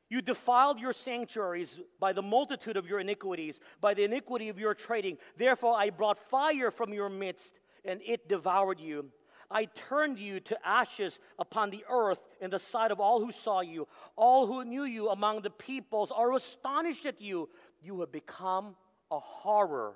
You 0.09 0.21
defiled 0.21 0.79
your 0.79 0.91
sanctuaries 0.91 1.79
by 2.01 2.11
the 2.11 2.21
multitude 2.21 2.75
of 2.75 2.87
your 2.87 2.99
iniquities, 2.99 3.57
by 3.79 3.93
the 3.93 4.03
iniquity 4.03 4.49
of 4.49 4.59
your 4.59 4.73
trading. 4.73 5.17
Therefore, 5.37 5.77
I 5.77 5.91
brought 5.91 6.17
fire 6.29 6.71
from 6.71 6.91
your 6.91 7.07
midst, 7.07 7.57
and 7.85 8.01
it 8.01 8.27
devoured 8.27 8.81
you. 8.81 9.13
I 9.51 9.65
turned 9.89 10.19
you 10.19 10.39
to 10.41 10.67
ashes 10.67 11.17
upon 11.39 11.71
the 11.71 11.83
earth 11.89 12.19
in 12.39 12.51
the 12.51 12.59
sight 12.71 12.91
of 12.91 12.99
all 12.99 13.19
who 13.19 13.31
saw 13.43 13.61
you. 13.61 13.87
All 14.15 14.45
who 14.45 14.63
knew 14.63 14.83
you 14.83 15.09
among 15.09 15.41
the 15.41 15.49
peoples 15.49 16.11
are 16.15 16.33
astonished 16.33 17.05
at 17.05 17.19
you. 17.19 17.49
You 17.81 17.99
have 18.01 18.11
become 18.11 18.75
a 19.09 19.19
horror 19.19 19.95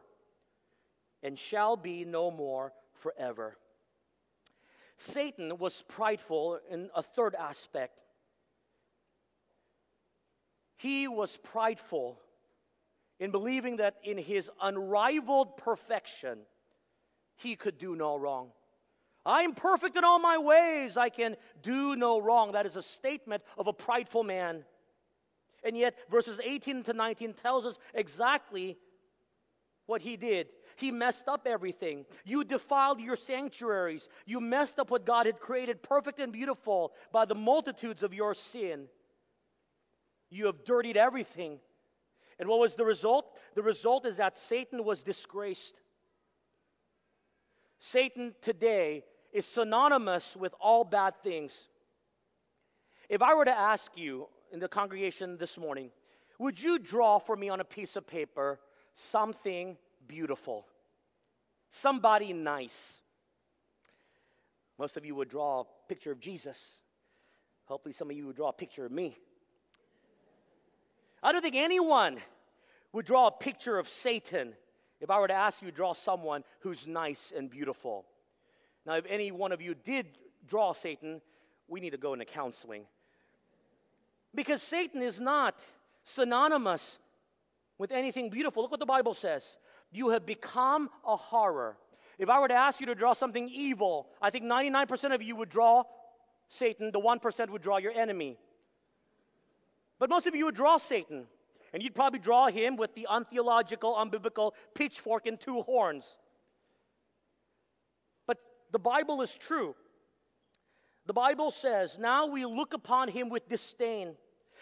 and 1.21 1.37
shall 1.49 1.77
be 1.77 2.03
no 2.03 2.31
more 2.31 2.73
forever. 3.03 3.55
Satan 5.13 5.57
was 5.57 5.73
prideful 5.89 6.59
in 6.71 6.89
a 6.95 7.03
third 7.15 7.35
aspect. 7.35 8.01
He 10.77 11.07
was 11.07 11.29
prideful 11.51 12.19
in 13.19 13.31
believing 13.31 13.77
that 13.77 13.95
in 14.03 14.17
his 14.17 14.49
unrivaled 14.61 15.57
perfection, 15.57 16.39
he 17.35 17.55
could 17.55 17.77
do 17.77 17.95
no 17.95 18.17
wrong. 18.17 18.49
I'm 19.25 19.55
perfect 19.55 19.97
in 19.97 20.03
all 20.03 20.19
my 20.19 20.37
ways. 20.37 20.97
I 20.97 21.09
can 21.09 21.37
do 21.61 21.95
no 21.95 22.19
wrong. 22.19 22.51
That 22.53 22.65
is 22.65 22.75
a 22.75 22.83
statement 22.99 23.43
of 23.57 23.67
a 23.67 23.73
prideful 23.73 24.23
man. 24.23 24.63
And 25.63 25.77
yet, 25.77 25.95
verses 26.11 26.39
18 26.43 26.83
to 26.83 26.93
19 26.93 27.35
tells 27.41 27.65
us 27.65 27.75
exactly 27.93 28.77
what 29.85 30.01
he 30.01 30.17
did. 30.17 30.47
He 30.75 30.91
messed 30.91 31.27
up 31.27 31.45
everything. 31.45 32.05
You 32.25 32.43
defiled 32.43 32.99
your 32.99 33.15
sanctuaries. 33.27 34.05
You 34.25 34.41
messed 34.41 34.79
up 34.79 34.91
what 34.91 35.05
God 35.05 35.25
had 35.25 35.39
created 35.39 35.83
perfect 35.83 36.19
and 36.19 36.33
beautiful 36.33 36.93
by 37.13 37.25
the 37.25 37.35
multitudes 37.35 38.03
of 38.03 38.13
your 38.13 38.35
sin. 38.51 38.85
You 40.29 40.47
have 40.47 40.65
dirtied 40.65 40.97
everything. 40.97 41.59
And 42.39 42.49
what 42.49 42.59
was 42.59 42.73
the 42.75 42.83
result? 42.83 43.25
The 43.55 43.61
result 43.61 44.05
is 44.05 44.17
that 44.17 44.33
Satan 44.49 44.83
was 44.83 45.01
disgraced. 45.03 45.73
Satan 47.91 48.33
today 48.41 49.03
is 49.33 49.45
synonymous 49.53 50.23
with 50.39 50.53
all 50.59 50.83
bad 50.83 51.13
things. 51.23 51.51
If 53.09 53.21
I 53.21 53.33
were 53.33 53.45
to 53.45 53.51
ask 53.51 53.83
you 53.95 54.27
in 54.51 54.59
the 54.59 54.67
congregation 54.67 55.37
this 55.37 55.57
morning, 55.57 55.89
would 56.39 56.59
you 56.59 56.79
draw 56.79 57.19
for 57.19 57.35
me 57.35 57.49
on 57.49 57.59
a 57.59 57.65
piece 57.65 57.95
of 57.95 58.07
paper 58.07 58.59
something 59.11 59.77
beautiful, 60.07 60.65
somebody 61.81 62.33
nice. 62.33 62.71
Most 64.77 64.97
of 64.97 65.05
you 65.05 65.15
would 65.15 65.29
draw 65.29 65.61
a 65.61 65.63
picture 65.87 66.11
of 66.11 66.19
Jesus. 66.19 66.57
Hopefully, 67.65 67.95
some 67.97 68.09
of 68.09 68.17
you 68.17 68.27
would 68.27 68.35
draw 68.35 68.49
a 68.49 68.53
picture 68.53 68.85
of 68.85 68.91
me. 68.91 69.17
I 71.21 71.31
don't 71.31 71.41
think 71.41 71.55
anyone 71.55 72.17
would 72.91 73.05
draw 73.05 73.27
a 73.27 73.31
picture 73.31 73.79
of 73.79 73.87
Satan 74.03 74.53
if 74.99 75.09
I 75.09 75.19
were 75.19 75.27
to 75.27 75.33
ask 75.33 75.61
you 75.61 75.69
to 75.69 75.75
draw 75.75 75.93
someone 76.05 76.43
who's 76.61 76.79
nice 76.85 77.33
and 77.35 77.49
beautiful. 77.49 78.05
Now, 78.85 78.95
if 78.95 79.05
any 79.09 79.31
one 79.31 79.51
of 79.51 79.61
you 79.61 79.75
did 79.75 80.07
draw 80.49 80.73
Satan, 80.73 81.21
we 81.67 81.79
need 81.79 81.91
to 81.91 81.97
go 81.97 82.13
into 82.13 82.25
counseling. 82.25 82.83
Because 84.35 84.61
Satan 84.69 85.01
is 85.01 85.19
not 85.19 85.55
synonymous 86.15 86.81
with 87.77 87.91
anything 87.91 88.29
beautiful. 88.29 88.63
Look 88.63 88.71
what 88.71 88.79
the 88.79 88.85
Bible 88.85 89.15
says. 89.21 89.43
You 89.91 90.09
have 90.09 90.25
become 90.25 90.89
a 91.05 91.15
horror. 91.15 91.77
If 92.19 92.29
I 92.29 92.39
were 92.39 92.47
to 92.47 92.53
ask 92.53 92.79
you 92.79 92.87
to 92.87 92.95
draw 92.95 93.13
something 93.13 93.47
evil, 93.49 94.07
I 94.21 94.29
think 94.29 94.45
99% 94.45 95.13
of 95.13 95.21
you 95.21 95.35
would 95.35 95.49
draw 95.49 95.83
Satan, 96.59 96.91
the 96.91 96.99
1% 96.99 97.49
would 97.49 97.61
draw 97.61 97.77
your 97.77 97.91
enemy. 97.91 98.37
But 99.99 100.09
most 100.09 100.27
of 100.27 100.35
you 100.35 100.45
would 100.45 100.55
draw 100.55 100.77
Satan, 100.89 101.25
and 101.73 101.81
you'd 101.81 101.95
probably 101.95 102.19
draw 102.19 102.47
him 102.47 102.75
with 102.75 102.93
the 102.95 103.07
untheological, 103.09 103.95
unbiblical 103.95 104.51
pitchfork 104.75 105.25
and 105.25 105.39
two 105.39 105.61
horns. 105.61 106.03
The 108.73 108.79
Bible 108.79 109.21
is 109.21 109.29
true. 109.47 109.75
The 111.05 111.13
Bible 111.13 111.53
says, 111.61 111.95
Now 111.99 112.27
we 112.27 112.45
look 112.45 112.73
upon 112.73 113.07
him 113.07 113.29
with 113.29 113.47
disdain. 113.47 114.15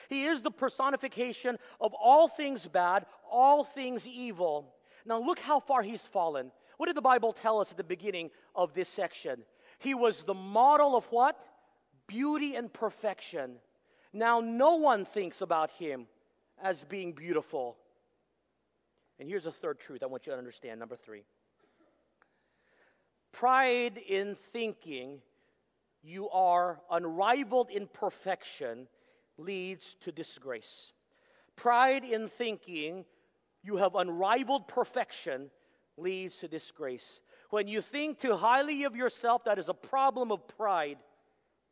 He 0.10 0.26
is 0.26 0.42
the 0.42 0.52
personification 0.52 1.58
of 1.80 1.94
all 1.94 2.28
things 2.28 2.68
bad, 2.72 3.06
all 3.32 3.66
things 3.74 4.06
evil. 4.06 4.74
Now, 5.06 5.22
look 5.22 5.40
how 5.40 5.62
far 5.62 5.82
he's 5.82 6.02
fallen. 6.12 6.52
What 6.78 6.88
did 6.88 6.98
the 6.98 7.02
Bible 7.02 7.34
tell 7.42 7.60
us 7.60 7.68
at 7.72 7.78
the 7.78 7.84
beginning 7.84 8.30
of 8.56 8.74
this 8.74 8.90
section? 8.96 9.38
He 9.80 9.94
was 9.94 10.22
the 10.28 10.34
model 10.34 10.98
of 10.98 11.06
what? 11.10 11.38
Beauty 12.08 12.56
and 12.56 12.72
perfection. 12.72 13.54
Now, 14.14 14.42
no 14.42 14.76
one 14.76 15.06
thinks 15.14 15.42
about 15.42 15.72
him 15.72 16.08
as 16.62 16.84
being 16.90 17.14
beautiful. 17.14 17.78
And 19.20 19.30
here's 19.30 19.46
a 19.46 19.54
third 19.62 19.80
truth 19.80 20.04
I 20.04 20.08
want 20.08 20.26
you 20.26 20.34
to 20.34 20.38
understand. 20.38 20.80
Number 20.80 20.98
three 21.06 21.24
pride 23.42 23.98
in 24.08 24.36
thinking 24.54 25.18
you 26.04 26.30
are 26.30 26.80
unrivaled 26.92 27.72
in 27.72 27.88
perfection 27.92 28.88
leads 29.40 29.82
to 30.04 30.12
disgrace. 30.12 30.92
Pride 31.58 32.04
in 32.04 32.30
thinking 32.38 33.04
you 33.64 33.78
have 33.78 33.96
unrivaled 33.96 34.68
perfection 34.68 35.50
leads 35.98 36.36
to 36.40 36.48
disgrace. 36.48 37.20
When 37.50 37.68
you 37.68 37.82
think 37.92 38.20
too 38.20 38.36
highly 38.36 38.84
of 38.84 38.96
yourself, 38.96 39.42
that 39.46 39.58
is 39.58 39.70
a 39.70 39.74
problem 39.74 40.32
of 40.32 40.48
pride, 40.56 41.00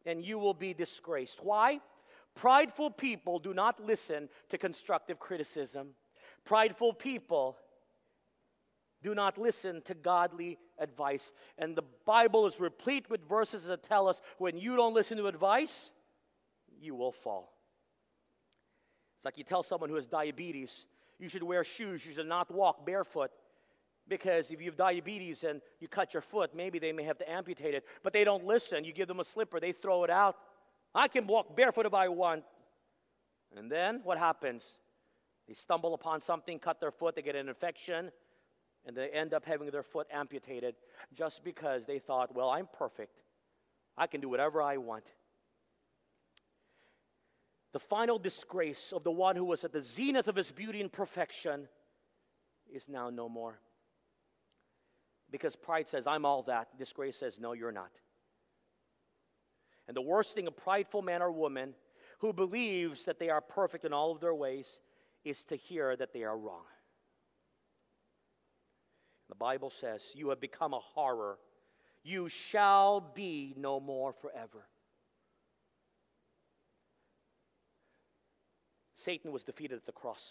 and 0.07 0.25
you 0.25 0.39
will 0.39 0.55
be 0.55 0.73
disgraced. 0.73 1.37
Why? 1.39 1.81
Prideful 2.35 2.89
people 2.89 3.37
do 3.37 3.53
not 3.53 3.79
listen 3.79 4.27
to 4.49 4.57
constructive 4.57 5.19
criticism. 5.19 5.89
Prideful 6.45 6.93
people 6.93 7.57
do 9.01 9.15
not 9.15 9.37
listen 9.37 9.81
to 9.87 9.93
godly 9.93 10.57
advice. 10.77 11.23
And 11.57 11.75
the 11.75 11.83
Bible 12.05 12.47
is 12.47 12.53
replete 12.59 13.09
with 13.09 13.27
verses 13.27 13.63
that 13.67 13.83
tell 13.83 14.07
us 14.07 14.19
when 14.37 14.57
you 14.57 14.75
don't 14.75 14.93
listen 14.93 15.17
to 15.17 15.27
advice, 15.27 15.71
you 16.79 16.95
will 16.95 17.13
fall. 17.23 17.53
It's 19.17 19.25
like 19.25 19.37
you 19.37 19.43
tell 19.43 19.63
someone 19.63 19.89
who 19.89 19.95
has 19.95 20.07
diabetes, 20.07 20.71
you 21.19 21.27
should 21.27 21.43
wear 21.43 21.65
shoes. 21.77 22.01
You 22.05 22.13
should 22.13 22.27
not 22.27 22.49
walk 22.49 22.85
barefoot. 22.85 23.31
Because 24.07 24.45
if 24.49 24.59
you 24.59 24.67
have 24.67 24.77
diabetes 24.77 25.43
and 25.47 25.61
you 25.79 25.87
cut 25.87 26.13
your 26.13 26.23
foot, 26.31 26.55
maybe 26.55 26.79
they 26.79 26.91
may 26.91 27.03
have 27.03 27.19
to 27.19 27.29
amputate 27.29 27.75
it. 27.75 27.83
But 28.03 28.13
they 28.13 28.23
don't 28.23 28.45
listen. 28.45 28.83
You 28.83 28.93
give 28.93 29.07
them 29.07 29.19
a 29.19 29.25
slipper, 29.33 29.59
they 29.59 29.73
throw 29.73 30.03
it 30.03 30.09
out. 30.09 30.35
I 30.95 31.07
can 31.07 31.27
walk 31.27 31.55
barefoot 31.55 31.85
if 31.85 31.93
I 31.93 32.07
want. 32.07 32.43
And 33.55 33.71
then 33.71 34.01
what 34.03 34.17
happens? 34.17 34.63
They 35.47 35.53
stumble 35.53 35.93
upon 35.93 36.21
something, 36.25 36.57
cut 36.57 36.79
their 36.79 36.91
foot, 36.91 37.15
they 37.15 37.21
get 37.21 37.35
an 37.35 37.49
infection, 37.49 38.11
and 38.85 38.95
they 38.95 39.09
end 39.09 39.33
up 39.33 39.45
having 39.45 39.69
their 39.71 39.83
foot 39.83 40.07
amputated 40.11 40.75
just 41.17 41.41
because 41.43 41.83
they 41.85 41.99
thought, 41.99 42.35
well, 42.35 42.49
I'm 42.49 42.67
perfect. 42.77 43.17
I 43.97 44.07
can 44.07 44.21
do 44.21 44.29
whatever 44.29 44.61
I 44.61 44.77
want. 44.77 45.03
The 47.73 47.79
final 47.89 48.17
disgrace 48.17 48.81
of 48.93 49.03
the 49.03 49.11
one 49.11 49.35
who 49.35 49.45
was 49.45 49.63
at 49.63 49.73
the 49.73 49.83
zenith 49.95 50.27
of 50.27 50.35
his 50.35 50.51
beauty 50.51 50.81
and 50.81 50.91
perfection 50.91 51.67
is 52.73 52.83
now 52.87 53.09
no 53.09 53.29
more. 53.29 53.59
Because 55.31 55.55
pride 55.55 55.85
says, 55.91 56.07
I'm 56.07 56.25
all 56.25 56.43
that. 56.43 56.75
Disgrace 56.79 57.17
says, 57.19 57.35
no, 57.39 57.53
you're 57.53 57.71
not. 57.71 57.91
And 59.87 59.95
the 59.95 60.01
worst 60.01 60.33
thing 60.33 60.47
a 60.47 60.51
prideful 60.51 61.01
man 61.01 61.21
or 61.21 61.31
woman 61.31 61.75
who 62.19 62.33
believes 62.33 62.99
that 63.05 63.19
they 63.19 63.29
are 63.29 63.41
perfect 63.41 63.85
in 63.85 63.93
all 63.93 64.11
of 64.11 64.21
their 64.21 64.33
ways 64.33 64.67
is 65.23 65.37
to 65.49 65.55
hear 65.55 65.95
that 65.95 66.13
they 66.13 66.23
are 66.23 66.37
wrong. 66.37 66.63
The 69.29 69.35
Bible 69.35 69.71
says, 69.79 70.01
You 70.13 70.29
have 70.29 70.41
become 70.41 70.73
a 70.73 70.79
horror. 70.79 71.37
You 72.03 72.29
shall 72.51 73.01
be 73.15 73.53
no 73.57 73.79
more 73.79 74.13
forever. 74.21 74.65
Satan 79.05 79.31
was 79.31 79.43
defeated 79.43 79.77
at 79.77 79.85
the 79.85 79.91
cross. 79.91 80.21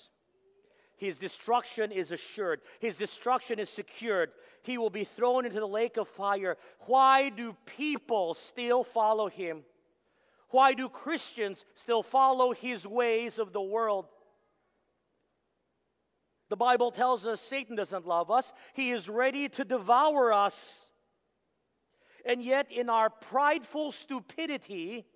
His 0.96 1.16
destruction 1.18 1.92
is 1.92 2.10
assured. 2.10 2.60
His 2.80 2.96
destruction 2.96 3.58
is 3.60 3.68
secured. 3.76 4.30
He 4.62 4.78
will 4.78 4.90
be 4.90 5.08
thrown 5.16 5.46
into 5.46 5.60
the 5.60 5.66
lake 5.66 5.96
of 5.96 6.08
fire. 6.16 6.56
Why 6.86 7.30
do 7.30 7.54
people 7.76 8.36
still 8.52 8.84
follow 8.92 9.28
him? 9.28 9.62
Why 10.50 10.74
do 10.74 10.88
Christians 10.88 11.58
still 11.82 12.02
follow 12.02 12.52
his 12.52 12.84
ways 12.84 13.38
of 13.38 13.52
the 13.52 13.60
world? 13.60 14.06
The 16.50 16.56
Bible 16.56 16.90
tells 16.90 17.26
us 17.26 17.40
Satan 17.50 17.76
doesn't 17.76 18.06
love 18.06 18.30
us, 18.30 18.44
he 18.74 18.90
is 18.90 19.08
ready 19.08 19.48
to 19.50 19.64
devour 19.64 20.32
us. 20.32 20.54
And 22.24 22.42
yet, 22.42 22.66
in 22.70 22.90
our 22.90 23.10
prideful 23.10 23.92
stupidity, 24.04 25.06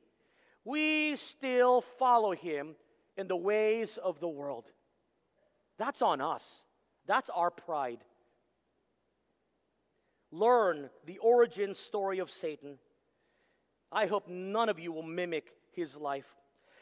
we 0.65 1.17
still 1.37 1.85
follow 1.99 2.33
him 2.33 2.75
in 3.17 3.29
the 3.29 3.37
ways 3.37 3.99
of 4.03 4.21
the 4.21 4.29
world. 4.29 4.65
That's 5.79 6.01
on 6.01 6.21
us. 6.21 6.43
That's 7.07 7.29
our 7.35 7.51
pride. 7.51 7.99
Learn 10.31 10.89
the 11.07 11.19
origin 11.19 11.75
story 11.89 12.21
of 12.21 12.31
Satan. 12.41 12.79
I 13.91 14.07
hope 14.07 14.29
none 14.29 14.69
of 14.69 14.79
you 14.79 14.93
will 14.93 15.03
mimic 15.03 15.45
his 15.73 15.95
life. 15.97 16.25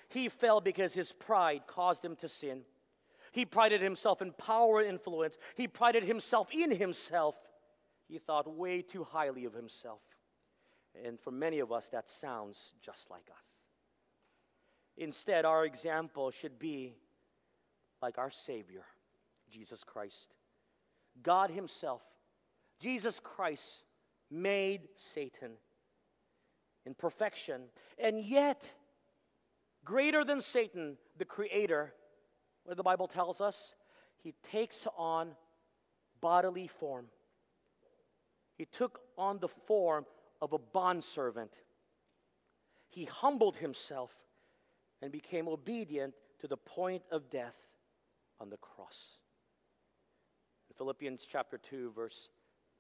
He 0.09 0.29
fell 0.41 0.61
because 0.61 0.93
his 0.93 1.11
pride 1.27 1.63
caused 1.67 2.05
him 2.05 2.17
to 2.17 2.29
sin. 2.29 2.61
He 3.33 3.45
prided 3.45 3.81
himself 3.81 4.23
in 4.23 4.33
power 4.33 4.81
and 4.81 4.89
influence. 4.89 5.35
He 5.57 5.69
prided 5.69 6.03
himself 6.03 6.49
in 6.53 6.75
himself. 6.75 7.35
He 8.09 8.19
thought 8.19 8.53
way 8.53 8.83
too 8.83 9.05
highly 9.05 9.45
of 9.45 9.53
himself. 9.53 10.01
And 11.05 11.19
for 11.21 11.31
many 11.31 11.61
of 11.61 11.71
us, 11.71 11.85
that 11.93 12.07
sounds 12.21 12.57
just 12.85 13.03
like 13.11 13.29
us. 13.31 13.45
Instead, 14.97 15.45
our 15.45 15.65
example 15.65 16.33
should 16.41 16.59
be 16.59 16.95
like 18.03 18.19
our 18.19 18.31
Savior, 18.47 18.83
Jesus 19.53 19.81
Christ. 19.87 20.35
God 21.23 21.51
Himself, 21.51 22.03
Jesus 22.81 23.19
Christ, 23.23 23.63
made 24.31 24.83
Satan 25.15 25.53
in 26.87 26.95
perfection. 26.95 27.63
And 28.03 28.25
yet, 28.25 28.63
greater 29.85 30.25
than 30.25 30.43
Satan, 30.53 30.97
the 31.19 31.25
Creator, 31.25 31.93
what 32.71 32.77
the 32.77 32.85
Bible 32.85 33.09
tells 33.09 33.41
us, 33.41 33.57
He 34.23 34.33
takes 34.53 34.77
on 34.97 35.33
bodily 36.21 36.71
form. 36.79 37.07
He 38.55 38.69
took 38.79 39.01
on 39.19 39.41
the 39.41 39.49
form 39.67 40.07
of 40.41 40.53
a 40.53 40.59
bondservant. 40.59 41.51
He 42.91 43.07
humbled 43.07 43.57
himself 43.57 44.11
and 45.03 45.11
became 45.11 45.49
obedient 45.49 46.15
to 46.43 46.47
the 46.47 46.57
point 46.57 47.03
of 47.11 47.29
death 47.31 47.57
on 48.41 48.51
the 48.51 48.57
cross. 48.57 48.95
In 50.69 50.77
Philippians 50.77 51.21
chapter 51.33 51.59
2, 51.71 51.91
verse 51.97 52.29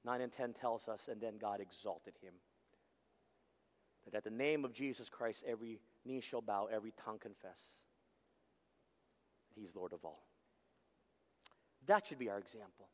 9 0.05 0.21
and 0.21 0.33
10 0.33 0.55
tells 0.61 0.87
us, 0.87 1.01
and 1.11 1.21
then 1.21 1.35
God 1.41 1.61
exalted 1.61 2.15
him. 2.23 2.35
That 4.05 4.19
at 4.19 4.25
the 4.25 4.31
name 4.31 4.65
of 4.65 4.73
Jesus 4.73 5.09
Christ, 5.09 5.43
every 5.45 5.81
knee 6.05 6.23
shall 6.31 6.43
bow, 6.43 6.69
every 6.73 6.93
tongue 7.05 7.19
confess 7.19 7.59
He's 9.61 9.77
Lord 9.77 9.93
of 9.93 10.05
all. 10.05 10.23
That 11.87 12.07
should 12.07 12.19
be 12.19 12.31
our 12.31 12.39
example. 12.39 12.89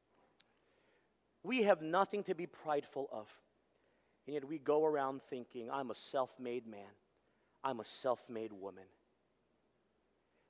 We 1.42 1.62
have 1.62 1.80
nothing 1.80 2.24
to 2.24 2.34
be 2.34 2.46
prideful 2.46 3.08
of. 3.12 3.26
And 4.26 4.34
yet 4.34 4.48
we 4.48 4.58
go 4.58 4.84
around 4.84 5.20
thinking, 5.30 5.70
I'm 5.70 5.90
a 5.90 5.94
self 6.10 6.30
made 6.40 6.66
man, 6.66 6.80
I'm 7.62 7.78
a 7.78 7.84
self 8.02 8.18
made 8.28 8.52
woman. 8.52 8.84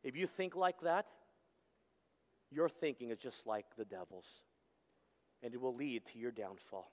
If 0.02 0.16
you 0.16 0.26
think 0.26 0.56
like 0.56 0.80
that, 0.82 1.06
your 2.50 2.68
thinking 2.68 3.10
is 3.10 3.18
just 3.18 3.46
like 3.46 3.66
the 3.76 3.84
devil's, 3.84 4.28
and 5.42 5.52
it 5.52 5.60
will 5.60 5.74
lead 5.74 6.02
to 6.12 6.18
your 6.18 6.30
downfall. 6.30 6.90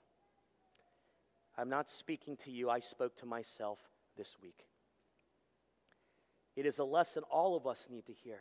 I'm 1.56 1.70
not 1.70 1.86
speaking 2.00 2.36
to 2.44 2.50
you, 2.50 2.68
I 2.68 2.80
spoke 2.80 3.16
to 3.18 3.26
myself 3.26 3.78
this 4.18 4.28
week. 4.42 4.58
It 6.56 6.66
is 6.66 6.78
a 6.78 6.84
lesson 6.84 7.22
all 7.30 7.56
of 7.56 7.66
us 7.66 7.78
need 7.88 8.06
to 8.06 8.12
hear. 8.12 8.40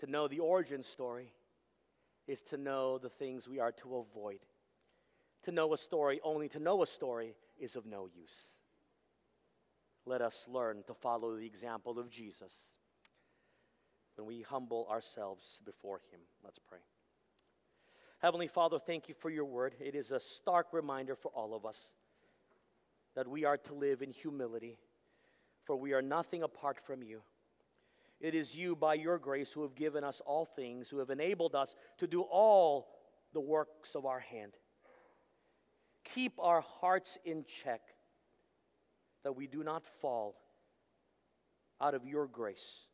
To 0.00 0.06
know 0.10 0.28
the 0.28 0.38
origin 0.38 0.82
story 0.82 1.32
is 2.26 2.38
to 2.50 2.56
know 2.56 2.98
the 2.98 3.08
things 3.08 3.48
we 3.48 3.58
are 3.58 3.72
to 3.72 3.96
avoid. 3.96 4.40
To 5.44 5.52
know 5.52 5.72
a 5.72 5.78
story, 5.78 6.20
only 6.22 6.48
to 6.50 6.58
know 6.58 6.82
a 6.82 6.86
story, 6.86 7.34
is 7.58 7.74
of 7.74 7.86
no 7.86 8.06
use. 8.06 8.34
Let 10.06 10.22
us 10.22 10.34
learn 10.46 10.84
to 10.86 10.94
follow 10.94 11.36
the 11.36 11.46
example 11.46 11.98
of 11.98 12.10
Jesus 12.10 12.52
when 14.16 14.26
we 14.26 14.42
humble 14.42 14.86
ourselves 14.90 15.44
before 15.64 16.00
Him. 16.10 16.20
Let's 16.44 16.58
pray. 16.68 16.78
Heavenly 18.20 18.48
Father, 18.48 18.78
thank 18.84 19.08
you 19.08 19.14
for 19.20 19.30
your 19.30 19.44
word. 19.44 19.74
It 19.80 19.94
is 19.94 20.10
a 20.10 20.20
stark 20.36 20.66
reminder 20.72 21.14
for 21.14 21.30
all 21.34 21.54
of 21.54 21.64
us 21.64 21.76
that 23.14 23.28
we 23.28 23.44
are 23.44 23.56
to 23.56 23.74
live 23.74 24.02
in 24.02 24.10
humility, 24.10 24.76
for 25.66 25.76
we 25.76 25.92
are 25.92 26.02
nothing 26.02 26.42
apart 26.42 26.78
from 26.86 27.02
you. 27.02 27.20
It 28.20 28.34
is 28.34 28.54
you, 28.54 28.74
by 28.74 28.94
your 28.94 29.18
grace, 29.18 29.50
who 29.52 29.62
have 29.62 29.76
given 29.76 30.02
us 30.02 30.20
all 30.26 30.48
things, 30.56 30.88
who 30.88 30.98
have 30.98 31.10
enabled 31.10 31.54
us 31.54 31.74
to 31.98 32.06
do 32.06 32.22
all 32.22 32.88
the 33.32 33.40
works 33.40 33.94
of 33.94 34.06
our 34.06 34.18
hand. 34.18 34.52
Keep 36.14 36.32
our 36.38 36.62
hearts 36.80 37.16
in 37.24 37.44
check 37.62 37.80
that 39.22 39.36
we 39.36 39.46
do 39.46 39.62
not 39.62 39.82
fall 40.00 40.36
out 41.80 41.94
of 41.94 42.04
your 42.04 42.26
grace. 42.26 42.86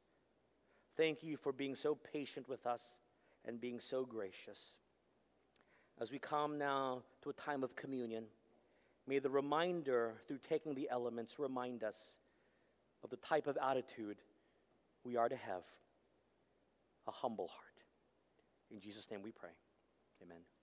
Thank 0.96 1.22
you 1.22 1.38
for 1.42 1.52
being 1.52 1.74
so 1.74 1.96
patient 2.12 2.48
with 2.48 2.66
us 2.66 2.80
and 3.46 3.60
being 3.60 3.80
so 3.80 4.04
gracious. 4.04 4.58
As 6.00 6.10
we 6.10 6.18
come 6.18 6.58
now 6.58 7.02
to 7.22 7.30
a 7.30 7.32
time 7.32 7.62
of 7.62 7.74
communion, 7.76 8.24
may 9.06 9.20
the 9.20 9.30
reminder 9.30 10.14
through 10.26 10.40
taking 10.48 10.74
the 10.74 10.88
elements 10.90 11.38
remind 11.38 11.82
us 11.82 11.94
of 13.02 13.10
the 13.10 13.16
type 13.16 13.46
of 13.46 13.56
attitude 13.62 14.16
we 15.04 15.16
are 15.16 15.28
to 15.28 15.36
have 15.36 15.62
a 17.06 17.10
humble 17.10 17.48
heart. 17.48 17.64
In 18.70 18.80
Jesus' 18.80 19.06
name 19.10 19.22
we 19.22 19.30
pray. 19.30 19.50
Amen. 20.22 20.53